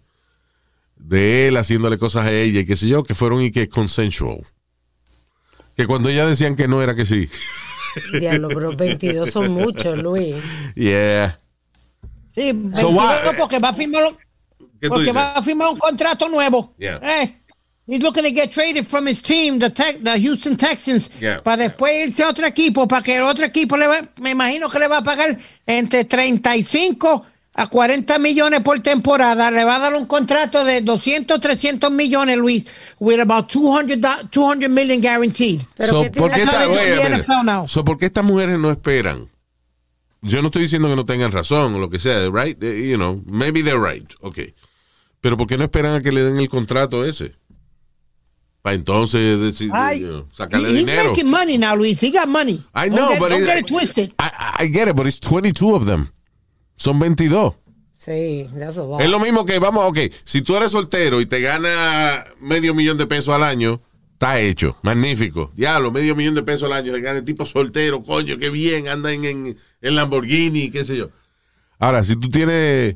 de 0.97 1.47
él 1.47 1.57
haciéndole 1.57 1.97
cosas 1.97 2.27
a 2.27 2.31
ella 2.31 2.59
y 2.59 2.65
qué 2.65 2.77
sé 2.77 2.87
yo, 2.87 3.03
que 3.03 3.15
fueron 3.15 3.41
y 3.41 3.51
que 3.51 3.67
consensual. 3.67 4.41
Que 5.75 5.87
cuando 5.87 6.09
ellas 6.09 6.27
decían 6.29 6.55
que 6.55 6.67
no 6.67 6.81
era 6.81 6.95
que 6.95 7.05
sí. 7.05 7.29
Diablo, 8.19 8.49
pero 8.49 8.71
22 8.75 9.29
son 9.31 9.51
muchos, 9.51 9.97
Luis. 10.01 10.35
Yeah. 10.75 11.37
Sí, 12.35 12.49
So 12.73 12.91
22 12.91 12.93
what? 12.93 13.35
porque 13.37 13.59
va 13.59 13.69
a 13.69 13.73
firmar 13.73 14.03
un- 14.05 14.17
¿Qué 14.79 14.87
tú 14.89 14.95
porque 14.95 15.11
va 15.11 15.33
a 15.33 15.41
firmar 15.41 15.69
un 15.69 15.77
contrato 15.79 16.27
nuevo. 16.27 16.73
Yeah. 16.77 16.99
Eh, 17.01 17.35
he's 17.87 18.01
looking 18.01 18.23
to 18.23 18.31
get 18.31 18.51
traded 18.51 18.85
from 18.85 19.07
his 19.07 19.21
team, 19.21 19.59
the, 19.59 19.69
the 19.69 20.19
Houston 20.19 20.57
Texans, 20.57 21.09
Yeah. 21.19 21.41
para 21.41 21.63
después 21.69 22.07
irse 22.07 22.23
a 22.23 22.29
otro 22.29 22.45
equipo, 22.47 22.87
para 22.87 23.01
que 23.01 23.15
el 23.17 23.23
otro 23.23 23.45
equipo 23.45 23.77
le 23.77 23.87
va, 23.87 23.97
me 24.19 24.31
imagino 24.31 24.69
que 24.69 24.79
le 24.79 24.87
va 24.87 24.97
a 24.97 25.03
pagar 25.03 25.37
entre 25.65 26.05
35 26.05 27.25
a 27.55 27.67
40 27.67 28.17
millones 28.19 28.61
por 28.61 28.79
temporada. 28.79 29.51
Le 29.51 29.63
va 29.63 29.75
a 29.75 29.79
dar 29.79 29.93
un 29.95 30.05
contrato 30.05 30.63
de 30.63 30.81
200, 30.81 31.39
300 31.39 31.91
millones, 31.91 32.37
Luis, 32.37 32.65
with 32.99 33.19
about 33.19 33.47
200, 33.51 33.99
do- 34.01 34.27
200 34.31 34.69
million 34.69 35.01
guaranteed. 35.01 35.61
Pero 35.75 35.89
So, 35.89 36.01
¿qué 36.03 36.09
¿por, 36.11 36.31
qué 36.31 36.43
esta- 36.43 36.67
oye, 36.69 37.23
so, 37.67 37.85
¿por 37.85 37.97
qué 37.97 38.05
estas 38.07 38.23
mujeres 38.23 38.57
no 38.59 38.71
esperan? 38.71 39.29
Yo 40.21 40.41
no 40.41 40.47
estoy 40.47 40.63
diciendo 40.63 40.87
que 40.87 40.95
no 40.95 41.05
tengan 41.05 41.31
razón 41.31 41.75
o 41.75 41.79
lo 41.79 41.89
que 41.89 41.99
sea, 41.99 42.29
right? 42.31 42.57
You 42.61 42.95
know, 42.95 43.21
maybe 43.27 43.61
they're 43.61 43.77
right, 43.79 44.09
okay. 44.21 44.53
Pero 45.21 45.37
¿por 45.37 45.47
qué 45.47 45.57
no 45.57 45.65
esperan 45.65 45.95
a 45.95 46.01
que 46.01 46.11
le 46.11 46.23
den 46.23 46.37
el 46.37 46.49
contrato 46.49 47.03
ese? 47.05 47.35
Para 48.61 48.75
entonces 48.75 49.39
decir, 49.41 49.67
you 49.99 50.07
know, 50.07 50.27
sacarle 50.31 50.69
he- 50.69 50.71
he's 50.71 50.79
dinero. 50.85 51.09
making 51.11 51.29
money 51.29 51.57
now, 51.57 51.75
Luis. 51.75 52.01
He 52.01 52.11
got 52.11 52.27
money. 52.29 52.63
I 52.73 52.87
Don't 52.89 52.95
know, 52.95 53.09
get- 53.09 53.19
but 53.19 53.29
don't 53.31 53.41
it- 53.43 53.45
get 53.45 53.57
it 53.59 53.65
twisted. 53.67 54.13
I, 54.17 54.63
I 54.63 54.67
get 54.67 54.87
it, 54.87 54.95
but 54.95 55.05
it's 55.05 55.19
22 55.19 55.75
of 55.75 55.85
them. 55.85 56.09
Son 56.75 56.99
22. 56.99 57.53
Sí, 57.97 58.49
that's 58.57 58.77
a 58.77 58.83
lot. 58.83 58.99
Es 59.01 59.09
lo 59.09 59.19
mismo 59.19 59.45
que, 59.45 59.59
vamos, 59.59 59.85
ok, 59.87 59.97
si 60.25 60.41
tú 60.41 60.55
eres 60.57 60.71
soltero 60.71 61.21
y 61.21 61.25
te 61.25 61.39
gana 61.39 62.25
medio 62.39 62.73
millón 62.75 62.97
de 62.97 63.05
pesos 63.07 63.33
al 63.33 63.43
año, 63.43 63.81
está 64.13 64.39
hecho, 64.41 64.75
magnífico. 64.83 65.51
Diablo, 65.55 65.91
medio 65.91 66.13
millón 66.15 66.35
de 66.35 66.43
pesos 66.43 66.63
al 66.63 66.73
año, 66.73 66.91
le 66.91 66.99
gana 66.99 67.19
el 67.19 67.25
tipo 67.25 67.45
soltero, 67.45 68.03
coño, 68.03 68.37
qué 68.37 68.49
bien, 68.49 68.89
anda 68.89 69.13
en, 69.13 69.23
en, 69.23 69.57
en 69.81 69.95
Lamborghini, 69.95 70.69
qué 70.69 70.83
sé 70.83 70.97
yo. 70.97 71.09
Ahora, 71.79 72.03
si 72.03 72.15
tú 72.17 72.29
tienes 72.29 72.95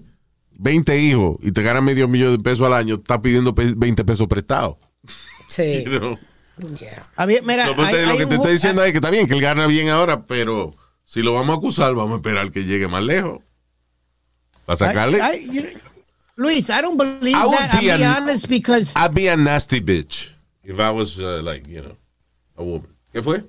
20 0.60 1.00
hijos 1.00 1.38
y 1.42 1.52
te 1.54 1.62
ganas 1.62 1.84
medio 1.84 2.08
millón 2.10 2.36
de 2.36 2.40
pesos 2.44 2.66
al 2.66 2.74
año, 2.74 2.96
estás 2.96 3.20
pidiendo 3.20 3.56
pe- 3.56 3.74
20 3.78 4.04
pesos 4.04 4.28
prestados. 4.28 4.76
Sí. 5.48 5.84
You 5.86 6.00
know? 6.00 6.18
Yeah. 6.80 7.08
A 7.16 7.26
ver, 7.28 7.44
mira, 7.44 7.68
No, 7.68 7.76
pero 7.76 7.88
hay- 7.88 7.94
te- 7.94 8.04
lo 8.04 8.12
hay 8.12 8.18
que 8.18 8.24
un 8.24 8.30
te 8.30 8.36
estoy 8.36 8.54
diciendo 8.54 8.84
es 8.84 8.92
que 8.92 8.98
está 8.98 9.12
bien, 9.12 9.28
que 9.28 9.36
él 9.36 9.42
gana 9.42 9.68
bien 9.68 9.90
ahora, 9.90 10.26
pero 10.26 10.74
si 11.06 11.22
lo 11.22 11.32
vamos 11.34 11.56
a 11.56 11.58
acusar, 11.60 11.94
vamos 11.94 12.14
a 12.14 12.16
esperar 12.18 12.52
que 12.52 12.66
llegue 12.66 12.88
más 12.88 13.04
lejos. 13.04 13.40
Para 14.68 14.78
sacarle. 14.78 15.18
I- 15.18 15.38
I- 15.38 15.52
you- 15.52 15.80
Luis, 16.36 16.70
I 16.70 16.82
don't 16.84 16.98
believe 17.00 17.36
I 17.36 17.46
would 17.48 17.58
that. 17.58 17.74
I'll 17.74 17.80
be 17.82 17.88
be 17.88 17.92
an- 18.06 18.16
honest 18.22 18.48
because 18.48 18.92
I'd 18.96 19.16
be 19.16 19.28
a 19.28 19.36
nasty 19.36 19.80
bitch 19.82 20.36
if 20.64 20.78
I 20.80 20.92
was 20.92 21.18
uh, 21.18 21.42
like, 21.42 21.68
you 21.68 21.82
know, 21.82 21.98
a 22.56 22.64
woman. 22.64 22.88
¿Qué 23.12 23.24
fue? 23.24 23.44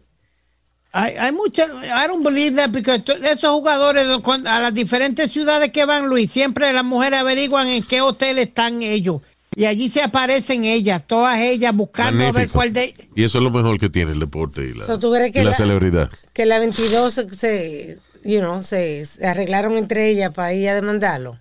hay, 0.91 1.12
hay 1.19 1.33
mucha, 1.33 1.64
I 1.85 2.07
don't 2.07 2.25
believe 2.25 2.57
that 2.57 2.71
because 2.73 3.01
esos 3.23 3.51
jugadores 3.51 4.07
a 4.47 4.61
las 4.61 4.73
diferentes 4.73 5.31
ciudades 5.31 5.71
que 5.71 5.85
van, 5.85 6.09
Luis, 6.09 6.31
siempre 6.33 6.73
las 6.73 6.83
mujeres 6.85 7.19
averiguan 7.21 7.69
en 7.69 7.83
qué 7.83 8.01
hotel 8.01 8.39
están 8.39 8.83
ellos. 8.83 9.21
Y 9.55 9.66
allí 9.66 9.91
se 9.91 10.01
aparecen 10.03 10.64
ellas, 10.64 11.03
todas 11.07 11.39
ellas 11.41 11.75
buscando 11.75 12.25
a 12.27 12.33
ver 12.33 12.49
cuál 12.49 12.73
de... 12.73 12.95
Y 13.14 13.25
eso 13.25 13.39
es 13.39 13.45
lo 13.45 13.51
mejor 13.51 13.79
que 13.79 13.91
tiene 13.91 14.12
el 14.12 14.21
deporte 14.21 14.62
y 14.64 14.73
la, 14.73 14.87
So, 14.87 14.99
¿tú 14.99 15.12
crees 15.12 15.33
que 15.33 15.41
y 15.41 15.45
la 15.45 15.51
la- 15.51 15.57
celebridad. 15.57 16.11
Que 16.33 16.47
la 16.47 16.59
22 16.61 17.12
se, 17.12 17.35
se, 17.35 17.99
you 18.31 18.41
know, 18.41 18.62
se, 18.62 19.05
se 19.07 19.26
arreglaron 19.26 19.76
entre 19.79 20.11
ellas 20.11 20.33
para 20.33 20.53
ir 20.53 20.68
a 20.68 20.74
demandarlo. 20.74 21.39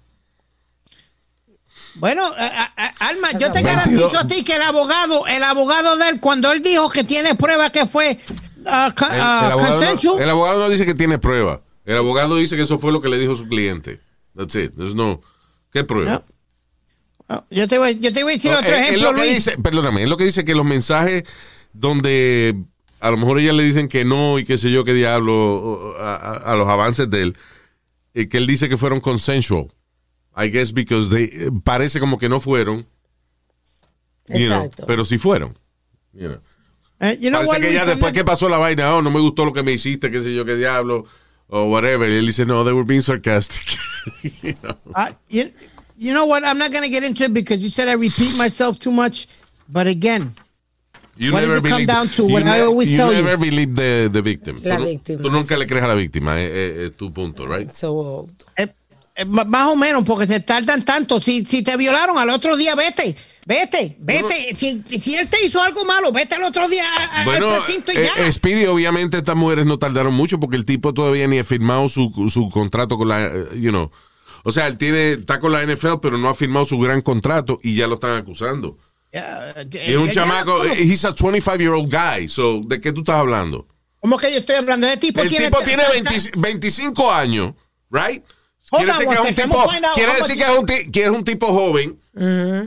Bueno, 1.96 2.26
a- 2.26 2.46
a- 2.46 2.74
a- 2.78 3.08
Alma, 3.10 3.32
yo 3.34 3.52
te 3.52 3.62
22. 3.62 3.64
garantizo 3.76 4.18
a 4.20 4.28
ti 4.28 4.44
que 4.44 4.56
el 4.56 4.62
abogado, 4.62 5.26
el 5.28 5.44
abogado 5.44 5.98
de 5.98 6.10
él, 6.10 6.20
cuando 6.20 6.52
él 6.52 6.62
dijo 6.62 6.90
que 6.90 7.04
tiene 7.04 7.36
pruebas 7.36 7.72
que 7.72 7.86
fue 7.86 8.20
ah, 8.66 8.94
ca- 8.96 9.08
El, 9.10 9.16
el 9.16 9.22
abogado 9.22 9.80
consensual, 9.80 10.16
no, 10.18 10.24
el 10.24 10.30
abogado 10.30 10.60
no 10.60 10.70
dice 10.70 10.86
que 10.86 10.94
tiene 10.96 11.18
prueba. 11.20 11.62
El 11.86 11.98
abogado 11.98 12.36
dice 12.36 12.56
que 12.56 12.62
eso 12.64 12.78
fue 12.80 12.92
lo 12.92 13.02
que 13.02 13.10
le 13.10 13.18
dijo 13.18 13.36
su 13.36 13.48
cliente. 13.48 14.00
That's 14.36 14.56
it. 14.56 14.74
There's 14.76 14.94
no. 14.96 15.22
¿Qué 15.72 15.84
prueba? 15.84 16.24
Yo 17.50 17.68
te 17.68 17.78
voy, 17.78 18.00
yo 18.00 18.14
te 18.14 18.24
voy 18.24 18.34
a 18.34 18.36
decir 18.36 18.52
No, 18.52 18.60
otro 18.60 18.70
es- 18.70 18.76
es 18.82 18.88
ejemplo, 18.90 19.12
lo 19.12 19.16
que 19.18 19.22
Luis. 19.24 19.36
dice, 19.36 19.58
perdóname, 19.62 20.04
es 20.04 20.10
lo 20.10 20.18
que 20.18 20.24
dice 20.26 20.46
que 20.46 20.56
los 20.56 20.66
mensajes 20.66 21.24
donde 21.74 22.56
a 23.00 23.12
lo 23.12 23.18
mejor 23.18 23.39
ellas 23.39 23.56
le 23.56 23.64
dicen 23.64 23.88
que 23.88 24.04
no 24.06 24.39
y 24.39 24.45
qué 24.45 24.58
sé 24.58 24.72
yo 24.72 24.84
qué 24.84 24.93
diablo 24.93 25.95
a, 26.00 26.16
a- 26.16 26.54
a 26.54 26.56
los 26.56 26.68
avances 26.68 27.10
de 27.10 27.22
él, 27.24 27.38
eh, 28.14 28.28
que 28.28 28.38
él 28.38 28.48
dice 28.48 28.70
que 28.70 28.78
fueron 28.78 29.00
consensual. 29.00 29.68
I 30.36 30.50
guess 30.50 30.72
because 30.74 31.10
they, 31.10 31.26
eh, 31.26 31.50
parece 31.64 32.00
como 32.00 32.18
que 32.18 32.30
no 32.30 32.39
fueron, 32.39 32.86
you 34.30 34.48
know, 34.48 34.70
pero 34.86 35.04
sí 35.06 35.18
fueron. 35.18 35.58
you 36.14 36.28
know. 36.28 36.41
Eh, 37.00 37.18
you 37.20 37.30
know 37.30 37.45
Parece 37.45 37.68
que 37.68 37.74
ya 37.74 37.86
después 37.86 38.12
que 38.12 38.24
pasó 38.26 38.50
la 38.50 38.58
vaina, 38.58 38.95
oh, 38.95 39.02
no 39.02 39.12
me 39.12 39.20
gustó 39.20 39.45
lo 39.45 39.54
que 39.54 39.62
me 39.64 39.72
hiciste, 39.72 40.10
qué 40.12 40.22
sé 40.22 40.34
yo 40.34 40.45
qué 40.45 40.56
diablo, 40.56 41.06
o 41.48 41.64
whatever. 41.66 42.10
Y 42.10 42.16
él 42.16 42.26
dice, 42.26 42.45
no, 42.45 42.64
they 42.64 42.74
were 42.74 42.84
being 42.86 43.02
sarcastic. 43.02 43.78
You 44.41 44.56
know. 44.64 44.78
Uh, 44.95 45.12
you, 45.28 45.52
you 45.98 46.14
know 46.14 46.26
what? 46.26 46.43
I'm 46.45 46.58
not 46.58 46.72
going 46.72 46.84
to 46.86 46.89
get 46.89 47.04
into 47.04 47.24
it 47.26 47.34
because 47.34 47.58
you 47.62 47.70
said 47.70 47.89
I 47.89 47.93
repeat 47.95 48.38
myself 48.38 48.80
too 48.80 48.89
much. 48.91 49.28
But 49.68 49.86
again, 49.88 50.34
You 51.20 51.34
What 51.34 51.41
never 51.41 51.61
believe- 51.61 51.88
down 51.88 52.09
to? 52.09 52.28
you 52.28 52.39
ne- 52.39 52.86
you 52.86 53.11
never 53.11 53.38
believe 53.38 53.74
the, 53.76 54.09
the 54.11 54.22
victim. 54.22 54.59
La 54.63 54.78
tú, 54.78 54.86
víctima, 54.86 55.22
tú 55.22 55.30
nunca 55.32 55.55
sí. 55.55 55.59
le 55.59 55.68
crees 55.68 55.84
a 55.84 55.88
la 55.88 55.95
víctima, 55.95 56.39
es, 56.41 56.51
es- 56.51 56.78
es 56.91 56.97
tu 56.97 57.11
punto, 57.11 57.47
right? 57.47 57.72
So 57.74 57.93
old. 57.93 58.32
eh, 58.55 58.68
eh, 59.15 59.26
más 59.26 59.68
o 59.72 59.76
menos, 59.76 60.03
porque 60.05 60.28
se 60.28 60.39
tardan 60.41 60.86
tanto. 60.86 61.20
Si, 61.20 61.43
si 61.45 61.63
te 61.63 61.76
violaron 61.76 62.18
al 62.20 62.30
otro 62.30 62.55
día, 62.55 62.76
vete, 62.76 63.15
vete, 63.47 63.97
vete. 63.99 64.55
Si, 64.55 64.84
si 65.01 65.15
él 65.15 65.28
te 65.28 65.43
hizo 65.43 65.59
algo 65.63 65.86
malo, 65.86 66.11
vete 66.11 66.36
al 66.36 66.43
otro 66.43 66.70
día 66.70 66.84
a- 66.86 67.22
a- 67.22 67.26
Bueno, 67.26 67.49
al 67.49 67.63
precinto 67.63 67.91
y 67.93 67.97
eh, 67.97 68.09
ya. 68.15 68.26
eh, 68.28 68.32
Speedy, 68.32 68.65
obviamente 68.68 69.18
estas 69.18 69.36
mujeres 69.36 69.65
no 69.65 69.80
tardaron 69.80 70.13
mucho 70.13 70.39
porque 70.39 70.55
el 70.57 70.65
tipo 70.65 70.93
todavía 70.93 71.26
ni 71.28 71.39
ha 71.39 71.43
firmado 71.43 71.89
su, 71.89 72.11
su 72.32 72.49
contrato 72.51 72.95
con 72.97 73.07
la, 73.07 73.26
eh, 73.26 73.45
you 73.59 73.72
know. 73.72 73.89
O 74.43 74.51
sea, 74.51 74.68
él 74.68 74.78
tiene, 74.78 75.13
está 75.13 75.39
con 75.39 75.51
la 75.51 75.63
NFL, 75.63 75.97
pero 75.99 76.18
no 76.20 76.30
ha 76.30 76.36
firmado 76.36 76.65
su 76.65 76.78
gran 76.78 77.01
contrato 77.01 77.59
y 77.63 77.74
ya 77.76 77.88
lo 77.88 77.95
están 77.95 78.15
acusando. 78.18 78.78
Ya, 79.12 79.53
eh, 79.55 79.68
Y 79.88 79.91
es 79.91 79.97
un 79.97 80.10
chamaco, 80.12 80.58
¿cómo- 80.58 80.64
eh, 80.66 80.76
he's 80.84 81.05
a 81.05 81.14
25 81.14 81.58
year 81.60 81.72
old 81.74 81.89
guy, 81.91 82.28
so, 82.28 82.62
¿de 82.66 82.80
qué 82.82 82.91
tú 82.91 82.99
estás 83.01 83.16
hablando? 83.16 83.66
¿Cómo 84.01 84.18
que 84.18 84.32
yo 84.32 84.39
estoy 84.39 84.55
hablando? 84.55 84.86
Ese 84.88 84.97
tipo 84.97 85.22
El 85.22 85.30
tiene, 85.30 85.45
tipo 85.45 85.64
tiene 85.64 85.84
20 85.89 86.32
25 86.38 87.12
años, 87.12 87.53
right? 87.89 88.24
Hold 88.70 88.84
Quiere 88.86 88.91
on 88.91 88.97
decir 88.99 89.08
que 89.08 89.14
es 89.14 89.20
un 89.30 89.36
tipo, 89.36 89.70
quiere 89.95 90.14
decir 90.16 90.36
much- 90.36 90.38
que 90.38 90.43
es 90.53 90.60
un, 90.60 90.66
ti- 90.66 90.91
que 90.91 91.01
es 91.03 91.08
un 91.10 91.24
tipo 91.24 91.47
joven 91.47 91.99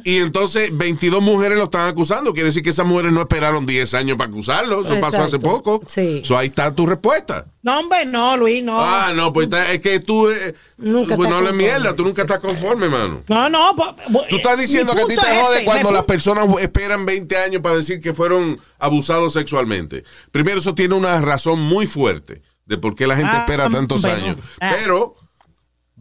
y 0.04 0.16
entonces 0.18 0.70
22 0.72 1.22
mujeres 1.22 1.58
lo 1.58 1.64
están 1.64 1.88
acusando. 1.88 2.32
Quiere 2.32 2.48
decir 2.48 2.62
que 2.62 2.70
esas 2.70 2.86
mujeres 2.86 3.12
no 3.12 3.20
esperaron 3.22 3.66
10 3.66 3.94
años 3.94 4.16
para 4.16 4.30
acusarlo. 4.30 4.82
Eso 4.82 5.00
pasó 5.00 5.22
hace 5.22 5.38
poco. 5.38 5.82
Sí. 5.86 6.22
So, 6.24 6.36
ahí 6.38 6.48
está 6.48 6.74
tu 6.74 6.86
respuesta. 6.86 7.46
No, 7.62 7.78
hombre, 7.80 8.06
no, 8.06 8.36
Luis, 8.36 8.62
no. 8.62 8.80
Ah, 8.80 9.12
no, 9.14 9.32
pues 9.32 9.44
está- 9.48 9.70
es 9.72 9.80
que 9.80 10.00
tú 10.00 10.30
eh, 10.30 10.54
Nunca 10.78 11.14
pues 11.16 11.28
no 11.28 11.36
hables 11.36 11.52
mierda, 11.54 11.94
tú 11.94 12.04
nunca 12.04 12.22
estás 12.22 12.38
conforme, 12.38 12.88
mano. 12.88 13.22
No, 13.28 13.50
no. 13.50 13.76
po- 13.76 13.94
po- 14.12 14.24
Tú 14.30 14.36
estás 14.36 14.58
diciendo 14.58 14.94
que 14.94 15.02
a 15.02 15.06
ti 15.06 15.14
te 15.16 15.20
jode 15.40 15.54
este, 15.58 15.64
cuando 15.66 15.92
las 15.92 16.04
personas 16.04 16.46
esperan 16.60 17.04
20 17.04 17.36
años 17.36 17.60
para 17.60 17.76
decir 17.76 18.00
que 18.00 18.14
fueron 18.14 18.58
abusados 18.78 19.32
sexualmente. 19.34 20.04
Primero, 20.30 20.60
eso 20.60 20.74
tiene 20.74 20.94
una 20.94 21.20
razón 21.20 21.60
muy 21.60 21.86
fuerte 21.86 22.40
de 22.64 22.78
por 22.78 22.94
qué 22.94 23.06
la 23.06 23.16
gente 23.16 23.32
Ah, 23.34 23.40
espera 23.40 23.68
tantos 23.68 24.00
bueno. 24.02 24.16
años. 24.24 24.36
Ah. 24.60 24.72
Pero, 24.78 25.16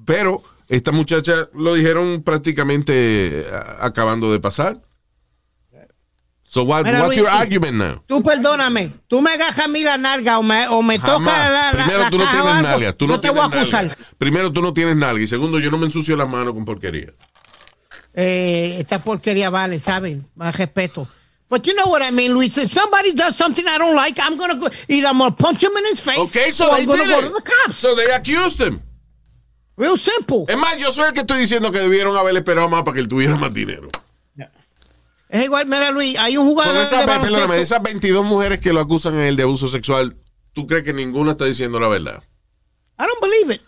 pero, 0.05 0.41
esta 0.70 0.91
muchacha 0.91 1.49
lo 1.53 1.74
dijeron 1.74 2.22
prácticamente 2.24 2.93
eh, 3.41 3.45
acabando 3.80 4.32
de 4.32 4.39
pasar. 4.39 4.82
So 6.51 6.63
what, 6.63 6.84
Mira, 6.84 7.01
what's 7.03 7.15
Luis, 7.15 7.17
your 7.17 7.30
argument 7.30 7.74
now? 7.78 8.03
Tú 8.07 8.24
perdóname, 8.24 8.91
tú 9.07 9.22
me 9.22 9.30
agarras 9.32 9.59
a 9.59 9.67
mí 9.67 9.84
la 9.84 9.97
nalga 9.99 10.39
o 10.39 10.41
me, 10.43 10.67
o 10.67 10.82
me 10.82 10.97
toca 10.97 11.20
la, 11.22 11.74
la, 11.74 11.84
Primero, 11.86 11.99
la 11.99 12.09
tú 12.09 12.17
no 12.17 12.24
tienes 12.32 12.45
algo, 12.51 12.61
nalga. 12.63 12.93
Tú 12.93 13.05
yo 13.05 13.13
no 13.13 13.20
te 13.22 13.30
voy 13.30 13.39
a 13.41 13.45
acusar. 13.45 13.86
nalga. 13.86 13.97
Primero, 14.17 14.51
tú 14.51 14.61
no 14.63 14.74
tienes 14.74 14.95
nalga. 14.95 15.22
Y 15.22 15.28
segundo, 15.28 15.59
yo 15.59 15.70
no 15.70 15.78
me 15.78 15.86
ensucio 15.86 16.15
las 16.15 16.28
manos 16.28 16.53
con 16.53 16.65
porquería. 16.65 17.13
Eh, 18.15 18.78
esta 18.80 19.03
porquería 19.03 19.51
vale, 19.51 19.78
¿saben? 19.78 20.26
Más 20.36 20.55
respeto. 20.57 21.07
But 21.49 21.65
you 21.67 21.74
know 21.76 21.88
what 21.88 22.01
I 22.01 22.11
mean, 22.11 22.34
Luis. 22.34 22.57
If 22.57 22.72
somebody 22.74 23.13
does 23.13 23.36
something 23.36 23.65
I 23.67 23.78
don't 23.78 23.95
like, 23.95 24.20
I'm 24.20 24.36
gonna 24.36 24.55
go. 24.55 24.70
Either 24.88 25.07
I'm 25.07 25.20
gonna 25.20 25.36
punch 25.36 25.63
him 25.63 25.72
in 25.78 25.86
his 25.86 25.99
face, 26.03 26.17
Okay, 26.20 26.49
so 26.49 26.65
or 26.67 26.78
I'm 26.78 26.86
gonna 26.88 27.03
did 27.03 27.09
go 27.11 27.20
it. 27.20 27.22
to 27.26 27.30
the 27.30 27.41
cops. 27.41 27.78
So 27.78 27.93
they 27.95 28.05
accused 28.11 28.59
him. 28.59 28.82
Real 29.80 29.97
simple. 29.97 30.43
Es 30.49 30.57
más, 30.57 30.77
yo 30.77 30.91
soy 30.91 31.07
el 31.07 31.13
que 31.13 31.21
estoy 31.21 31.39
diciendo 31.39 31.71
que 31.71 31.80
debieron 31.80 32.15
haber 32.17 32.36
esperado 32.36 32.67
más 32.67 32.84
para 32.84 32.95
que 32.95 32.99
él 32.99 33.07
tuviera 33.07 33.38
más 33.38 33.53
dinero. 33.53 33.88
Es 35.30 35.45
igual, 35.45 35.67
mira, 35.67 35.91
Luis. 35.91 36.17
Hay 36.17 36.38
un 36.38 36.47
jugador 36.47 36.73
Con 36.73 36.84
esas, 36.84 37.05
de 37.05 37.19
perdóname, 37.19 37.61
esas 37.61 37.82
22 37.82 38.25
mujeres 38.25 38.59
que 38.59 38.73
lo 38.73 38.82
acusan 38.82 39.15
a 39.15 39.27
él 39.27 39.36
de 39.36 39.43
abuso 39.43 39.67
sexual, 39.67 40.17
¿tú 40.53 40.67
crees 40.67 40.84
que 40.84 40.91
ninguna 40.91 41.32
está 41.32 41.45
diciendo 41.45 41.80
la 41.80 41.88
verdad? 41.88 42.23
I 42.99 43.03
don't 43.03 43.21
believe 43.21 43.55
it. 43.55 43.61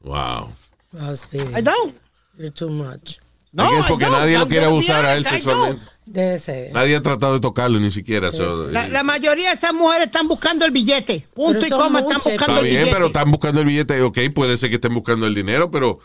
Wow. 0.00 0.52
I 0.94 1.60
don't. 1.60 1.94
You're 2.38 2.50
too 2.52 2.70
much. 2.70 3.18
No, 3.52 3.64
I 3.64 3.82
porque 3.88 4.04
don't. 4.04 4.16
nadie 4.16 4.38
lo 4.38 4.46
quiere 4.48 4.66
abusar 4.66 5.04
a 5.04 5.16
él 5.16 5.26
sexualmente. 5.26 5.84
Debe 6.10 6.38
ser. 6.38 6.72
Nadie 6.72 6.96
ha 6.96 7.02
tratado 7.02 7.34
de 7.34 7.40
tocarlo 7.40 7.78
ni 7.78 7.90
siquiera. 7.90 8.32
so, 8.32 8.66
La, 8.68 8.86
eh, 8.86 8.90
la 8.90 9.02
mayoría 9.02 9.50
de 9.50 9.54
esas 9.56 9.74
mujeres 9.74 10.06
están 10.06 10.26
buscando 10.28 10.64
el 10.64 10.70
billete. 10.70 11.26
Punto 11.34 11.64
y 11.66 11.68
coma, 11.70 12.00
están 12.00 12.16
buscando 12.18 12.30
Está 12.44 12.58
el 12.58 12.64
bien, 12.64 12.76
billete. 12.78 12.92
pero 12.92 13.06
están 13.06 13.30
buscando 13.30 13.60
el 13.60 13.66
billete. 13.66 14.02
Ok, 14.02 14.18
puede 14.34 14.56
ser 14.56 14.70
que 14.70 14.76
estén 14.76 14.94
buscando 14.94 15.26
el 15.26 15.34
dinero, 15.34 15.70
pero 15.70 15.98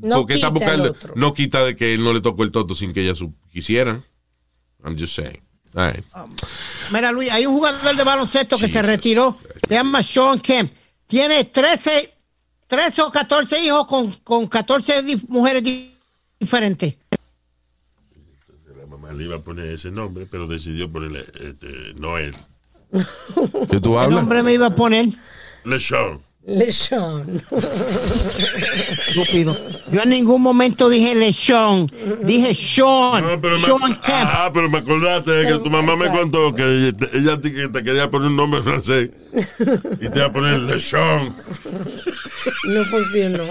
No 0.00 0.16
¿por 0.16 0.26
qué 0.26 0.34
están 0.34 0.54
quita 0.54 0.72
el 0.74 0.80
buscando? 0.80 1.14
No 1.16 1.34
quita 1.34 1.64
de 1.64 1.76
que 1.76 1.94
él 1.94 2.02
no 2.02 2.12
le 2.12 2.20
tocó 2.20 2.42
el 2.42 2.50
toto 2.50 2.74
sin 2.74 2.92
que 2.92 3.02
ella 3.02 3.14
su- 3.14 3.34
quisiera. 3.52 4.00
I'm 4.84 4.96
just 4.98 5.14
saying. 5.16 5.40
All 5.74 5.92
right. 5.92 6.04
Mira, 6.92 7.10
Luis, 7.12 7.30
hay 7.32 7.46
un 7.46 7.54
jugador 7.54 7.96
de 7.96 8.04
baloncesto 8.04 8.56
que 8.58 8.66
se 8.66 8.72
Jesus. 8.74 8.86
retiró 8.86 9.38
Se 9.68 9.74
llama 9.74 10.02
Sean 10.02 10.38
Kemp. 10.40 10.72
Tiene 11.06 11.44
13, 11.44 12.14
13 12.66 13.02
o 13.02 13.10
14 13.10 13.62
hijos 13.64 13.86
con, 13.86 14.10
con 14.22 14.46
14 14.46 15.02
di- 15.02 15.20
mujeres 15.28 15.62
di- 15.64 15.92
diferentes. 16.38 16.94
Le 19.16 19.24
iba 19.24 19.36
a 19.36 19.40
poner 19.40 19.66
ese 19.66 19.90
nombre, 19.90 20.26
pero 20.30 20.46
decidió 20.46 20.90
ponerle 20.90 21.24
este, 21.40 21.94
Noel. 21.98 22.34
¿Qué 23.70 23.80
tú 23.80 23.92
¿Qué 23.92 23.98
hablas? 23.98 24.10
nombre 24.20 24.42
me 24.42 24.52
iba 24.54 24.66
a 24.66 24.74
poner? 24.74 25.06
LeSean. 25.64 26.20
Lechón. 26.46 27.42
Estúpido. 29.08 29.56
Yo 29.90 30.02
en 30.02 30.10
ningún 30.10 30.42
momento 30.42 30.90
dije 30.90 31.14
LeSean. 31.14 31.86
Dije 32.22 32.54
Sean. 32.54 33.24
No, 33.26 33.40
pero 33.40 33.54
me, 33.54 33.60
Sean 33.64 33.94
Kemp. 33.94 34.04
ah, 34.12 34.50
pero 34.52 34.68
me 34.68 34.76
acordaste 34.78 35.30
de 35.30 35.46
que 35.52 35.58
tu 35.60 35.70
mamá 35.70 35.96
me 35.96 36.08
contó 36.08 36.54
que 36.54 36.92
ella 37.14 37.40
te, 37.40 37.50
que 37.50 37.68
te 37.68 37.82
quería 37.82 38.10
poner 38.10 38.28
un 38.28 38.36
nombre 38.36 38.60
francés 38.60 39.08
y 40.00 40.08
te 40.10 40.18
iba 40.18 40.26
a 40.26 40.32
poner 40.32 40.58
LeSean. 40.60 41.34
No 42.68 42.84
funcionó. 42.84 43.44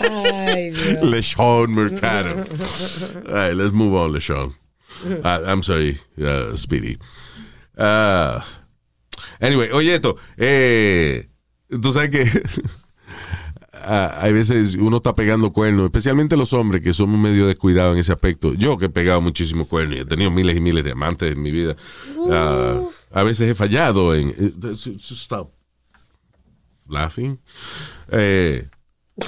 Ay, 0.00 0.72
Mercado. 1.68 2.44
All 3.26 3.34
right, 3.34 3.54
let's 3.54 3.72
move 3.72 3.94
on, 3.94 4.12
LeSean. 4.12 4.54
Ah, 5.22 5.40
I'm 5.46 5.62
sorry, 5.62 5.98
uh, 6.18 6.56
Speedy. 6.56 6.98
Ah, 7.76 8.44
anyway, 9.40 9.70
oye 9.72 9.94
esto. 9.94 10.16
Eh, 10.36 11.28
tú 11.68 11.92
sabes 11.92 12.10
que 12.10 12.24
ah, 13.72 14.18
hay 14.20 14.32
veces 14.32 14.76
uno 14.76 14.98
está 14.98 15.14
pegando 15.14 15.52
cuernos, 15.52 15.84
especialmente 15.86 16.36
los 16.36 16.52
hombres 16.52 16.82
que 16.82 16.94
somos 16.94 17.18
medio 17.20 17.46
descuidados 17.46 17.94
en 17.94 18.00
ese 18.00 18.12
aspecto. 18.12 18.54
Yo 18.54 18.78
que 18.78 18.86
he 18.86 18.90
pegado 18.90 19.20
muchísimos 19.20 19.66
cuernos 19.66 19.96
y 19.96 20.00
he 20.00 20.04
tenido 20.04 20.30
miles 20.30 20.56
y 20.56 20.60
miles 20.60 20.84
de 20.84 20.92
amantes 20.92 21.32
en 21.32 21.42
mi 21.42 21.50
vida. 21.50 21.76
a 23.10 23.22
veces 23.22 23.50
he 23.50 23.54
fallado 23.54 24.14
en... 24.14 24.30
eh, 24.30 24.74
Stop 25.00 25.52
laughing. 26.88 27.38
Eh, 28.10 28.68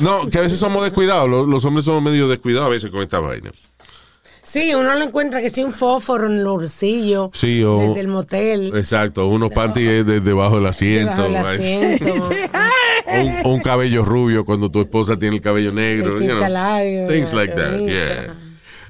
no, 0.01 0.29
que 0.29 0.39
a 0.39 0.43
veces 0.43 0.59
somos 0.59 0.83
descuidados. 0.83 1.29
Los, 1.29 1.47
los 1.49 1.65
hombres 1.65 1.85
somos 1.85 2.03
medio 2.03 2.29
descuidados 2.29 2.67
a 2.67 2.71
veces 2.71 2.91
con 2.91 3.03
esta 3.03 3.19
vaina. 3.21 3.51
Sí, 4.43 4.73
uno 4.75 4.95
lo 4.95 5.03
encuentra 5.05 5.41
que 5.41 5.51
sí 5.51 5.65
un 5.65 5.75
fósforo 5.75 6.27
en 6.27 6.37
el 6.39 6.45
bolsillo. 6.47 7.31
Sí, 7.35 7.65
o- 7.65 7.79
Desde 7.89 8.01
el 8.01 8.09
motel. 8.09 8.73
Exacto, 8.77 9.27
unos 9.27 9.51
panties 9.51 10.07
de- 10.07 10.21
debajo 10.21 10.57
del 10.57 10.67
asiento. 10.67 11.23
Debajo 11.29 11.49
del 11.51 11.59
right? 11.59 12.03
asiento. 12.03 12.29
O 13.45 13.51
un, 13.51 13.61
cabello 13.61 14.05
rubio 14.05 14.45
cuando 14.45 14.69
tu 14.71 14.81
esposa 14.81 15.17
tiene 15.19 15.37
el 15.37 15.43
cabello 15.43 15.71
negro. 15.73 16.17
El 16.17 16.23
you 16.23 16.27
know, 16.27 16.39
pintalabios, 16.39 17.09
things 17.09 17.33
like 17.33 17.55
that, 17.55 17.79
yeah. 17.79 18.35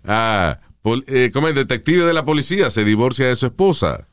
Ah, 0.04 0.58
pol- 0.80 1.04
eh, 1.06 1.30
como 1.32 1.48
el 1.48 1.54
detective 1.54 2.04
de 2.04 2.14
la 2.14 2.24
policía 2.24 2.70
se 2.70 2.82
divorcia 2.84 3.26
de 3.26 3.36
su 3.36 3.46
esposa. 3.46 4.08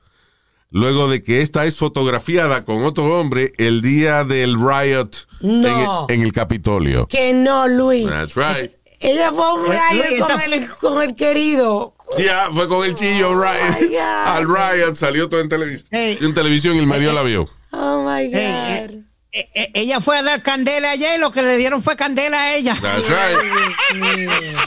Luego 0.72 1.08
de 1.10 1.24
que 1.24 1.42
esta 1.42 1.66
es 1.66 1.78
fotografiada 1.78 2.66
con 2.66 2.84
otro 2.84 3.18
hombre 3.20 3.54
el 3.58 3.82
día 3.82 4.24
del 4.26 4.56
riot 4.60 5.12
No. 5.44 6.08
en 6.10 6.22
el 6.22 6.32
Capitolio. 6.32 7.06
Que 7.08 7.34
no, 7.34 7.68
Luis. 7.68 8.08
That's 8.08 8.36
right. 8.36 8.72
Ella 9.00 9.32
fue 9.34 9.44
a 9.44 9.54
un 9.54 9.66
riot 9.66 10.28
con 10.28 10.42
el, 10.42 10.70
con 10.70 11.02
el 11.02 11.16
querido. 11.16 11.94
Ya, 12.18 12.48
fue 12.52 12.70
con 12.70 12.86
el 12.86 12.96
chillo 12.96 13.34
riot. 13.34 13.90
God. 13.90 13.98
al 14.26 14.48
riot, 14.48 14.96
salió 14.96 15.28
todo 15.28 15.42
en 15.42 15.50
televisión. 15.50 15.90
Hey. 15.92 16.18
En 16.22 16.34
televisión 16.34 16.76
y 16.78 16.80
el 16.80 16.88
marido 16.88 17.12
la 17.12 17.22
vio. 17.22 17.46
Oh 17.72 18.06
my 18.06 18.28
God. 18.28 18.36
Eh, 18.36 18.88
eh, 18.88 19.04
eh, 19.34 19.50
eh, 19.54 19.72
ella 19.74 20.00
fue 20.00 20.18
a 20.18 20.24
dar 20.24 20.42
candela 20.42 20.92
ayer 20.92 21.18
y 21.18 21.20
lo 21.20 21.34
que 21.34 21.42
le 21.42 21.58
dieron 21.58 21.82
fue 21.82 21.98
candela 21.98 22.42
a 22.44 22.56
ella. 22.56 22.78
That's 22.82 23.10
right. 23.10 24.58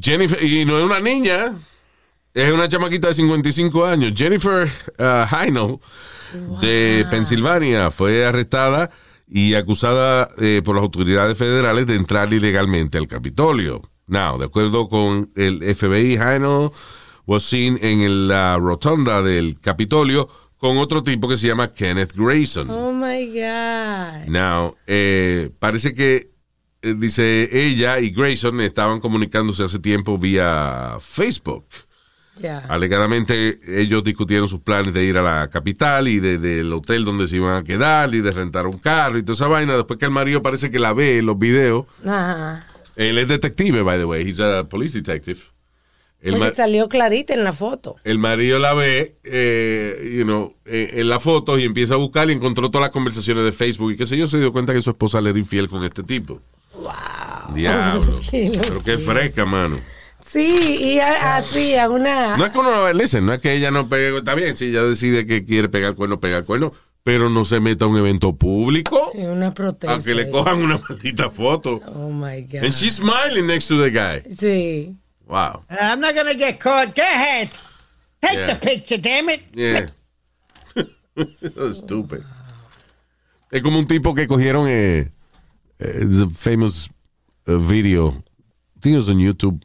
Jennifer, 0.00 0.42
y 0.42 0.64
no 0.64 0.78
es 0.78 0.84
una 0.84 1.00
niña, 1.00 1.52
es 2.32 2.52
una 2.52 2.66
chamaquita 2.66 3.08
de 3.08 3.14
55 3.14 3.84
años. 3.84 4.12
Jennifer 4.16 4.70
uh, 4.98 5.36
Heinel, 5.36 5.78
de 6.62 7.04
Pensilvania, 7.10 7.90
fue 7.90 8.24
arrestada 8.24 8.90
y 9.30 9.54
acusada 9.54 10.28
eh, 10.38 10.60
por 10.64 10.74
las 10.74 10.82
autoridades 10.82 11.38
federales 11.38 11.86
de 11.86 11.94
entrar 11.94 12.32
ilegalmente 12.32 12.98
al 12.98 13.06
Capitolio. 13.06 13.80
Now, 14.08 14.38
de 14.38 14.46
acuerdo 14.46 14.88
con 14.88 15.30
el 15.36 15.62
FBI, 15.62 16.16
Heinel 16.16 16.70
was 17.26 17.44
seen 17.44 17.78
en 17.80 18.26
la 18.26 18.58
rotonda 18.58 19.22
del 19.22 19.60
Capitolio 19.60 20.28
con 20.56 20.78
otro 20.78 21.04
tipo 21.04 21.28
que 21.28 21.36
se 21.36 21.46
llama 21.46 21.72
Kenneth 21.72 22.12
Grayson. 22.14 22.68
Oh 22.70 22.92
my 22.92 23.26
God. 23.26 24.28
Now, 24.28 24.76
eh, 24.88 25.50
parece 25.60 25.94
que, 25.94 26.32
eh, 26.82 26.94
dice 26.98 27.48
ella 27.52 28.00
y 28.00 28.10
Grayson 28.10 28.60
estaban 28.60 28.98
comunicándose 28.98 29.62
hace 29.62 29.78
tiempo 29.78 30.18
vía 30.18 30.98
Facebook. 31.00 31.66
Alegadamente 32.68 33.60
ellos 33.66 34.02
discutieron 34.02 34.48
sus 34.48 34.60
planes 34.60 34.92
de 34.94 35.04
ir 35.04 35.16
a 35.18 35.22
la 35.22 35.48
capital 35.50 36.08
y 36.08 36.20
de- 36.20 36.38
del 36.38 36.72
hotel 36.72 37.04
donde 37.04 37.26
se 37.28 37.36
iban 37.36 37.56
a 37.56 37.62
quedar 37.64 38.14
y 38.14 38.20
de 38.20 38.30
rentar 38.32 38.66
un 38.66 38.78
carro 38.78 39.18
y 39.18 39.22
toda 39.22 39.34
esa 39.34 39.48
vaina. 39.48 39.74
Después 39.76 39.98
que 39.98 40.06
el 40.06 40.10
marido 40.10 40.42
parece 40.42 40.70
que 40.70 40.78
la 40.78 40.92
ve 40.92 41.18
en 41.18 41.26
los 41.26 41.38
videos. 41.38 41.86
Ajá. 42.04 42.64
Él 42.96 43.18
es 43.18 43.28
detective, 43.28 43.82
by 43.82 43.98
the 43.98 44.04
way. 44.04 44.28
He's 44.28 44.40
a 44.40 44.64
police 44.64 44.96
detective. 44.98 45.40
El, 46.22 46.52
salió 46.54 46.86
clarita 46.90 47.32
en 47.32 47.44
la 47.44 47.54
foto. 47.54 47.96
el 48.04 48.18
marido 48.18 48.58
la 48.58 48.74
ve, 48.74 49.16
eh, 49.24 50.16
you 50.18 50.24
know, 50.24 50.54
eh, 50.66 50.90
en 50.96 51.08
la 51.08 51.18
foto 51.18 51.58
y 51.58 51.64
empieza 51.64 51.94
a 51.94 51.96
buscar 51.96 52.28
y 52.28 52.34
encontró 52.34 52.70
todas 52.70 52.82
las 52.88 52.90
conversaciones 52.92 53.42
de 53.42 53.52
Facebook 53.52 53.92
y 53.92 53.96
qué 53.96 54.04
sé 54.04 54.18
yo, 54.18 54.26
se 54.26 54.38
dio 54.38 54.52
cuenta 54.52 54.74
que 54.74 54.82
su 54.82 54.90
esposa 54.90 55.18
le 55.22 55.30
era 55.30 55.38
infiel 55.38 55.66
con 55.70 55.82
este 55.82 56.02
tipo. 56.02 56.42
Wow. 56.74 57.54
Diablo. 57.54 58.20
Qué 58.30 58.52
Pero 58.60 58.82
qué 58.82 58.98
fresca, 58.98 59.46
mano. 59.46 59.78
Sí, 60.30 60.78
y 60.80 60.98
a- 61.00 61.36
así, 61.38 61.74
a 61.76 61.88
una. 61.90 62.36
No 62.36 62.44
es 62.46 62.52
que 62.52 62.58
uno 62.58 62.92
listen, 62.92 63.26
no 63.26 63.32
es 63.32 63.40
que 63.40 63.52
ella 63.54 63.70
no 63.72 63.88
pegue, 63.88 64.16
está 64.18 64.34
bien, 64.34 64.56
si 64.56 64.66
ella 64.66 64.84
decide 64.84 65.26
que 65.26 65.44
quiere 65.44 65.68
pegar 65.68 65.94
cuerno, 65.96 66.20
pegar 66.20 66.44
cuerno, 66.44 66.72
pero 67.02 67.28
no 67.30 67.44
se 67.44 67.58
meta 67.58 67.86
a 67.86 67.88
un 67.88 67.96
evento 67.98 68.34
público 68.36 69.10
en 69.14 69.28
una 69.30 69.50
protesta. 69.52 69.96
a 69.96 70.02
que 70.02 70.14
le 70.14 70.30
cojan 70.30 70.58
una 70.62 70.78
maldita 70.88 71.30
foto. 71.30 71.80
Oh 71.86 72.10
my 72.10 72.42
God. 72.42 72.62
And 72.64 72.72
she's 72.72 72.94
smiling 72.96 73.46
next 73.48 73.66
to 73.68 73.82
the 73.82 73.90
guy. 73.90 74.22
Sí. 74.36 74.94
Wow. 75.26 75.64
I'm 75.68 75.98
not 76.00 76.14
gonna 76.14 76.34
get 76.34 76.58
caught. 76.60 76.94
Go 76.94 77.02
ahead. 77.02 77.48
Take 78.20 78.36
Yeah. 78.36 78.46
the 78.46 78.54
picture, 78.56 78.98
damn 78.98 79.28
it. 79.30 79.40
Yeah. 79.54 79.86
Stupid. 81.72 82.20
Es 83.50 83.62
como 83.62 83.78
un 83.78 83.86
tipo 83.86 84.14
que 84.14 84.26
cogieron 84.28 84.66
eh, 84.68 85.10
eh, 85.80 86.04
a 86.22 86.30
famous 86.34 86.88
uh, 87.48 87.56
video, 87.58 88.10
I 88.76 88.80
think 88.80 88.94
it 88.94 88.98
was 88.98 89.08
on 89.08 89.18
YouTube, 89.18 89.60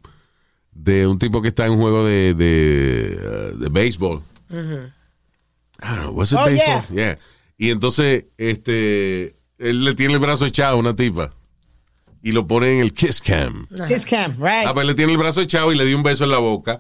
de 0.76 1.08
un 1.08 1.18
tipo 1.18 1.42
que 1.42 1.48
está 1.48 1.66
en 1.66 1.72
un 1.72 1.80
juego 1.80 2.06
de, 2.06 2.36
de, 2.36 3.18
uh, 3.54 3.58
de 3.58 3.70
béisbol. 3.70 4.22
I 4.52 4.56
don't 4.56 6.00
know, 6.04 6.12
was 6.12 6.32
it 6.32 6.38
Oh, 6.40 6.46
baseball? 6.46 6.84
Yeah. 6.94 7.18
Y 7.58 7.72
entonces, 7.72 8.26
este, 8.38 9.36
él 9.58 9.84
le 9.84 9.96
tiene 9.96 10.14
el 10.14 10.20
brazo 10.20 10.46
echado 10.46 10.76
a 10.76 10.80
una 10.80 10.96
tipa 10.96 11.34
y 12.22 12.32
lo 12.32 12.46
pone 12.48 12.74
en 12.74 12.80
el 12.80 12.94
kiss 12.94 13.22
cam. 13.22 13.68
Kiss 13.88 14.06
cam, 14.06 14.34
right? 14.38 14.68
Ah, 14.68 14.74
pues 14.74 14.86
le 14.86 14.94
tiene 14.94 15.12
el 15.14 15.18
brazo 15.18 15.42
echado 15.42 15.72
y 15.72 15.78
le 15.78 15.86
dio 15.86 15.96
un 15.98 16.04
beso 16.04 16.24
en 16.26 16.32
la 16.32 16.40
boca. 16.40 16.80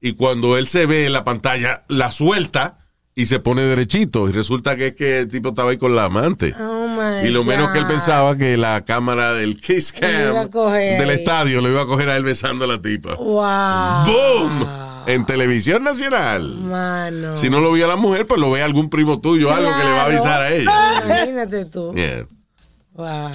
Y 0.00 0.12
cuando 0.12 0.56
él 0.58 0.68
se 0.68 0.86
ve 0.86 1.06
en 1.06 1.12
la 1.12 1.24
pantalla, 1.24 1.84
la 1.88 2.12
suelta 2.12 2.86
y 3.14 3.26
se 3.26 3.38
pone 3.38 3.62
derechito. 3.62 4.28
Y 4.28 4.32
resulta 4.32 4.76
que 4.76 4.88
es 4.88 4.94
que 4.94 5.20
el 5.20 5.28
tipo 5.28 5.50
estaba 5.50 5.70
ahí 5.70 5.78
con 5.78 5.94
la 5.94 6.04
amante. 6.04 6.54
Oh 6.58 6.75
y 7.24 7.28
lo 7.30 7.44
menos 7.44 7.70
que 7.70 7.78
él 7.78 7.86
pensaba 7.86 8.36
que 8.36 8.56
la 8.56 8.84
cámara 8.84 9.32
del 9.32 9.56
Kiss 9.60 9.92
Cam 9.92 10.10
del 10.50 11.10
ahí. 11.10 11.16
estadio 11.18 11.60
lo 11.60 11.68
iba 11.70 11.82
a 11.82 11.86
coger 11.86 12.08
a 12.10 12.16
él 12.16 12.22
besando 12.24 12.64
a 12.64 12.68
la 12.68 12.80
tipa. 12.80 13.14
Wow. 13.14 14.04
¡Boom! 14.04 14.68
En 15.06 15.24
televisión 15.24 15.84
nacional. 15.84 16.56
Mano. 16.56 17.36
Si 17.36 17.48
no 17.48 17.60
lo 17.60 17.72
vio 17.72 17.86
la 17.86 17.96
mujer, 17.96 18.26
pues 18.26 18.40
lo 18.40 18.50
ve 18.50 18.62
algún 18.62 18.90
primo 18.90 19.20
tuyo, 19.20 19.52
algo 19.52 19.70
que 19.76 19.84
le 19.84 19.90
va 19.90 20.02
a 20.02 20.06
avisar 20.06 20.42
a 20.42 20.52
ella. 20.52 21.02
Imagínate 21.04 21.64
tú. 21.66 21.92
Yeah. 21.96 22.24
Wow. 22.94 23.30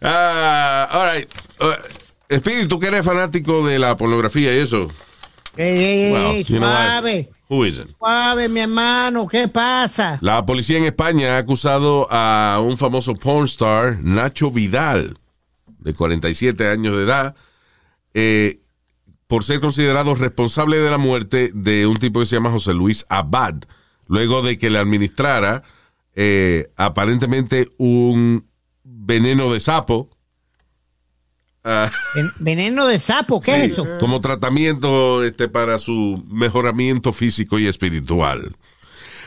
Ah, 0.00 0.88
all 0.92 1.10
right. 1.16 1.28
Uh, 1.60 2.36
Speedy, 2.36 2.68
tú 2.68 2.78
que 2.78 2.88
eres 2.88 3.04
fanático 3.04 3.66
de 3.66 3.78
la 3.78 3.96
pornografía 3.96 4.54
y 4.54 4.58
eso. 4.58 4.88
Ey, 5.56 5.78
ey, 5.78 6.14
ey, 6.14 6.44
suave. 6.44 7.30
Who? 7.48 7.64
Suave, 7.98 8.48
mi 8.48 8.60
hermano. 8.60 9.28
¿Qué 9.28 9.48
pasa? 9.48 10.18
La 10.22 10.44
policía 10.46 10.78
en 10.78 10.84
España 10.84 11.36
ha 11.36 11.38
acusado 11.38 12.08
a 12.10 12.60
un 12.64 12.78
famoso 12.78 13.14
pornstar, 13.14 13.98
Nacho 14.00 14.50
Vidal, 14.50 15.18
de 15.78 15.92
47 15.92 16.68
años 16.68 16.96
de 16.96 17.02
edad, 17.02 17.34
eh, 18.14 18.60
por 19.26 19.44
ser 19.44 19.60
considerado 19.60 20.14
responsable 20.14 20.78
de 20.78 20.90
la 20.90 20.98
muerte 20.98 21.50
de 21.54 21.86
un 21.86 21.98
tipo 21.98 22.20
que 22.20 22.26
se 22.26 22.36
llama 22.36 22.50
José 22.50 22.72
Luis 22.72 23.04
Abad, 23.08 23.54
luego 24.06 24.42
de 24.42 24.58
que 24.58 24.70
le 24.70 24.78
administrara 24.78 25.62
eh, 26.14 26.70
aparentemente 26.76 27.72
un 27.76 28.46
veneno 28.84 29.52
de 29.52 29.60
sapo 29.60 30.08
ah, 31.64 31.90
Ven- 32.14 32.32
Veneno 32.38 32.86
de 32.86 32.98
sapo, 32.98 33.40
¿qué 33.40 33.52
sí, 33.54 33.60
es 33.62 33.72
eso? 33.72 33.86
como 34.00 34.20
tratamiento 34.20 35.24
este, 35.24 35.48
para 35.48 35.78
su 35.78 36.22
mejoramiento 36.30 37.12
físico 37.12 37.58
y 37.58 37.66
espiritual. 37.66 38.54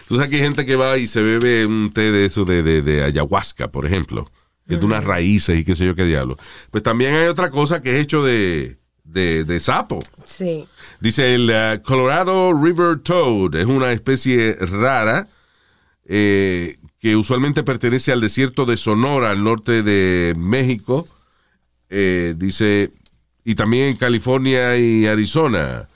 Entonces 0.02 0.26
aquí 0.26 0.36
hay 0.38 0.42
gente 0.44 0.66
que 0.66 0.76
va 0.76 0.98
y 0.98 1.08
se 1.08 1.22
bebe 1.22 1.66
un 1.66 1.92
té 1.94 2.12
de 2.12 2.26
eso 2.26 2.46
de, 2.46 2.64
de- 2.64 2.82
de 2.82 3.04
ayahuasca, 3.04 3.70
por 3.72 3.86
ejemplo, 3.86 4.30
que 4.68 4.76
es 4.76 4.80
de 4.80 4.86
unas 4.86 5.04
raíces 5.04 5.60
y 5.60 5.66
qué 5.66 5.76
sé 5.76 5.86
yo 5.86 5.96
qué 5.96 6.06
diablo. 6.06 6.38
Pues 6.72 6.82
también 6.84 7.14
hay 7.14 7.28
otra 7.28 7.50
cosa 7.50 7.82
que 7.82 7.96
es 7.98 8.04
hecho 8.04 8.24
de, 8.24 8.78
de, 9.04 9.44
de 9.44 9.60
sapo. 9.60 10.00
Sí. 10.24 10.66
Dice 11.02 11.36
el 11.36 11.50
eh, 11.52 11.82
Colorado 11.84 12.54
River 12.54 13.00
Toad, 13.00 13.56
es 13.56 13.66
una 13.66 13.92
especie 13.92 14.54
rara 14.60 15.28
eh, 16.06 16.78
que 17.00 17.16
usualmente 17.18 17.64
pertenece 17.64 18.12
al 18.14 18.22
desierto 18.22 18.66
de 18.66 18.78
Sonora, 18.78 19.32
al 19.32 19.44
norte 19.44 19.84
de 19.84 20.34
México. 20.38 21.08
Eh, 21.90 22.34
dice, 22.38 22.92
y 23.44 23.56
también 23.56 23.90
en 23.90 23.96
California 23.96 24.78
y 24.78 25.06
Arizona, 25.06 25.88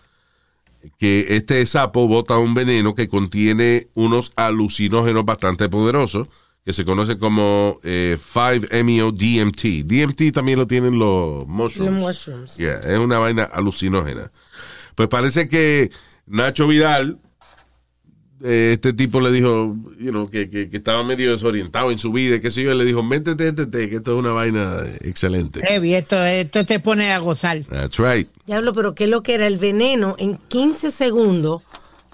que 0.98 1.28
este 1.30 1.66
sapo 1.66 2.08
bota 2.08 2.38
un 2.38 2.54
veneno 2.54 2.96
que 2.96 3.08
contiene 3.08 3.88
unos 3.94 4.32
alucinógenos 4.36 5.26
bastante 5.26 5.70
poderosos, 5.70 6.28
que 6.64 6.74
se 6.74 6.86
conoce 6.86 7.18
como 7.18 7.80
eh, 7.84 8.18
5-MeO-DMT. 8.20 9.84
DMT 9.86 10.34
también 10.34 10.60
lo 10.60 10.68
tienen 10.68 11.00
los 11.00 11.48
mushrooms. 11.48 11.92
Los 11.92 12.04
mushrooms. 12.04 12.58
Yeah, 12.58 12.80
es 12.80 13.00
una 13.00 13.18
vaina 13.20 13.44
alucinógena. 13.44 14.32
Pues 14.96 15.10
parece 15.10 15.50
que 15.50 15.92
Nacho 16.28 16.68
Vidal, 16.68 17.20
eh, 18.44 18.72
este 18.74 18.94
tipo 18.94 19.20
le 19.22 19.32
dijo, 19.32 19.76
you 20.00 20.12
know, 20.12 20.30
que, 20.30 20.50
que- 20.50 20.70
que 20.70 20.78
estaba 20.78 21.04
medio 21.04 21.32
desorientado 21.32 21.92
en 21.92 21.98
su 22.00 22.12
vida, 22.12 22.36
y 22.36 22.42
qué 22.42 22.52
sé 22.52 22.64
yo, 22.64 22.72
y 22.72 22.78
le 22.78 22.86
dijo, 22.86 23.04
métete, 23.04 23.44
métete, 23.46 23.90
que 23.90 23.96
esto 23.98 24.14
es 24.14 24.20
una 24.20 24.32
vaina 24.34 24.84
excelente. 25.02 25.62
Heavy, 25.66 25.96
esto, 25.96 26.24
esto 26.24 26.66
te 26.66 26.80
pone 26.80 27.12
a 27.12 27.20
gozar. 27.20 27.60
That's 27.70 27.98
right. 27.98 28.28
Diablo, 28.46 28.74
pero 28.74 28.96
¿qué 28.96 29.04
es 29.06 29.10
lo 29.10 29.22
que 29.24 29.36
era? 29.36 29.48
El 29.48 29.58
veneno 29.58 30.16
en 30.18 30.38
15 30.38 30.92
segundos 30.92 31.62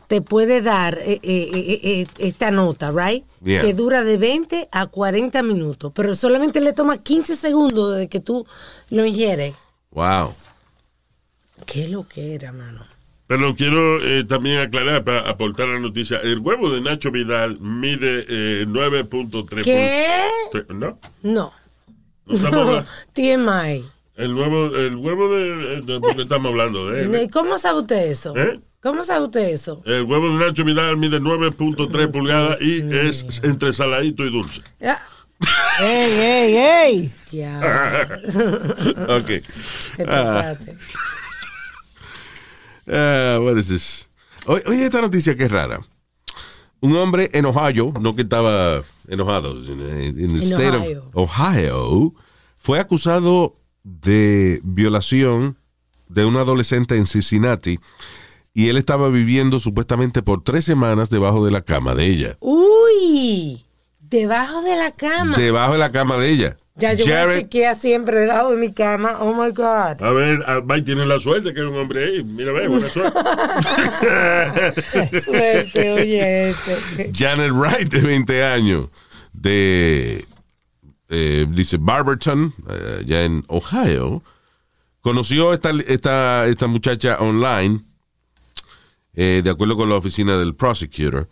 te 0.07 0.21
puede 0.21 0.61
dar 0.61 0.97
eh, 0.99 1.19
eh, 1.21 1.51
eh, 1.53 1.80
eh, 1.84 2.07
esta 2.19 2.49
nota, 2.51 2.91
¿right? 2.91 3.23
Yeah. 3.43 3.61
Que 3.61 3.73
dura 3.73 4.03
de 4.03 4.17
20 4.17 4.69
a 4.71 4.88
40 4.88 5.43
minutos, 5.43 5.91
pero 5.93 6.15
solamente 6.15 6.61
le 6.61 6.73
toma 6.73 6.97
15 6.97 7.36
segundos 7.36 7.93
desde 7.95 8.07
que 8.07 8.19
tú 8.21 8.45
lo 8.89 9.05
ingieres. 9.05 9.53
Wow. 9.91 10.34
¿Qué 11.65 11.84
es 11.86 11.89
lo 11.89 12.07
que 12.07 12.36
era, 12.36 12.51
mano? 12.53 12.82
Pero 13.28 13.55
quiero 13.55 14.01
eh, 14.01 14.23
también 14.23 14.59
aclarar 14.59 15.03
para 15.03 15.30
aportar 15.30 15.67
la 15.67 15.80
noticia. 15.80 16.17
El 16.19 16.39
huevo 16.39 16.69
de 16.69 16.80
Nacho 16.82 17.11
Vidal 17.11 17.59
mide 17.59 18.25
eh, 18.30 18.65
9.3. 18.67 19.63
¿Qué? 19.63 20.05
¿No? 20.69 20.97
No. 21.23 21.53
No 22.25 22.84
TMI. 23.13 23.84
El 24.15 24.34
huevo, 24.34 24.75
el 24.75 24.95
huevo 24.95 25.36
de, 25.36 25.82
de- 25.82 25.99
¿Por 25.99 26.15
qué 26.15 26.21
estamos 26.23 26.51
hablando 26.51 26.89
de 26.89 27.01
él? 27.01 27.30
¿Cómo 27.32 27.57
sabe 27.57 27.82
usted 27.82 28.07
eso? 28.09 28.36
¿Eh? 28.36 28.59
¿Cómo 28.82 29.03
sabe 29.03 29.25
usted 29.25 29.49
eso? 29.49 29.82
El 29.86 30.03
huevo 30.03 30.30
de 30.30 30.45
Nacho 30.45 30.63
Vidal 30.63 30.97
mide 30.97 31.19
9.3 31.19 32.11
pulgadas 32.11 32.61
y 32.61 32.82
es 32.95 33.41
entre 33.43 33.73
saladito 33.73 34.25
y 34.25 34.32
dulce. 34.32 34.61
Ah, 34.82 35.01
¡Ey, 35.82 36.11
ey, 36.19 36.57
ey! 36.57 37.11
diablo, 37.32 38.15
Ok. 39.17 39.25
te 39.97 40.05
pasaste. 40.05 40.71
Ah, 40.78 41.16
what 42.88 43.57
is 43.57 43.67
this? 43.67 44.09
Oye, 44.45 44.63
oye, 44.67 44.85
esta 44.85 45.01
noticia 45.01 45.35
que 45.35 45.43
es 45.45 45.51
rara. 45.51 45.79
Un 46.79 46.95
hombre 46.95 47.29
en 47.33 47.45
Ohio, 47.45 47.91
no 47.99 48.15
que 48.15 48.21
estaba 48.21 48.83
enojado, 49.07 49.51
en 49.63 50.19
En 50.19 50.35
state 50.38 50.69
Ohio. 50.77 51.09
of 51.13 51.31
Ohio, 51.39 52.13
fue 52.55 52.79
acusado 52.79 53.55
de 53.83 54.61
violación 54.63 55.57
de 56.07 56.25
un 56.25 56.38
adolescente 56.38 56.95
en 56.95 57.05
Cincinnati 57.05 57.79
y 58.53 58.69
él 58.69 58.77
estaba 58.77 59.09
viviendo 59.09 59.59
supuestamente 59.59 60.21
por 60.21 60.43
tres 60.43 60.65
semanas 60.65 61.09
debajo 61.09 61.43
de 61.45 61.51
la 61.51 61.61
cama 61.61 61.95
de 61.95 62.05
ella. 62.05 62.38
Uy, 62.39 63.65
debajo 63.99 64.61
de 64.61 64.75
la 64.75 64.91
cama. 64.91 65.35
Debajo 65.35 65.73
de 65.73 65.79
la 65.79 65.91
cama 65.91 66.17
de 66.17 66.29
ella. 66.29 66.57
Ya 66.78 66.93
yo 66.93 67.05
me 67.05 67.11
Jared, 67.11 67.38
chequea 67.39 67.75
siempre 67.75 68.21
debajo 68.21 68.51
de 68.51 68.57
mi 68.57 68.73
cama. 68.73 69.17
Oh 69.19 69.34
my 69.34 69.51
God. 69.51 70.01
A 70.01 70.11
ver, 70.11 70.43
a- 70.47 70.61
Mike 70.61 70.84
tiene 70.84 71.05
la 71.05 71.19
suerte 71.19 71.53
que 71.53 71.59
hay 71.61 71.65
un 71.65 71.75
hombre 71.78 72.05
ahí. 72.05 72.23
Mira, 72.23 72.51
ve, 72.53 72.67
buena 72.67 72.89
suerte. 72.89 73.19
Suerte, 75.21 75.91
oye, 75.91 76.49
este. 76.49 77.11
Janet 77.13 77.51
Wright, 77.51 77.89
de 77.91 78.01
20 78.01 78.43
años, 78.43 78.89
de, 79.34 80.25
eh, 81.09 81.45
dice, 81.49 81.78
Barberton, 81.80 82.53
eh, 82.69 83.03
ya 83.05 83.23
en 83.23 83.43
Ohio, 83.47 84.23
conoció 85.01 85.53
esta, 85.53 85.71
esta, 85.88 86.45
esta 86.47 86.67
muchacha 86.67 87.17
online, 87.19 87.82
eh, 89.13 89.41
de 89.43 89.49
acuerdo 89.49 89.75
con 89.78 89.89
la 89.89 89.95
oficina 89.95 90.38
del 90.38 90.55
prosecutor, 90.55 91.30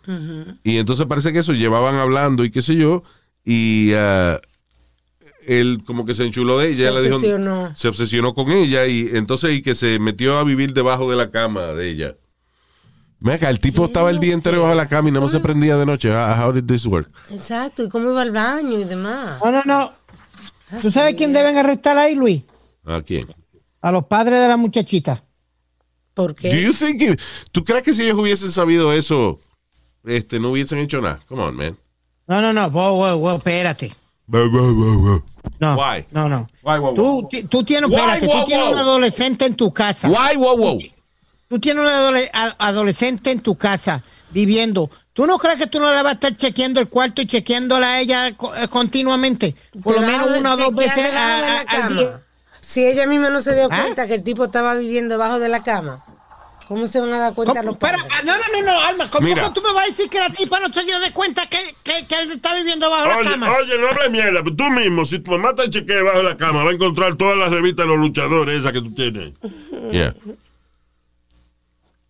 y 0.64 0.78
entonces 0.78 1.06
parece 1.06 1.32
que 1.32 1.40
eso, 1.40 1.52
llevaban 1.52 1.96
hablando 1.96 2.44
y 2.44 2.50
qué 2.50 2.62
sé 2.62 2.76
yo, 2.76 3.02
y 3.44 3.92
ah, 3.94 4.40
él 5.46 5.82
como 5.86 6.04
que 6.06 6.14
se 6.14 6.24
enchuló 6.24 6.58
de 6.58 6.68
ella, 6.70 6.88
Se 6.88 6.92
le 6.94 7.02
dijo- 7.02 7.16
obsesionó. 7.16 7.72
se 7.76 7.88
obsesionó 7.88 8.34
con 8.34 8.50
ella, 8.50 8.86
y 8.86 9.10
entonces 9.14 9.54
y 9.54 9.62
que 9.62 9.74
se 9.74 9.98
metió 9.98 10.38
a 10.38 10.44
vivir 10.44 10.72
debajo 10.72 11.10
de 11.10 11.16
la 11.16 11.30
cama 11.30 11.66
de 11.72 11.90
ella. 11.90 12.16
Mira, 13.18 13.48
el 13.48 13.60
tipo 13.60 13.86
estaba 13.86 14.10
el 14.10 14.18
día 14.20 14.34
entero 14.34 14.56
debajo 14.56 14.70
de 14.70 14.76
la 14.76 14.88
cama 14.88 15.08
y 15.08 15.12
no 15.12 15.22
me 15.22 15.28
se 15.28 15.40
prendía 15.40 15.76
de 15.76 15.86
noche. 15.86 16.12
Ah, 16.12 16.38
How 16.44 16.52
did 16.52 16.64
this 16.64 16.84
work? 16.86 17.10
Exacto, 17.30 17.82
y 17.82 17.88
cómo 17.88 18.10
iba 18.10 18.20
al 18.22 18.30
baño 18.30 18.78
y 18.78 18.84
demás. 18.84 19.40
No, 19.42 19.50
no, 19.50 19.62
no. 19.64 19.92
¿Tú 20.82 20.90
sabes 20.92 21.14
quién 21.14 21.32
deben 21.32 21.56
arrestar 21.56 21.96
ahí, 21.96 22.14
Luis? 22.14 22.42
¿A 22.84 23.00
quién? 23.02 23.26
A 23.80 23.90
los 23.92 24.04
padres 24.06 24.40
de 24.40 24.48
la 24.48 24.56
muchachita. 24.56 25.22
¿Por 26.12 26.34
qué? 26.34 26.48
Do 26.50 26.56
you 26.56 26.72
think 26.72 27.00
if- 27.02 27.20
¿Tú 27.52 27.64
crees 27.64 27.82
que 27.84 27.94
si 27.94 28.02
ellos 28.02 28.18
hubiesen 28.18 28.50
sabido 28.50 28.92
eso, 28.92 29.38
este, 30.04 30.38
no 30.38 30.50
hubiesen 30.50 30.78
hecho 30.78 31.00
nada? 31.00 31.18
Come 31.28 31.42
on, 31.42 31.56
man. 31.56 31.78
No, 32.26 32.40
no, 32.42 32.52
no. 32.52 32.70
Wow, 32.70 32.96
wow, 32.96 33.18
wow, 33.18 33.36
espérate. 33.36 33.94
No. 34.28 35.76
Why? 35.76 36.06
No, 36.10 36.28
no. 36.28 36.48
Why, 36.62 36.78
wow, 36.78 36.80
wow? 36.80 36.94
Tú, 36.94 37.28
ti- 37.30 37.44
tú 37.44 37.62
tienes, 37.64 37.88
Why, 37.88 37.96
espérate, 37.96 38.26
wow, 38.26 38.40
tú 38.40 38.46
tienes 38.46 38.64
wow? 38.66 38.72
un 38.74 38.78
adolescente 38.80 39.44
en 39.46 39.54
tu 39.54 39.72
casa. 39.72 40.08
Why, 40.08 40.36
wow, 40.36 40.56
wow? 40.56 40.78
Tú 41.48 41.58
tienes 41.60 41.82
un 41.84 41.88
adole- 41.88 42.30
a- 42.32 42.54
adolescente 42.58 43.30
en 43.30 43.40
tu 43.40 43.54
casa 43.56 44.02
viviendo. 44.30 44.90
¿Tú 45.12 45.26
no 45.26 45.38
crees 45.38 45.56
que 45.56 45.66
tú 45.66 45.78
no 45.80 45.88
le 45.88 45.94
vas 46.02 46.06
a 46.06 46.12
estar 46.14 46.36
chequeando 46.36 46.80
el 46.80 46.88
cuarto 46.88 47.22
y 47.22 47.26
chequeándola 47.26 47.86
a 47.94 48.00
ella 48.00 48.36
co- 48.36 48.54
eh, 48.54 48.68
continuamente? 48.68 49.54
Por 49.82 49.94
lo 49.94 50.00
menos 50.02 50.28
una 50.38 50.54
o 50.54 50.56
dos 50.56 50.66
chequear 50.70 50.74
veces 50.96 51.04
debajo 51.04 51.26
a- 51.26 51.36
de 51.36 51.40
la 51.42 51.56
a- 51.56 51.60
al 51.60 51.66
cama. 51.66 52.00
día. 52.00 52.20
Si 52.60 52.84
ella 52.84 53.06
misma 53.06 53.30
no 53.30 53.40
se 53.40 53.54
dio 53.54 53.68
¿Ah? 53.70 53.80
cuenta 53.80 54.06
que 54.08 54.14
el 54.14 54.24
tipo 54.24 54.44
estaba 54.44 54.74
viviendo 54.74 55.14
debajo 55.14 55.38
de 55.38 55.48
la 55.48 55.62
cama, 55.62 56.04
¿cómo 56.68 56.86
se 56.88 57.00
van 57.00 57.12
a 57.12 57.18
dar 57.18 57.34
cuenta 57.34 57.62
los 57.62 57.76
padres? 57.76 58.04
ah, 58.10 58.22
no, 58.24 58.32
no, 58.36 58.42
no, 58.52 58.66
no, 58.66 58.80
Alma, 58.80 59.10
¿cómo 59.10 59.26
Mira. 59.26 59.44
que 59.44 59.50
tú 59.50 59.62
me 59.62 59.72
vas 59.72 59.84
a 59.84 59.88
decir 59.88 60.08
que 60.10 60.18
la 60.18 60.30
tipa 60.30 60.58
no 60.60 60.72
se 60.72 60.84
dio 60.84 60.98
de 61.00 61.12
cuenta 61.12 61.46
que, 61.48 61.58
que, 61.82 62.06
que 62.06 62.14
él 62.20 62.32
está 62.32 62.54
viviendo 62.54 62.90
bajo 62.90 63.22
la 63.22 63.30
cama? 63.30 63.52
oye, 63.58 63.78
no 63.78 63.88
hables 63.88 64.10
mierda. 64.10 64.42
pero 64.42 64.56
Tú 64.56 64.64
mismo, 64.70 65.04
si 65.04 65.18
tu 65.20 65.30
mamá 65.32 65.54
te 65.54 65.68
chequea 65.70 65.96
debajo 65.96 66.18
de 66.18 66.24
la 66.24 66.36
cama, 66.36 66.64
va 66.64 66.70
a 66.70 66.74
encontrar 66.74 67.16
todas 67.16 67.36
las 67.38 67.50
revistas 67.50 67.84
de 67.86 67.88
los 67.92 67.98
luchadores 67.98 68.60
esas 68.60 68.72
que 68.72 68.80
tú 68.80 68.92
tienes. 68.94 69.32
Yeah. 69.92 70.14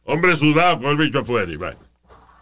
Hombre 0.04 0.36
sudado 0.36 0.78
con 0.78 0.86
el 0.90 0.96
bicho 0.96 1.18
afuera 1.18 1.50
y 1.52 1.56
va. 1.56 1.74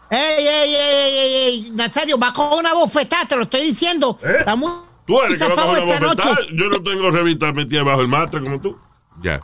Ey, 0.09 0.47
ey, 0.47 0.75
ey, 0.75 0.75
ey, 0.75 1.17
ey, 1.17 1.35
ey, 1.65 1.71
Nazario, 1.71 2.17
va 2.17 2.31
con 2.31 2.59
una 2.59 2.73
bofetada, 2.75 3.25
te 3.25 3.35
lo 3.35 3.43
estoy 3.43 3.61
diciendo. 3.63 4.19
¿Eh? 4.23 4.35
Está 4.39 4.55
muy 4.55 4.71
Tú 5.07 5.19
eres 5.21 5.39
que 5.41 5.47
va 5.47 5.55
coger 5.55 5.83
una 5.83 5.93
esta 5.93 6.05
bofetada. 6.07 6.35
noche. 6.35 6.47
Yo 6.53 6.65
no 6.67 6.83
tengo 6.83 7.11
revistas 7.11 7.55
metidas 7.55 7.83
bajo 7.85 8.01
el 8.01 8.07
matre 8.07 8.41
como 8.43 8.61
tú. 8.61 8.77
Yeah. 9.21 9.43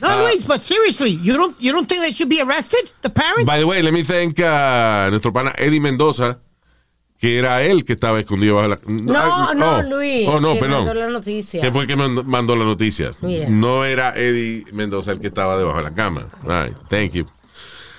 No, 0.00 0.18
Luis, 0.24 0.44
but 0.46 0.60
seriously, 0.62 1.18
you 1.22 1.34
don't, 1.36 1.54
you 1.60 1.72
don't 1.72 1.86
think 1.88 2.02
they 2.02 2.12
should 2.12 2.28
be 2.30 2.40
arrested, 2.40 2.90
the 3.02 3.10
parents? 3.10 3.44
By 3.44 3.58
the 3.58 3.66
way, 3.66 3.82
let 3.82 3.92
me 3.92 4.02
thank 4.02 4.38
a 4.40 5.08
nuestro 5.10 5.32
pana 5.32 5.52
Eddie 5.58 5.80
Mendoza, 5.80 6.40
que 7.18 7.38
era 7.38 7.62
él 7.62 7.84
que 7.84 7.92
estaba 7.94 8.18
escondido 8.18 8.56
bajo 8.56 8.68
la... 8.68 8.78
No, 8.86 9.12
Ah, 9.16 9.52
no, 9.54 9.76
oh. 9.78 9.82
Luis. 9.82 10.26
Oh, 10.26 10.40
no, 10.40 10.54
que 10.54 10.60
perdón. 10.60 10.86
mandó 10.86 10.94
la 10.94 11.08
noticia. 11.10 11.60
que 11.60 11.70
fue 11.70 11.82
el 11.82 11.88
que 11.88 11.96
mand- 11.96 12.24
mandó 12.24 12.56
la 12.56 12.64
noticia. 12.64 13.10
Yeah. 13.20 13.48
No 13.50 13.84
era 13.84 14.14
Eddie 14.16 14.64
Mendoza 14.72 15.12
el 15.12 15.20
que 15.20 15.26
estaba 15.26 15.58
debajo 15.58 15.76
de 15.78 15.84
la 15.84 15.94
cama. 15.94 16.26
All 16.46 16.64
right, 16.68 16.76
thank 16.88 17.12
you. 17.12 17.26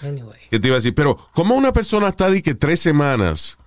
Anyway. 0.02 0.40
¿Qué 0.50 0.60
te 0.60 0.68
iba 0.68 0.78
a 0.78 0.80
decir? 0.80 0.96
Pero, 0.96 1.30
¿cómo 1.34 1.54
una 1.54 1.72
persona 1.72 2.08
está 2.08 2.32
de 2.32 2.42
que 2.42 2.56
tres 2.56 2.80
semanas 2.80 3.60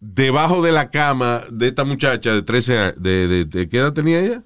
debajo 0.00 0.60
de 0.62 0.72
la 0.72 0.90
cama 0.90 1.44
de 1.50 1.68
esta 1.68 1.84
muchacha 1.84 2.32
de 2.34 2.42
13 2.42 2.78
años? 2.78 2.94
¿De, 3.02 3.26
de, 3.28 3.44
de 3.46 3.68
qué 3.68 3.78
edad 3.78 3.94
tenía 3.94 4.20
ella? 4.20 4.42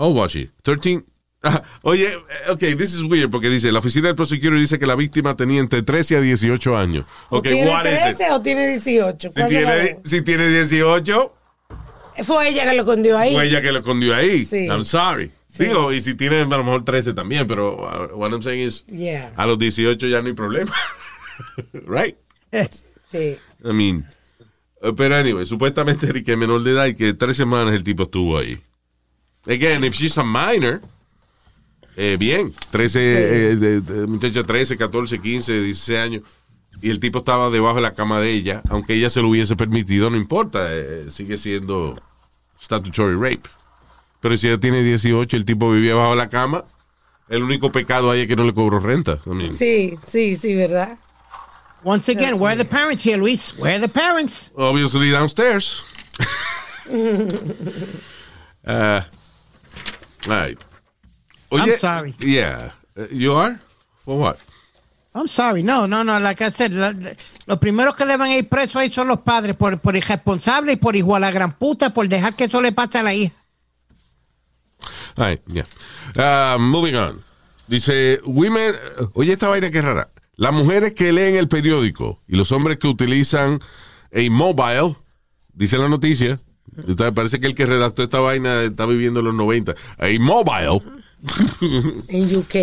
Old 0.00 0.16
was 0.16 0.32
she? 0.32 0.50
13. 0.62 1.04
Ah, 1.42 1.62
oye, 1.82 2.06
eh, 2.08 2.50
ok, 2.50 2.58
this 2.76 2.92
is 2.94 3.02
weird 3.02 3.30
porque 3.30 3.48
dice, 3.48 3.70
la 3.72 3.78
oficina 3.78 4.08
del 4.08 4.16
prosecutor 4.16 4.58
dice 4.58 4.78
que 4.78 4.86
la 4.86 4.94
víctima 4.96 5.36
tenía 5.36 5.60
entre 5.60 5.82
13 5.82 6.16
a 6.16 6.20
18 6.20 6.76
años. 6.76 7.06
¿O 7.30 7.38
Ok, 7.38 7.48
¿Tiene 7.48 7.70
what 7.70 7.84
is 7.86 7.92
it? 8.10 8.16
13 8.16 8.32
o 8.32 8.42
tiene 8.42 8.68
18? 8.68 9.28
Si 9.30 9.34
¿Cuál 9.34 9.48
de 9.50 9.60
las 9.62 9.80
tiene, 9.84 10.00
si 10.04 10.22
tiene 10.22 10.48
18, 10.48 11.12
dos? 11.12 12.26
Fue 12.26 12.48
ella 12.48 12.64
que 12.64 12.74
lo 12.76 12.82
escondió 12.82 13.16
ahí. 13.18 13.32
fue 13.34 13.46
ella 13.46 13.62
que 13.62 13.72
lo 13.72 13.78
escondió 13.78 14.14
ahí. 14.14 14.44
Sí. 14.44 14.66
I'm 14.66 14.84
sorry. 14.84 15.30
Sí. 15.48 15.64
Digo, 15.64 15.92
y 15.92 16.00
si 16.00 16.14
tiene 16.14 16.42
a 16.42 16.44
lo 16.44 16.58
mejor 16.64 16.84
13 16.84 17.14
también, 17.14 17.46
pero 17.46 17.74
uh, 17.76 18.16
what 18.18 18.30
I'm 18.30 18.42
saying 18.42 18.66
is, 18.66 18.84
Yeah. 18.86 19.32
a 19.36 19.46
los 19.46 19.58
18 19.58 20.06
ya 20.08 20.20
no 20.20 20.28
hay 20.28 20.34
problema. 20.34 20.72
right? 21.86 22.16
Sí. 23.10 23.36
I 23.64 23.72
mean, 23.72 24.04
uh, 24.82 24.94
pero 24.94 25.16
anyway, 25.16 25.46
supuestamente 25.46 26.06
Rick 26.12 26.28
es 26.28 26.36
menor 26.38 26.62
de 26.62 26.72
edad 26.72 26.86
y 26.86 26.94
que 26.94 27.14
tres 27.14 27.36
semanas 27.36 27.74
el 27.74 27.82
tipo 27.82 28.02
estuvo 28.04 28.38
ahí. 28.38 28.60
Again, 29.46 29.84
if 29.84 29.94
she's 29.94 30.16
a 30.18 30.22
minor, 30.22 30.80
eh, 31.96 32.16
bien, 32.18 32.52
13, 32.70 33.00
eh, 33.00 33.56
de- 33.56 33.80
de- 33.80 34.06
muchacha 34.06 34.44
13, 34.44 34.76
14, 34.76 35.18
15, 35.20 35.60
16 35.62 35.98
años, 35.98 36.22
y 36.82 36.90
el 36.90 37.00
tipo 37.00 37.18
estaba 37.18 37.50
debajo 37.50 37.76
de 37.76 37.82
la 37.82 37.94
cama 37.94 38.20
de 38.20 38.30
ella, 38.32 38.62
aunque 38.68 38.94
ella 38.94 39.10
se 39.10 39.20
lo 39.22 39.28
hubiese 39.28 39.56
permitido, 39.56 40.08
no 40.10 40.16
importa, 40.16 40.68
eh, 40.72 41.06
sigue 41.10 41.36
siendo 41.36 42.00
statutory 42.62 43.14
rape. 43.14 43.48
Pero 44.20 44.36
si 44.36 44.48
ella 44.48 44.60
tiene 44.60 44.82
18, 44.82 45.36
el 45.36 45.44
tipo 45.44 45.70
vivía 45.72 45.94
bajo 45.94 46.14
la 46.14 46.28
cama, 46.28 46.64
El 47.28 47.44
único 47.44 47.70
pecado 47.70 48.10
ahí 48.10 48.22
es 48.22 48.26
que 48.26 48.34
no 48.34 48.42
le 48.42 48.52
cobró 48.52 48.80
renta. 48.80 49.20
I 49.24 49.30
mean, 49.30 49.54
Sí, 49.54 49.96
sí, 50.04 50.34
sí, 50.34 50.52
¿verdad? 50.56 50.98
Once 51.84 52.10
again, 52.10 52.34
where 52.40 52.48
are 52.52 52.56
the 52.56 52.64
parents 52.68 53.04
here, 53.06 53.16
Luis? 53.16 53.54
Where 53.56 53.76
are 53.76 53.80
the 53.80 53.88
parents? 53.88 54.50
Obviously 54.56 55.12
downstairs. 55.12 55.84
uh, 58.66 59.00
all 60.26 60.34
right. 60.34 60.58
I'm 61.52 61.76
sorry. 61.78 62.14
Yeah. 62.20 62.70
Uh, 62.96 63.06
you 63.10 63.32
are? 63.34 63.58
For 64.04 64.18
what? 64.18 64.38
I'm 65.14 65.26
sorry. 65.26 65.62
No, 65.64 65.86
no, 65.86 66.02
no. 66.04 66.18
Like 66.20 66.40
I 66.42 66.50
said, 66.50 66.72
la- 66.72 66.92
la- 66.92 67.10
los 67.46 67.58
primeros 67.58 67.96
que 67.96 68.06
le 68.06 68.16
van 68.16 68.30
a 68.30 68.36
ir 68.36 68.48
presos 68.48 68.76
ahí 68.76 68.90
son 68.90 69.08
los 69.08 69.20
padres 69.20 69.56
por, 69.56 69.78
por 69.80 69.96
irresponsables 69.96 70.74
y 70.74 70.78
por 70.78 70.94
hijo 70.94 71.16
a 71.16 71.20
la 71.20 71.30
gran 71.32 71.52
puta 71.52 71.90
por 71.92 72.08
dejar 72.08 72.34
que 72.36 72.44
eso 72.44 72.60
le 72.62 72.70
pase 72.72 72.98
a 72.98 73.02
la 73.02 73.12
hija. 73.14 73.34
All 75.16 75.26
right, 75.26 75.40
yeah. 75.48 75.64
Uh, 76.16 76.58
moving 76.58 76.94
on. 76.94 77.20
Dice, 77.66 78.20
women, 78.24 78.74
oye 79.14 79.32
esta 79.32 79.48
vaina 79.48 79.70
que 79.70 79.78
es 79.78 79.84
rara. 79.84 80.08
Las 80.36 80.54
mujeres 80.54 80.94
que 80.94 81.12
leen 81.12 81.36
el 81.36 81.48
periódico 81.48 82.18
y 82.28 82.36
los 82.36 82.50
hombres 82.52 82.78
que 82.78 82.86
utilizan 82.86 83.60
a 84.14 84.30
mobile, 84.30 84.96
dice 85.52 85.76
la 85.78 85.88
noticia, 85.88 86.40
parece 87.14 87.40
que 87.40 87.46
el 87.46 87.54
que 87.54 87.66
redactó 87.66 88.02
esta 88.02 88.20
vaina 88.20 88.62
está 88.62 88.86
viviendo 88.86 89.20
en 89.20 89.26
los 89.26 89.34
90. 89.34 89.74
A 89.98 90.06
mobile. 90.20 90.82
En 92.08 92.36
UK. 92.36 92.54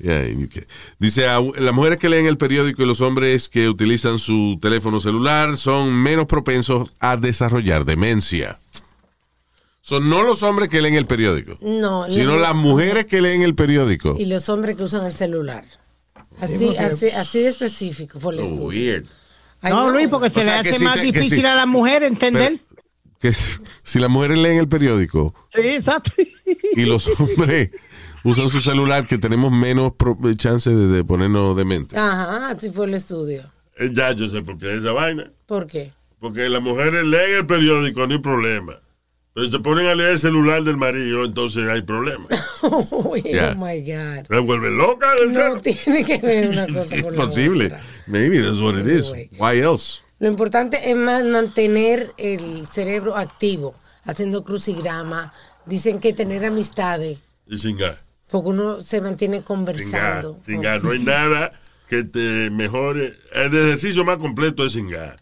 Yeah, 0.00 0.28
in 0.28 0.44
UK. 0.44 0.64
Dice, 0.98 1.26
a- 1.26 1.40
las 1.40 1.74
mujeres 1.74 1.98
que 1.98 2.08
leen 2.08 2.26
el 2.26 2.38
periódico 2.38 2.82
y 2.82 2.86
los 2.86 3.00
hombres 3.00 3.48
que 3.48 3.68
utilizan 3.68 4.18
su 4.20 4.58
teléfono 4.62 5.00
celular 5.00 5.56
son 5.56 5.92
menos 5.92 6.26
propensos 6.26 6.92
a 7.00 7.16
desarrollar 7.16 7.84
demencia. 7.84 8.58
Son 9.80 10.08
no 10.08 10.22
los 10.22 10.42
hombres 10.42 10.68
que 10.68 10.80
leen 10.82 10.94
el 10.94 11.06
periódico, 11.06 11.58
No. 11.60 12.08
sino 12.10 12.32
no. 12.36 12.38
las 12.38 12.54
mujeres 12.54 13.06
que 13.06 13.20
leen 13.20 13.42
el 13.42 13.54
periódico. 13.54 14.16
Y 14.18 14.26
los 14.26 14.48
hombres 14.48 14.76
que 14.76 14.84
usan 14.84 15.04
el 15.04 15.12
celular. 15.12 15.64
Así, 16.40 16.76
así, 16.76 17.06
así 17.08 17.40
de 17.40 17.48
específico 17.48 18.20
fue 18.20 18.34
el 18.34 18.38
So 18.44 18.44
estudio. 18.52 18.68
weird. 18.68 19.06
Ay, 19.60 19.72
No, 19.72 19.90
Luis, 19.90 20.06
porque 20.06 20.30
se 20.30 20.40
O 20.40 20.42
sea, 20.44 20.62
le 20.62 20.68
hace 20.70 20.78
si 20.78 20.84
más 20.84 20.94
te- 20.94 21.00
difícil 21.02 21.40
si- 21.40 21.44
a 21.46 21.54
la 21.56 21.66
mujer 21.66 22.04
entender. 22.04 22.60
Que 23.20 23.32
si 23.82 23.98
las 23.98 24.10
mujeres 24.10 24.38
leen 24.38 24.58
el 24.58 24.68
periódico 24.68 25.34
Sí, 25.48 25.60
exacto. 25.68 26.12
y 26.76 26.82
los 26.86 27.08
hombres 27.20 27.70
usan 28.24 28.48
su 28.48 28.60
celular, 28.60 29.06
que 29.06 29.18
tenemos 29.18 29.50
menos 29.52 29.92
pro- 29.96 30.16
chance 30.34 30.70
de, 30.70 30.86
de 30.88 31.04
ponernos 31.04 31.56
demente. 31.56 31.96
Ajá, 31.96 32.50
así 32.50 32.70
fue 32.70 32.86
el 32.86 32.94
estudio. 32.94 33.50
Eh, 33.76 33.90
Ya 33.92 34.12
yo 34.12 34.28
sé 34.28 34.42
por 34.42 34.58
qué 34.58 34.76
esa 34.76 34.92
vaina. 34.92 35.30
¿Por 35.46 35.66
qué? 35.66 35.92
Porque 36.20 36.48
las 36.48 36.62
mujeres 36.62 37.04
leen 37.04 37.36
el 37.38 37.46
periódico, 37.46 38.06
no 38.06 38.12
hay 38.14 38.20
problema. 38.20 38.80
Pero 39.34 39.46
si 39.46 39.52
se 39.52 39.58
ponen 39.60 39.86
a 39.86 39.94
leer 39.94 40.10
el 40.10 40.18
celular 40.18 40.64
del 40.64 40.76
marido, 40.76 41.24
entonces 41.24 41.64
hay 41.68 41.82
problema. 41.82 42.26
Oh, 42.60 43.14
Yeah. 43.16 43.54
my 43.54 43.80
God. 43.80 44.26
Se 44.28 44.38
vuelve 44.40 44.70
loca 44.70 45.12
No 45.24 45.32
cero. 45.32 45.60
tiene 45.62 46.04
que 46.04 46.18
ver 46.18 46.48
una 46.50 46.66
cosa 46.74 46.96
Es 46.96 47.02
con 47.04 47.16
la 47.16 47.24
posible. 47.24 47.66
otra. 47.66 47.80
Maybe 48.08 48.40
that's 48.42 48.58
what 48.60 48.74
it 48.76 48.86
is. 48.88 49.12
Why 49.38 49.60
else? 49.60 50.00
Lo 50.18 50.28
importante 50.28 50.90
es 50.90 50.96
más 50.96 51.24
mantener 51.24 52.12
el 52.16 52.66
cerebro 52.66 53.16
activo, 53.16 53.74
haciendo 54.04 54.42
crucigrama. 54.44 55.32
Dicen 55.66 56.00
que 56.00 56.12
tener 56.12 56.44
amistades, 56.44 57.18
Y 57.46 57.58
sin 57.58 57.76
gas. 57.76 57.98
porque 58.30 58.48
uno 58.48 58.82
se 58.82 59.00
mantiene 59.00 59.42
conversando. 59.42 60.38
Sin 60.44 60.60
gas. 60.62 60.82
No 60.82 60.90
hay 60.90 61.00
nada 61.04 61.52
que 61.88 62.04
te 62.04 62.50
mejore. 62.50 63.14
El 63.32 63.56
ejercicio 63.56 64.04
más 64.04 64.18
completo 64.18 64.64
es 64.64 64.72
sin 64.72 64.88
gas. 64.90 65.20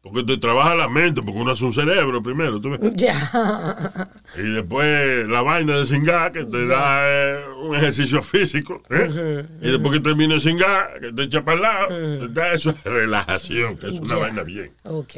Porque 0.00 0.22
te 0.22 0.36
trabaja 0.38 0.74
la 0.76 0.88
mente, 0.88 1.20
porque 1.22 1.38
uno 1.40 1.50
hace 1.52 1.64
un 1.64 1.72
cerebro 1.72 2.22
primero, 2.22 2.60
¿tú 2.60 2.70
ves? 2.70 2.80
Ya. 2.94 4.08
Y 4.36 4.42
después 4.42 5.28
la 5.28 5.42
vaina 5.42 5.76
de 5.78 5.86
sin 5.86 6.04
gas, 6.04 6.30
que 6.30 6.44
te 6.44 6.66
da 6.68 7.00
eh, 7.04 7.44
un 7.62 7.74
ejercicio 7.76 8.22
físico. 8.22 8.80
¿eh? 8.90 9.44
Y 9.60 9.70
después 9.72 9.94
que 9.94 10.00
termine 10.00 10.34
el 10.34 10.40
sin 10.40 10.56
gas, 10.56 10.86
que 11.00 11.12
te 11.12 11.22
echa 11.24 11.44
para 11.44 11.56
el 11.56 11.62
lado, 11.62 11.88
te 11.88 12.28
da 12.40 12.52
eso 12.54 12.70
es 12.70 12.82
relajación, 12.84 13.76
que 13.76 13.86
es 13.88 13.92
una 13.94 14.06
Ya. 14.08 14.16
vaina 14.16 14.42
bien. 14.44 14.72
Ok. 14.84 15.14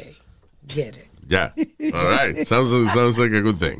Get 0.67 0.95
it. 0.95 1.07
Yeah. 1.29 1.53
All 1.93 2.09
right. 2.09 2.37
Sounds, 2.47 2.71
sounds 2.91 3.17
like 3.19 3.33
a 3.35 3.39
good 3.41 3.57
thing. 3.57 3.79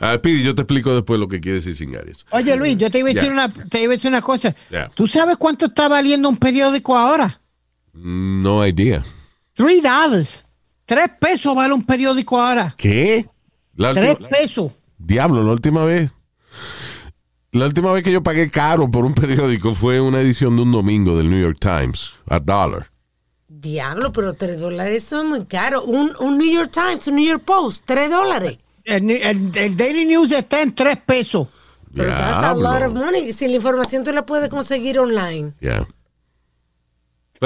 Ah, 0.00 0.18
Pidi, 0.20 0.42
yo 0.42 0.54
te 0.54 0.62
explico 0.62 0.92
después 0.94 1.18
lo 1.20 1.28
que 1.28 1.40
quiere 1.40 1.56
decir 1.56 1.74
sin 1.74 1.96
Aries. 1.96 2.26
Oye, 2.30 2.54
Luis, 2.56 2.76
yo 2.76 2.90
te 2.90 2.98
iba 2.98 3.08
a 3.10 3.12
decir, 3.14 3.28
Ya. 3.30 3.32
una, 3.32 3.48
te 3.48 3.80
iba 3.80 3.92
a 3.92 3.96
decir 3.96 4.08
una 4.10 4.20
cosa. 4.22 4.54
Ya. 4.70 4.88
¿Tú 4.94 5.06
sabes 5.08 5.36
cuánto 5.38 5.66
está 5.66 5.88
valiendo 5.88 6.28
un 6.28 6.36
periódico 6.36 6.96
ahora? 6.96 7.40
No 7.94 8.66
idea. 8.66 9.02
Three 9.54 9.80
dollars. 9.80 10.44
Tres 10.86 11.08
pesos 11.20 11.54
vale 11.54 11.72
un 11.72 11.84
periódico 11.84 12.40
ahora. 12.40 12.74
¿Qué? 12.76 13.26
La 13.76 13.94
Tres 13.94 14.10
última- 14.10 14.28
pesos. 14.28 14.72
Diablo, 14.98 15.42
la 15.42 15.52
última 15.52 15.84
vez. 15.84 16.12
La 17.52 17.66
última 17.66 17.92
vez 17.92 18.02
que 18.02 18.12
yo 18.12 18.22
pagué 18.22 18.50
caro 18.50 18.90
por 18.90 19.04
un 19.04 19.14
periódico 19.14 19.74
fue 19.74 20.00
una 20.00 20.20
edición 20.20 20.56
de 20.56 20.62
un 20.62 20.72
domingo 20.72 21.16
del 21.16 21.30
New 21.30 21.40
York 21.40 21.58
Times, 21.60 22.12
a 22.28 22.40
dollar. 22.40 22.90
Diablo, 23.48 24.12
pero 24.12 24.34
tres 24.34 24.60
dólares 24.60 25.04
eso 25.04 25.20
es 25.22 25.24
muy 25.24 25.44
caro. 25.46 25.84
Un, 25.84 26.12
un 26.18 26.36
New 26.36 26.52
York 26.52 26.70
Times, 26.72 27.06
un 27.06 27.16
New 27.16 27.24
York 27.26 27.44
Post, 27.44 27.84
tres 27.86 28.10
dólares. 28.10 28.58
El, 28.84 29.08
el- 29.10 29.50
el 29.56 29.76
Daily 29.76 30.04
News 30.04 30.32
está 30.32 30.60
en 30.62 30.74
tres 30.74 30.96
pesos. 30.98 31.48
Pero 31.94 32.10
that's 32.10 32.38
a 32.38 32.54
lot 32.54 32.82
of 32.82 32.92
money. 32.92 33.30
Si 33.32 33.46
la 33.46 33.54
información 33.54 34.02
tú 34.02 34.12
la 34.12 34.26
puedes 34.26 34.50
conseguir 34.50 34.98
online, 34.98 35.52
Yeah. 35.60 35.86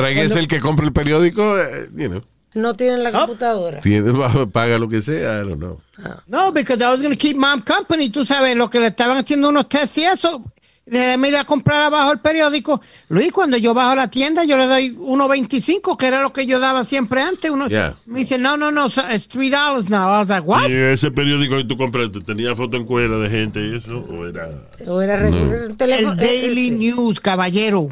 Pero 0.02 0.06
ahí 0.08 0.18
es 0.18 0.36
el 0.36 0.48
que 0.48 0.60
compra 0.60 0.86
el 0.86 0.92
periódico, 0.92 1.58
eh, 1.58 1.88
you 1.94 2.08
know, 2.08 2.20
no 2.54 2.74
tienen 2.74 3.02
la 3.04 3.10
No. 3.10 3.20
computadora. 3.20 3.80
tiene, 3.80 4.12
paga 4.52 4.78
lo 4.78 4.88
que 4.88 5.02
sea, 5.02 5.42
I 5.42 5.46
don't 5.48 5.58
know. 5.58 5.80
No, 6.26 6.52
because 6.52 6.82
I 6.82 6.88
was 6.88 6.98
going 7.00 7.10
to 7.12 7.18
keep 7.18 7.36
mom 7.36 7.60
company. 7.62 8.08
Tú 8.10 8.24
sabes, 8.24 8.56
lo 8.56 8.68
que 8.70 8.80
le 8.80 8.86
estaban 8.88 9.18
haciendo 9.18 9.48
unos 9.48 9.68
tests 9.68 9.98
y 9.98 10.04
eso. 10.04 10.42
Déjame 10.90 11.28
ir 11.28 11.36
a 11.36 11.44
comprar 11.44 11.82
abajo 11.82 12.12
el 12.12 12.18
periódico. 12.20 12.80
Luis, 13.10 13.30
cuando 13.30 13.58
yo 13.58 13.74
bajo 13.74 13.94
la 13.94 14.08
tienda, 14.08 14.44
yo 14.44 14.56
le 14.56 14.66
doy 14.66 14.96
1.25, 14.96 15.98
que 15.98 16.06
era 16.06 16.22
lo 16.22 16.32
que 16.32 16.46
yo 16.46 16.58
daba 16.60 16.82
siempre 16.86 17.20
antes. 17.20 17.50
Uno, 17.50 17.68
Yeah. 17.68 17.94
Me 18.06 18.20
dice, 18.20 18.38
no, 18.38 18.56
no, 18.56 18.70
no, 18.70 18.86
it's 18.86 19.28
$3 19.28 19.90
now. 19.90 20.08
I 20.08 20.18
was 20.20 20.28
like, 20.30 20.46
what? 20.48 20.70
Y 20.70 20.72
ese 20.72 21.10
periódico 21.10 21.58
que 21.58 21.64
tú 21.64 21.76
compraste, 21.76 22.20
¿tenía 22.22 22.54
foto 22.54 22.78
en 22.78 22.84
cuera 22.86 23.18
de 23.18 23.28
gente 23.28 23.60
y 23.60 23.76
eso? 23.76 23.98
¿O 23.98 24.26
era 24.26 24.48
O 24.86 25.02
era 25.02 25.16
un 25.28 25.76
teléfono- 25.76 26.12
El 26.12 26.16
Daily 26.16 26.68
eh, 26.68 26.68
eh, 26.68 26.70
News, 26.70 27.20
caballero. 27.20 27.88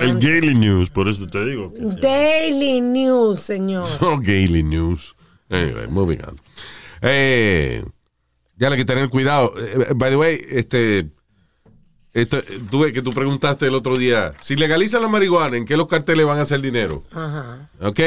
El 0.00 0.20
Daily 0.20 0.54
News? 0.54 0.90
Por 0.90 1.08
eso 1.08 1.26
te 1.26 1.44
digo. 1.44 1.72
Daily 1.78 2.80
News, 2.80 3.40
señor. 3.40 3.86
Oh, 4.00 4.18
Gaily 4.18 4.62
News. 4.62 5.14
Anyway, 5.48 5.86
moving 5.88 6.18
on. 6.26 6.36
Eh, 7.02 7.82
ya 8.56 8.68
le 8.68 8.74
hay 8.76 8.80
que 8.82 8.84
tener 8.84 9.08
cuidado. 9.08 9.52
Eh, 9.58 9.86
by 9.94 10.10
the 10.10 10.16
way, 10.16 10.40
este, 10.50 11.08
esto, 12.12 12.42
tú 12.70 12.80
ves 12.80 12.92
que 12.92 13.02
tú 13.02 13.12
preguntaste 13.12 13.66
el 13.66 13.74
otro 13.74 13.96
día, 13.96 14.34
si 14.40 14.54
legalizan 14.56 15.02
la 15.02 15.08
marihuana, 15.08 15.56
¿en 15.56 15.64
qué 15.64 15.76
los 15.76 15.88
carteles 15.88 16.26
van 16.26 16.38
a 16.38 16.42
hacer 16.42 16.60
dinero? 16.60 17.02
Ajá. 17.12 17.70
¿Ok? 17.80 18.00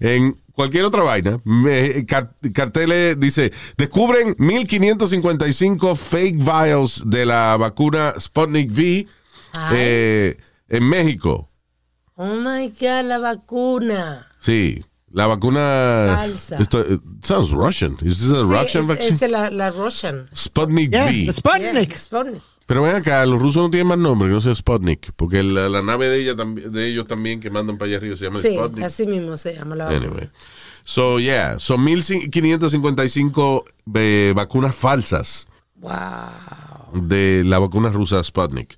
En 0.00 0.36
cualquier 0.52 0.84
otra 0.84 1.02
vaina, 1.02 1.40
me- 1.44 2.04
carteles 2.52 3.18
dice, 3.18 3.52
descubren 3.76 4.34
1555 4.38 5.96
fake 5.96 6.36
vials 6.38 7.02
de 7.06 7.26
la 7.26 7.56
vacuna 7.56 8.14
Sputnik 8.18 8.70
V 8.70 9.06
eh, 9.72 10.36
en 10.68 10.88
México. 10.88 11.50
Oh 12.16 12.34
my 12.36 12.68
God, 12.68 13.04
la 13.04 13.18
vacuna. 13.18 14.26
Sí, 14.40 14.82
la 15.12 15.26
vacuna... 15.26 16.14
Falsa. 16.18 16.56
Esto, 16.58 16.80
eh, 16.80 16.98
sounds 17.22 17.50
Russian. 17.50 17.96
Is 18.02 18.18
this 18.18 18.32
a 18.32 18.36
Sí, 18.44 18.52
Russian 18.52 18.82
es, 18.82 18.86
vaccine? 18.86 19.14
es 19.14 19.30
la, 19.30 19.50
la 19.50 19.70
Russian. 19.70 20.28
Sputnik 20.34 20.90
Yeah, 20.92 21.06
V. 21.06 21.32
Sputnik. 21.34 21.88
Yeah, 21.90 21.98
Sputnik. 21.98 22.42
Pero 22.66 22.82
ven 22.82 22.96
acá, 22.96 23.24
los 23.26 23.40
rusos 23.40 23.62
no 23.62 23.70
tienen 23.70 23.86
más 23.86 23.98
nombre 23.98 24.28
que 24.28 24.34
no 24.34 24.40
sea 24.40 24.54
Sputnik, 24.54 25.12
porque 25.14 25.42
la, 25.42 25.68
la 25.68 25.82
nave 25.82 26.08
de 26.08 26.20
ella 26.20 26.34
también, 26.34 26.72
de 26.72 26.88
ellos 26.88 27.06
también 27.06 27.38
que 27.38 27.48
mandan 27.50 27.76
para 27.78 27.88
allá 27.90 27.98
arriba 27.98 28.16
se 28.16 28.24
llama 28.24 28.40
Sí, 28.40 28.54
Sputnik. 28.56 28.84
así 28.84 29.06
mismo 29.06 29.36
se 29.36 29.54
llama 29.54 29.76
la 29.76 29.84
vacuna. 29.84 30.06
Anyway. 30.06 30.30
So, 30.84 31.18
yeah, 31.20 31.58
son 31.60 31.84
1555 31.84 33.64
eh, 33.94 34.32
vacunas 34.34 34.74
falsas 34.74 35.46
Wow. 35.76 35.92
de 37.02 37.42
la 37.44 37.58
vacuna 37.58 37.90
rusa 37.90 38.22
Sputnik. 38.24 38.74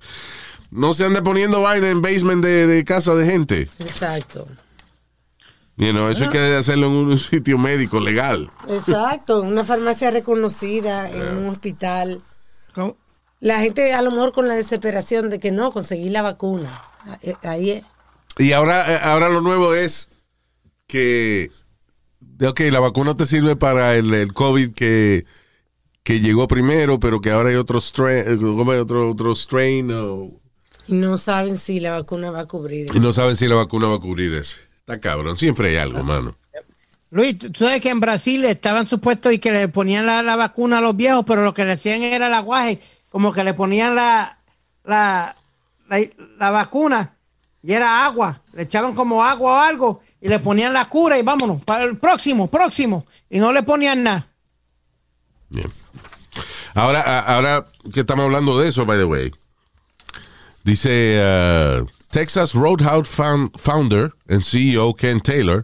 No 0.71 0.93
se 0.93 1.05
ande 1.05 1.21
poniendo 1.21 1.61
vaina 1.61 1.89
en 1.89 2.01
basement 2.01 2.43
de, 2.43 2.67
de 2.67 2.83
casa 2.83 3.15
de 3.15 3.25
gente. 3.25 3.69
Exacto. 3.79 4.47
You 5.77 5.91
know, 5.91 6.09
eso 6.09 6.25
hay 6.25 6.29
que 6.29 6.55
hacerlo 6.55 6.87
en 6.87 6.91
un 6.93 7.19
sitio 7.19 7.57
médico 7.57 7.99
legal. 7.99 8.51
Exacto. 8.67 9.41
En 9.43 9.47
una 9.49 9.63
farmacia 9.63 10.11
reconocida, 10.11 11.09
en 11.09 11.37
un 11.37 11.47
hospital. 11.49 12.21
¿Cómo? 12.73 12.97
La 13.39 13.61
gente 13.61 13.93
a 13.93 14.01
lo 14.01 14.11
mejor 14.11 14.33
con 14.33 14.47
la 14.47 14.55
desesperación 14.55 15.29
de 15.29 15.39
que 15.39 15.51
no, 15.51 15.71
conseguí 15.71 16.09
la 16.09 16.21
vacuna. 16.21 16.83
Ahí 17.43 17.71
es. 17.71 17.85
Y 18.37 18.51
ahora, 18.51 18.93
eh, 18.93 18.99
ahora 19.01 19.29
lo 19.29 19.39
nuevo 19.41 19.73
es 19.73 20.11
que, 20.87 21.49
ok, 22.45 22.59
la 22.71 22.81
vacuna 22.81 23.15
te 23.15 23.25
sirve 23.25 23.55
para 23.55 23.95
el, 23.95 24.13
el 24.13 24.33
COVID 24.33 24.73
que, 24.73 25.25
que 26.03 26.19
llegó 26.19 26.47
primero, 26.49 26.99
pero 26.99 27.21
que 27.21 27.31
ahora 27.31 27.49
hay 27.49 27.55
otro 27.55 27.79
strain, 27.79 28.25
eh, 28.27 28.79
otro, 28.79 29.09
otro 29.11 29.35
strain, 29.35 29.89
o- 29.91 30.39
no 30.89 31.17
saben 31.17 31.57
si 31.57 31.79
la 31.79 31.91
vacuna 31.91 32.31
va 32.31 32.41
a 32.41 32.45
cubrir. 32.45 32.87
y 32.93 32.99
no 32.99 33.13
saben 33.13 33.35
si 33.37 33.47
la 33.47 33.55
vacuna 33.55 33.87
va 33.87 33.95
a 33.95 33.99
cubrir 33.99 34.33
ese. 34.33 34.57
Está 34.79 34.99
cabrón, 34.99 35.37
siempre 35.37 35.69
hay 35.69 35.77
algo, 35.77 36.03
mano. 36.03 36.35
Luis, 37.11 37.39
tú 37.39 37.63
sabes 37.63 37.81
que 37.81 37.89
en 37.89 37.99
Brasil 37.99 38.45
estaban 38.45 38.87
supuestos 38.87 39.33
y 39.33 39.39
que 39.39 39.51
le 39.51 39.67
ponían 39.67 40.05
la, 40.05 40.21
la 40.21 40.35
vacuna 40.35 40.77
a 40.77 40.81
los 40.81 40.95
viejos, 40.95 41.25
pero 41.25 41.43
lo 41.43 41.53
que 41.53 41.65
le 41.65 41.73
hacían 41.73 42.03
era 42.03 42.27
el 42.27 42.33
aguaje 42.33 42.79
como 43.09 43.33
que 43.33 43.43
le 43.43 43.53
ponían 43.53 43.95
la, 43.95 44.37
la, 44.83 45.35
la, 45.89 45.99
la 46.39 46.51
vacuna 46.51 47.15
y 47.61 47.73
era 47.73 48.05
agua. 48.05 48.41
Le 48.53 48.63
echaban 48.63 48.93
como 48.93 49.23
agua 49.23 49.53
o 49.53 49.59
algo 49.59 50.01
y 50.21 50.27
le 50.27 50.39
ponían 50.39 50.73
la 50.73 50.87
cura 50.87 51.17
y 51.17 51.23
vámonos, 51.23 51.63
para 51.63 51.83
el 51.83 51.97
próximo, 51.97 52.47
próximo. 52.47 53.05
Y 53.29 53.39
no 53.39 53.51
le 53.51 53.63
ponían 53.63 54.03
nada. 54.03 54.27
Bien. 55.49 55.71
Ahora, 56.75 57.19
ahora 57.21 57.65
que 57.91 58.01
estamos 58.01 58.25
hablando 58.25 58.59
de 58.59 58.69
eso, 58.69 58.85
by 58.85 58.99
the 58.99 59.05
way, 59.05 59.31
dice 60.63 61.19
uh, 61.19 61.85
Texas 62.11 62.53
Roadhouse 62.53 63.07
found- 63.07 63.51
founder 63.57 64.13
and 64.27 64.43
CEO 64.43 64.93
Ken 64.95 65.21
Taylor 65.21 65.63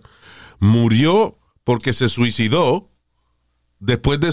murió 0.59 1.37
porque 1.63 1.93
se 1.93 2.09
suicidó 2.09 2.89
después 3.79 4.19
de, 4.19 4.31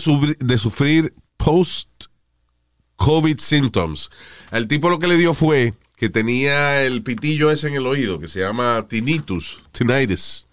sufrir 0.59 1.15
post-COVID 1.37 3.39
symptoms. 3.39 4.11
El 4.51 4.69
tipo 4.69 4.91
lo 4.91 4.99
que 4.99 5.09
le 5.09 5.17
dio 5.17 5.35
fue 5.35 5.75
que 5.97 6.09
tenía 6.09 6.85
el 6.85 7.03
pitillo 7.03 7.51
ese 7.51 7.69
en 7.69 7.75
el 7.75 7.87
oído 7.87 8.19
que 8.19 8.29
se 8.29 8.41
llama 8.41 8.87
tinnitus, 8.89 9.63
tinnitus. 9.73 10.47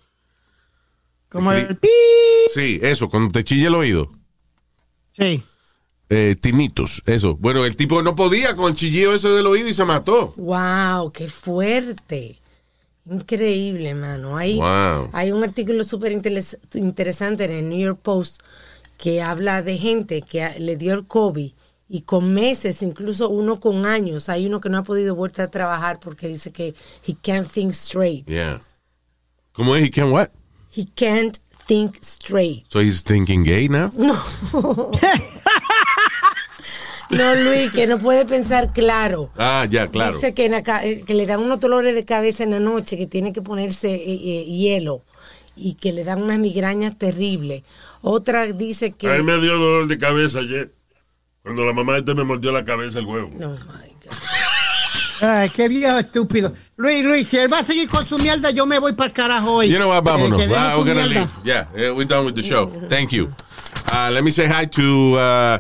Como 1.30 1.51
el 1.51 1.78
pi. 1.78 1.88
Sí, 2.53 2.80
eso, 2.82 3.10
cuando 3.10 3.32
te 3.32 3.43
chilla 3.43 3.68
el 3.68 3.76
oído. 3.76 4.12
Sí. 5.12 5.43
Eh, 6.10 6.36
tinnitus, 6.39 7.03
eso. 7.05 7.36
Bueno, 7.36 7.66
el 7.66 7.76
tipo 7.76 8.01
no 8.01 8.16
podía 8.16 8.55
con 8.55 8.72
el 8.72 8.76
chillido 8.76 9.14
ese 9.14 9.30
del 9.30 9.45
oído 9.45 9.68
y 9.70 9.74
se 9.74 9.86
mató. 9.86 10.34
Wow, 10.38 11.12
qué 11.12 11.28
fuerte. 11.28 12.39
Increíble, 13.10 13.93
mano. 13.95 14.36
Hay, 14.38 14.57
Wow. 14.57 15.10
hay 15.14 15.32
un 15.32 15.43
artículo 15.43 15.84
súper 15.84 16.12
interes- 16.12 16.57
interesante 16.74 17.45
en 17.45 17.51
el 17.51 17.70
New 17.70 17.80
York 17.80 17.99
Post 18.01 18.41
que 18.97 19.22
habla 19.22 19.62
de 19.62 19.78
gente 19.78 20.22
que 20.24 20.60
le 20.60 20.78
dio 20.78 20.93
el 20.93 21.05
COVID 21.07 21.51
y 21.88 22.01
con 22.01 22.34
meses, 22.34 22.82
incluso 22.84 23.30
uno 23.30 23.60
con 23.60 23.86
años, 23.86 24.30
hay 24.30 24.45
uno 24.45 24.60
que 24.60 24.70
no 24.70 24.78
ha 24.80 24.84
podido 24.84 25.16
volver 25.16 25.41
a 25.41 25.47
trabajar 25.47 25.99
porque 25.99 26.28
dice 26.28 26.51
que 26.51 26.76
he 27.07 27.16
can't 27.16 27.47
think 27.49 27.72
straight. 27.72 28.26
Yeah. 28.28 28.62
¿Cómo 29.53 29.76
es? 29.76 29.84
He 29.86 29.89
can 29.91 30.12
what? 30.12 30.30
He 30.76 30.86
can't 30.95 31.38
think 31.66 31.97
straight. 32.03 32.66
So 32.70 32.80
he's 32.82 33.01
thinking 33.03 33.43
gay 33.43 33.68
now? 33.70 33.91
No, 33.95 34.14
Luis, 37.10 37.72
que 37.72 37.88
no 37.88 37.97
puede 37.99 38.26
pensar 38.26 38.72
claro. 38.72 39.32
Ah, 39.38 39.66
ya, 39.70 39.88
claro. 39.88 40.14
Dice 40.16 40.34
que, 40.34 40.45
en 40.45 40.51
la 40.51 40.64
ca- 40.64 40.86
eh, 40.86 41.03
que 41.05 41.14
le 41.14 41.26
dan 41.26 41.39
unos 41.41 41.60
dolores 41.60 41.95
de 41.95 42.05
cabeza 42.05 42.43
en 42.43 42.51
la 42.51 42.60
noche, 42.60 42.97
que 42.97 43.07
tiene 43.07 43.34
que 43.34 43.41
ponerse 43.41 43.93
eh, 43.93 44.01
eh, 44.05 44.45
hielo 44.45 45.03
y 45.55 45.74
que 45.74 45.91
le 45.91 46.03
dan 46.03 46.22
unas 46.22 46.39
migrañas 46.39 46.97
terribles. 46.97 47.64
Otra 48.01 48.45
dice 48.47 48.91
que... 48.91 49.12
A 49.12 49.18
mí 49.18 49.24
me 49.24 49.39
dio 49.41 49.57
dolor 49.57 49.88
de 49.88 49.97
cabeza 49.97 50.39
ayer. 50.39 50.72
Cuando 51.41 51.66
la 51.66 51.74
mamá 51.74 51.93
de 51.93 51.99
este 51.99 52.14
me 52.14 52.24
mordió 52.24 52.51
la 52.51 52.64
cabeza 52.64 52.99
el 52.99 53.05
huevo. 53.05 53.32
No, 53.38 53.49
my 53.49 53.55
God. 53.57 54.18
Ay, 55.22 55.49
qué 55.49 55.68
viejo 55.68 55.97
estúpido. 55.99 56.53
Luis, 56.78 57.03
Luis, 57.03 57.28
si 57.28 57.38
él 57.38 57.51
va 57.51 57.60
a 57.60 57.64
seguir 57.64 57.89
con 57.89 58.07
su 58.07 58.18
mierda, 58.20 58.51
yo 58.51 58.66
me 58.66 58.80
voy 58.80 58.93
para 58.93 59.07
el 59.07 59.14
carajo 59.14 59.53
hoy. 59.55 59.68
You 59.70 59.78
know 59.78 59.89
what? 59.89 60.03
Vámonos. 60.03 60.39
Eh, 60.39 60.45
su 60.45 60.49
we're 60.51 60.93
gonna 60.93 61.05
leave. 61.07 61.28
Yeah, 61.43 61.68
we're 61.74 62.05
done 62.05 62.26
with 62.26 62.36
the 62.36 62.43
show. 62.43 62.72
Thank 62.88 63.12
you. 63.12 63.30
Uh, 63.91 64.10
let 64.12 64.24
me 64.24 64.32
say 64.32 64.47
hi 64.47 64.66
to 64.68 65.16
uh, 65.18 65.60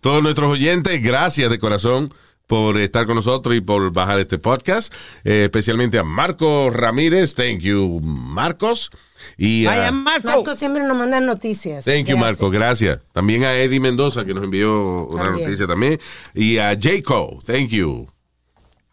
todos 0.00 0.22
nuestros 0.22 0.52
oyentes. 0.52 1.02
Gracias 1.02 1.50
de 1.50 1.58
corazón 1.58 2.12
por 2.46 2.78
estar 2.78 3.06
con 3.06 3.14
nosotros 3.14 3.54
y 3.54 3.60
por 3.60 3.92
bajar 3.92 4.18
este 4.18 4.38
podcast. 4.38 4.92
Eh, 5.24 5.44
especialmente 5.44 5.98
a 5.98 6.02
Marco 6.02 6.68
Ramírez. 6.70 7.34
Thank 7.34 7.60
you, 7.60 8.00
Marcos. 8.02 8.90
Y 9.36 9.66
a- 9.66 9.70
Vaya, 9.70 9.92
Marco. 9.92 10.26
Marco 10.28 10.54
siempre 10.54 10.82
nos 10.84 10.96
manda 10.96 11.20
noticias. 11.20 11.84
Thank 11.84 12.06
you. 12.06 12.16
Marco. 12.16 12.50
Gracias. 12.50 13.00
También 13.12 13.44
a 13.44 13.54
Eddie 13.54 13.78
Mendoza, 13.80 14.24
que 14.24 14.34
nos 14.34 14.42
envió 14.44 15.06
una 15.06 15.24
También. 15.24 15.44
noticia 15.46 15.66
también. 15.66 16.00
Y 16.34 16.58
a 16.58 16.76
Jaco. 16.80 17.40
Thank 17.46 17.68
you. 17.68 18.08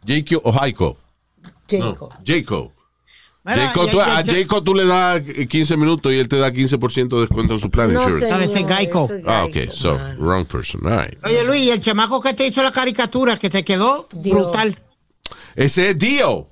Jaco 0.05 0.41
o 0.43 0.51
Jaiko. 0.51 0.97
Jacob. 1.69 2.09
No, 2.11 2.17
Jaco. 2.25 2.71
Mira, 3.55 3.71
tú- 3.73 3.87
ya- 3.97 4.17
a 4.17 4.21
ya- 4.21 4.33
Jaco 4.33 4.61
tú 4.63 4.75
le 4.75 4.85
das 4.85 5.21
15 5.49 5.77
minutos 5.77 6.11
y 6.11 6.17
él 6.17 6.27
te 6.27 6.37
da 6.37 6.51
15% 6.51 7.15
de 7.15 7.21
descuento 7.21 7.53
en 7.53 7.59
su 7.59 7.69
plan 7.69 7.93
No, 7.93 8.01
insurance. 8.03 8.53
Señor, 8.53 8.67
Geico. 8.75 9.09
Ah, 9.25 9.45
ok. 9.45 9.71
So, 9.71 9.95
man. 9.95 10.17
wrong 10.19 10.45
person. 10.45 10.85
All 10.85 10.99
right. 11.05 11.17
Oye, 11.25 11.43
Luis, 11.45 11.61
y 11.61 11.69
el 11.69 11.79
chamaco 11.79 12.19
que 12.21 12.33
te 12.33 12.45
hizo 12.45 12.61
la 12.63 12.71
caricatura, 12.71 13.37
que 13.37 13.49
te 13.49 13.63
quedó 13.63 14.07
brutal. 14.13 14.77
Ese 15.55 15.89
es 15.91 15.97
Dio. 15.97 16.49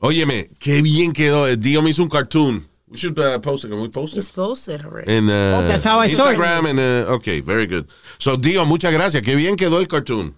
Óyeme, 0.00 0.50
qué 0.60 0.80
bien 0.82 1.12
quedó. 1.12 1.46
Dio 1.56 1.82
me 1.82 1.90
hizo 1.90 2.02
un 2.02 2.08
cartoon. 2.08 2.66
We 2.90 2.96
should 2.96 3.18
uh, 3.18 3.38
post 3.40 3.64
it. 3.64 3.70
Can 3.70 3.80
we 3.80 3.88
post 3.90 4.14
it? 4.14 4.18
He's 4.18 4.30
posted 4.30 4.82
already. 4.82 5.12
En 5.12 5.28
uh, 5.28 5.58
Oh, 5.58 5.66
that's 5.68 5.84
how 5.84 6.00
I 6.00 6.08
saw 6.14 6.30
it. 6.30 6.38
Instagram 6.38 6.66
and 6.70 6.78
uh, 6.78 7.12
okay, 7.16 7.40
very 7.40 7.66
good. 7.66 7.86
So 8.18 8.36
Dio, 8.36 8.64
muchas 8.64 8.92
gracias. 8.92 9.22
Qué 9.22 9.34
bien 9.34 9.56
quedó 9.56 9.78
el 9.80 9.88
cartoon. 9.88 10.34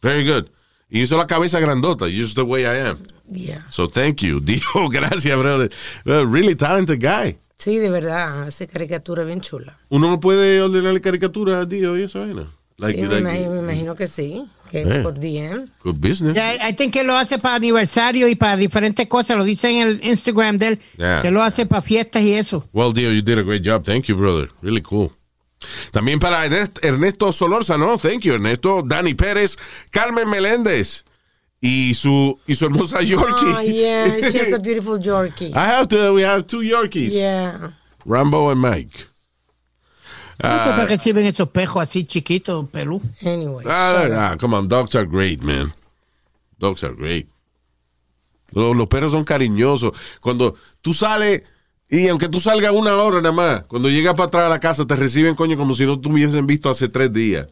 Very 0.00 0.24
good. 0.24 0.48
Y 0.90 1.00
hizo 1.02 1.16
la 1.16 1.26
cabeza 1.26 1.58
grandota, 1.60 2.06
just 2.06 2.36
the 2.36 2.42
way 2.42 2.62
I 2.62 2.88
am. 2.88 2.98
Yeah. 3.30 3.66
So 3.70 3.88
thank 3.88 4.20
you, 4.22 4.40
Dio. 4.44 4.60
Gracias, 4.90 5.36
brother. 5.38 5.70
Really 6.04 6.54
talented 6.54 7.00
guy. 7.00 7.38
Sí, 7.56 7.78
de 7.78 7.88
verdad, 7.88 8.42
hace 8.42 8.66
caricatura 8.66 9.24
bien 9.24 9.40
chula. 9.40 9.78
Uno 9.88 10.08
no 10.08 10.20
puede 10.20 10.60
ordenarle 10.60 11.00
caricatura 11.00 11.60
a 11.60 11.64
Dio 11.64 11.96
y 11.98 12.02
esa 12.02 12.20
vaina. 12.20 12.46
Like, 12.76 12.98
sí, 12.98 13.02
me, 13.02 13.08
like, 13.08 13.20
imagino, 13.20 13.50
me 13.52 13.58
imagino 13.60 13.94
que 13.94 14.08
sí, 14.08 14.44
que 14.70 14.84
por 15.02 15.14
DM. 15.14 15.68
Good 15.84 15.96
business. 15.96 16.34
Ya, 16.34 16.68
I 16.68 16.74
think 16.74 16.92
que 16.92 17.04
lo 17.04 17.16
hace 17.16 17.38
para 17.38 17.54
aniversario 17.54 18.26
y 18.26 18.34
para 18.34 18.56
diferentes 18.56 19.06
cosas. 19.06 19.36
Lo 19.36 19.44
dice 19.44 19.70
en 19.70 19.86
el 19.88 20.00
Instagram 20.04 20.58
de 20.58 20.66
él. 20.68 20.78
Yeah. 20.98 21.22
Que 21.22 21.30
lo 21.30 21.40
hace 21.40 21.66
para 21.66 21.82
fiestas 21.82 22.22
y 22.24 22.34
eso. 22.34 22.68
Well, 22.72 22.92
Dio, 22.92 23.12
you 23.12 23.22
did 23.22 23.38
a 23.38 23.42
great 23.42 23.64
job. 23.64 23.84
Thank 23.84 24.06
you, 24.06 24.16
brother. 24.16 24.50
Really 24.60 24.82
cool. 24.82 25.12
También 25.90 26.18
para 26.18 26.44
Ernest- 26.46 26.78
Ernesto 26.82 27.32
Solórzano, 27.32 27.98
thank 27.98 28.22
you, 28.22 28.34
Ernesto. 28.34 28.82
Dani 28.82 29.14
Pérez, 29.14 29.56
Carmen 29.90 30.28
Meléndez 30.28 31.04
y 31.60 31.94
su, 31.94 32.38
y 32.46 32.54
su 32.54 32.66
hermosa 32.66 33.02
Yorkie. 33.02 33.46
Oh, 33.46 33.60
yeah, 33.62 34.30
she 34.30 34.38
has 34.40 34.52
a 34.52 34.58
beautiful 34.62 34.98
Yorkie. 34.98 35.52
I 35.54 35.66
have 35.66 35.88
to, 35.88 36.12
we 36.12 36.22
have 36.22 36.46
two 36.46 36.60
Yorkies. 36.62 37.10
Yeah. 37.10 37.70
Rambo 38.06 38.50
and 38.50 38.60
Mike. 38.60 39.06
No 40.42 40.48
sé 40.50 40.70
para 40.70 40.86
qué 40.86 40.98
sirven 40.98 41.24
estos 41.26 41.48
pejos 41.50 41.80
así 41.82 42.04
chiquitos, 42.04 42.68
pelú. 42.68 43.00
Anyway. 43.22 43.64
Ah, 43.68 44.08
ah, 44.32 44.36
come 44.38 44.54
on, 44.56 44.68
dogs 44.68 44.94
are 44.96 45.06
great, 45.06 45.42
man. 45.42 45.72
Dogs 46.58 46.82
are 46.82 46.92
great. 46.94 47.28
Los, 48.52 48.76
los 48.76 48.88
perros 48.88 49.12
son 49.12 49.24
cariñosos. 49.24 49.92
Cuando 50.20 50.56
tú 50.82 50.92
sales, 50.92 51.42
y 51.98 52.08
aunque 52.08 52.28
tú 52.28 52.40
salgas 52.40 52.72
una 52.72 52.94
hora 52.96 53.20
nada 53.20 53.32
más, 53.32 53.62
cuando 53.64 53.88
llegas 53.88 54.14
para 54.14 54.26
atrás 54.26 54.44
a 54.46 54.48
la 54.48 54.60
casa 54.60 54.86
te 54.86 54.96
reciben, 54.96 55.34
coño, 55.34 55.56
como 55.56 55.74
si 55.76 55.84
no 55.86 56.00
te 56.00 56.08
hubiesen 56.08 56.46
visto 56.46 56.68
hace 56.70 56.88
tres 56.88 57.12
días. 57.12 57.46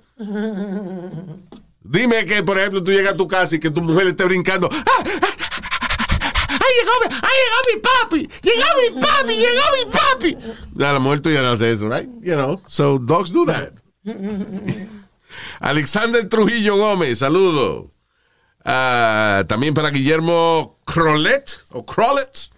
Dime 1.84 2.24
que, 2.24 2.42
por 2.42 2.58
ejemplo, 2.58 2.82
tú 2.82 2.90
llegas 2.92 3.14
a 3.14 3.16
tu 3.16 3.26
casa 3.28 3.56
y 3.56 3.60
que 3.60 3.70
tu 3.70 3.82
mujer 3.82 4.06
esté 4.06 4.24
brincando. 4.24 4.68
¡Ah! 4.72 4.80
¡Ah! 4.86 5.04
¡Ahí 6.48 6.72
llegó, 6.78 6.92
mi- 7.00 7.14
ahí 7.14 7.38
llegó 7.42 7.58
mi 7.74 7.80
papi! 7.80 8.30
¡Llegó 8.42 8.66
mi 8.96 9.00
papi! 9.00 9.34
¡Llegó 9.34 9.62
mi 9.78 9.90
papi! 9.90 10.84
A 10.84 10.92
la 10.92 10.98
mujer 10.98 11.20
tuya 11.20 11.42
no 11.42 11.50
hace 11.52 11.72
eso, 11.72 11.88
right? 11.88 12.08
You 12.22 12.34
know, 12.34 12.60
so 12.66 12.98
dogs 12.98 13.32
do 13.32 13.44
that. 13.46 13.72
Alexander 15.60 16.28
Trujillo 16.28 16.76
Gómez, 16.76 17.18
saludo. 17.18 17.90
Ah, 18.64 19.44
también 19.48 19.74
para 19.74 19.90
Guillermo 19.90 20.78
Crolet, 20.84 21.44
o 21.70 21.84
Crolet. 21.84 22.51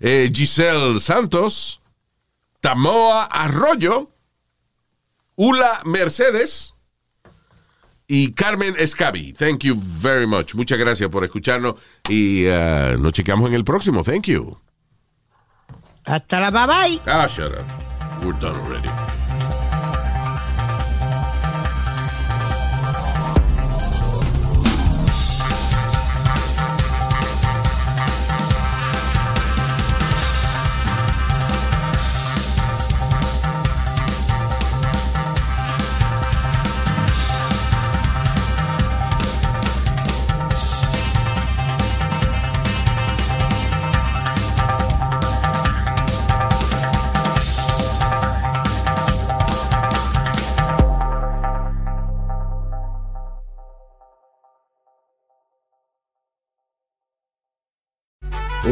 Eh, 0.00 0.30
Giselle 0.32 1.00
Santos. 1.00 1.80
Tamoa 2.60 3.24
Arroyo. 3.24 4.10
Ula 5.36 5.80
Mercedes. 5.84 6.74
Y 8.08 8.32
Carmen 8.32 8.74
Escabi. 8.78 9.32
Thank 9.32 9.64
you 9.64 9.74
very 9.76 10.26
much. 10.26 10.54
Muchas 10.54 10.78
gracias 10.78 11.10
por 11.10 11.24
escucharnos. 11.24 11.74
Y 12.08 12.46
ah, 12.46 12.96
nos 12.98 13.12
chequeamos 13.12 13.48
en 13.48 13.54
el 13.54 13.64
próximo. 13.64 14.02
Thank 14.04 14.26
you. 14.26 14.58
Hasta 16.04 16.40
la 16.40 16.50
bye 16.50 16.66
bye. 16.66 17.00
Ah, 17.06 17.26
shut 17.28 17.52
up. 17.52 17.64
We're 18.22 18.38
done 18.38 18.56
already. 18.56 19.15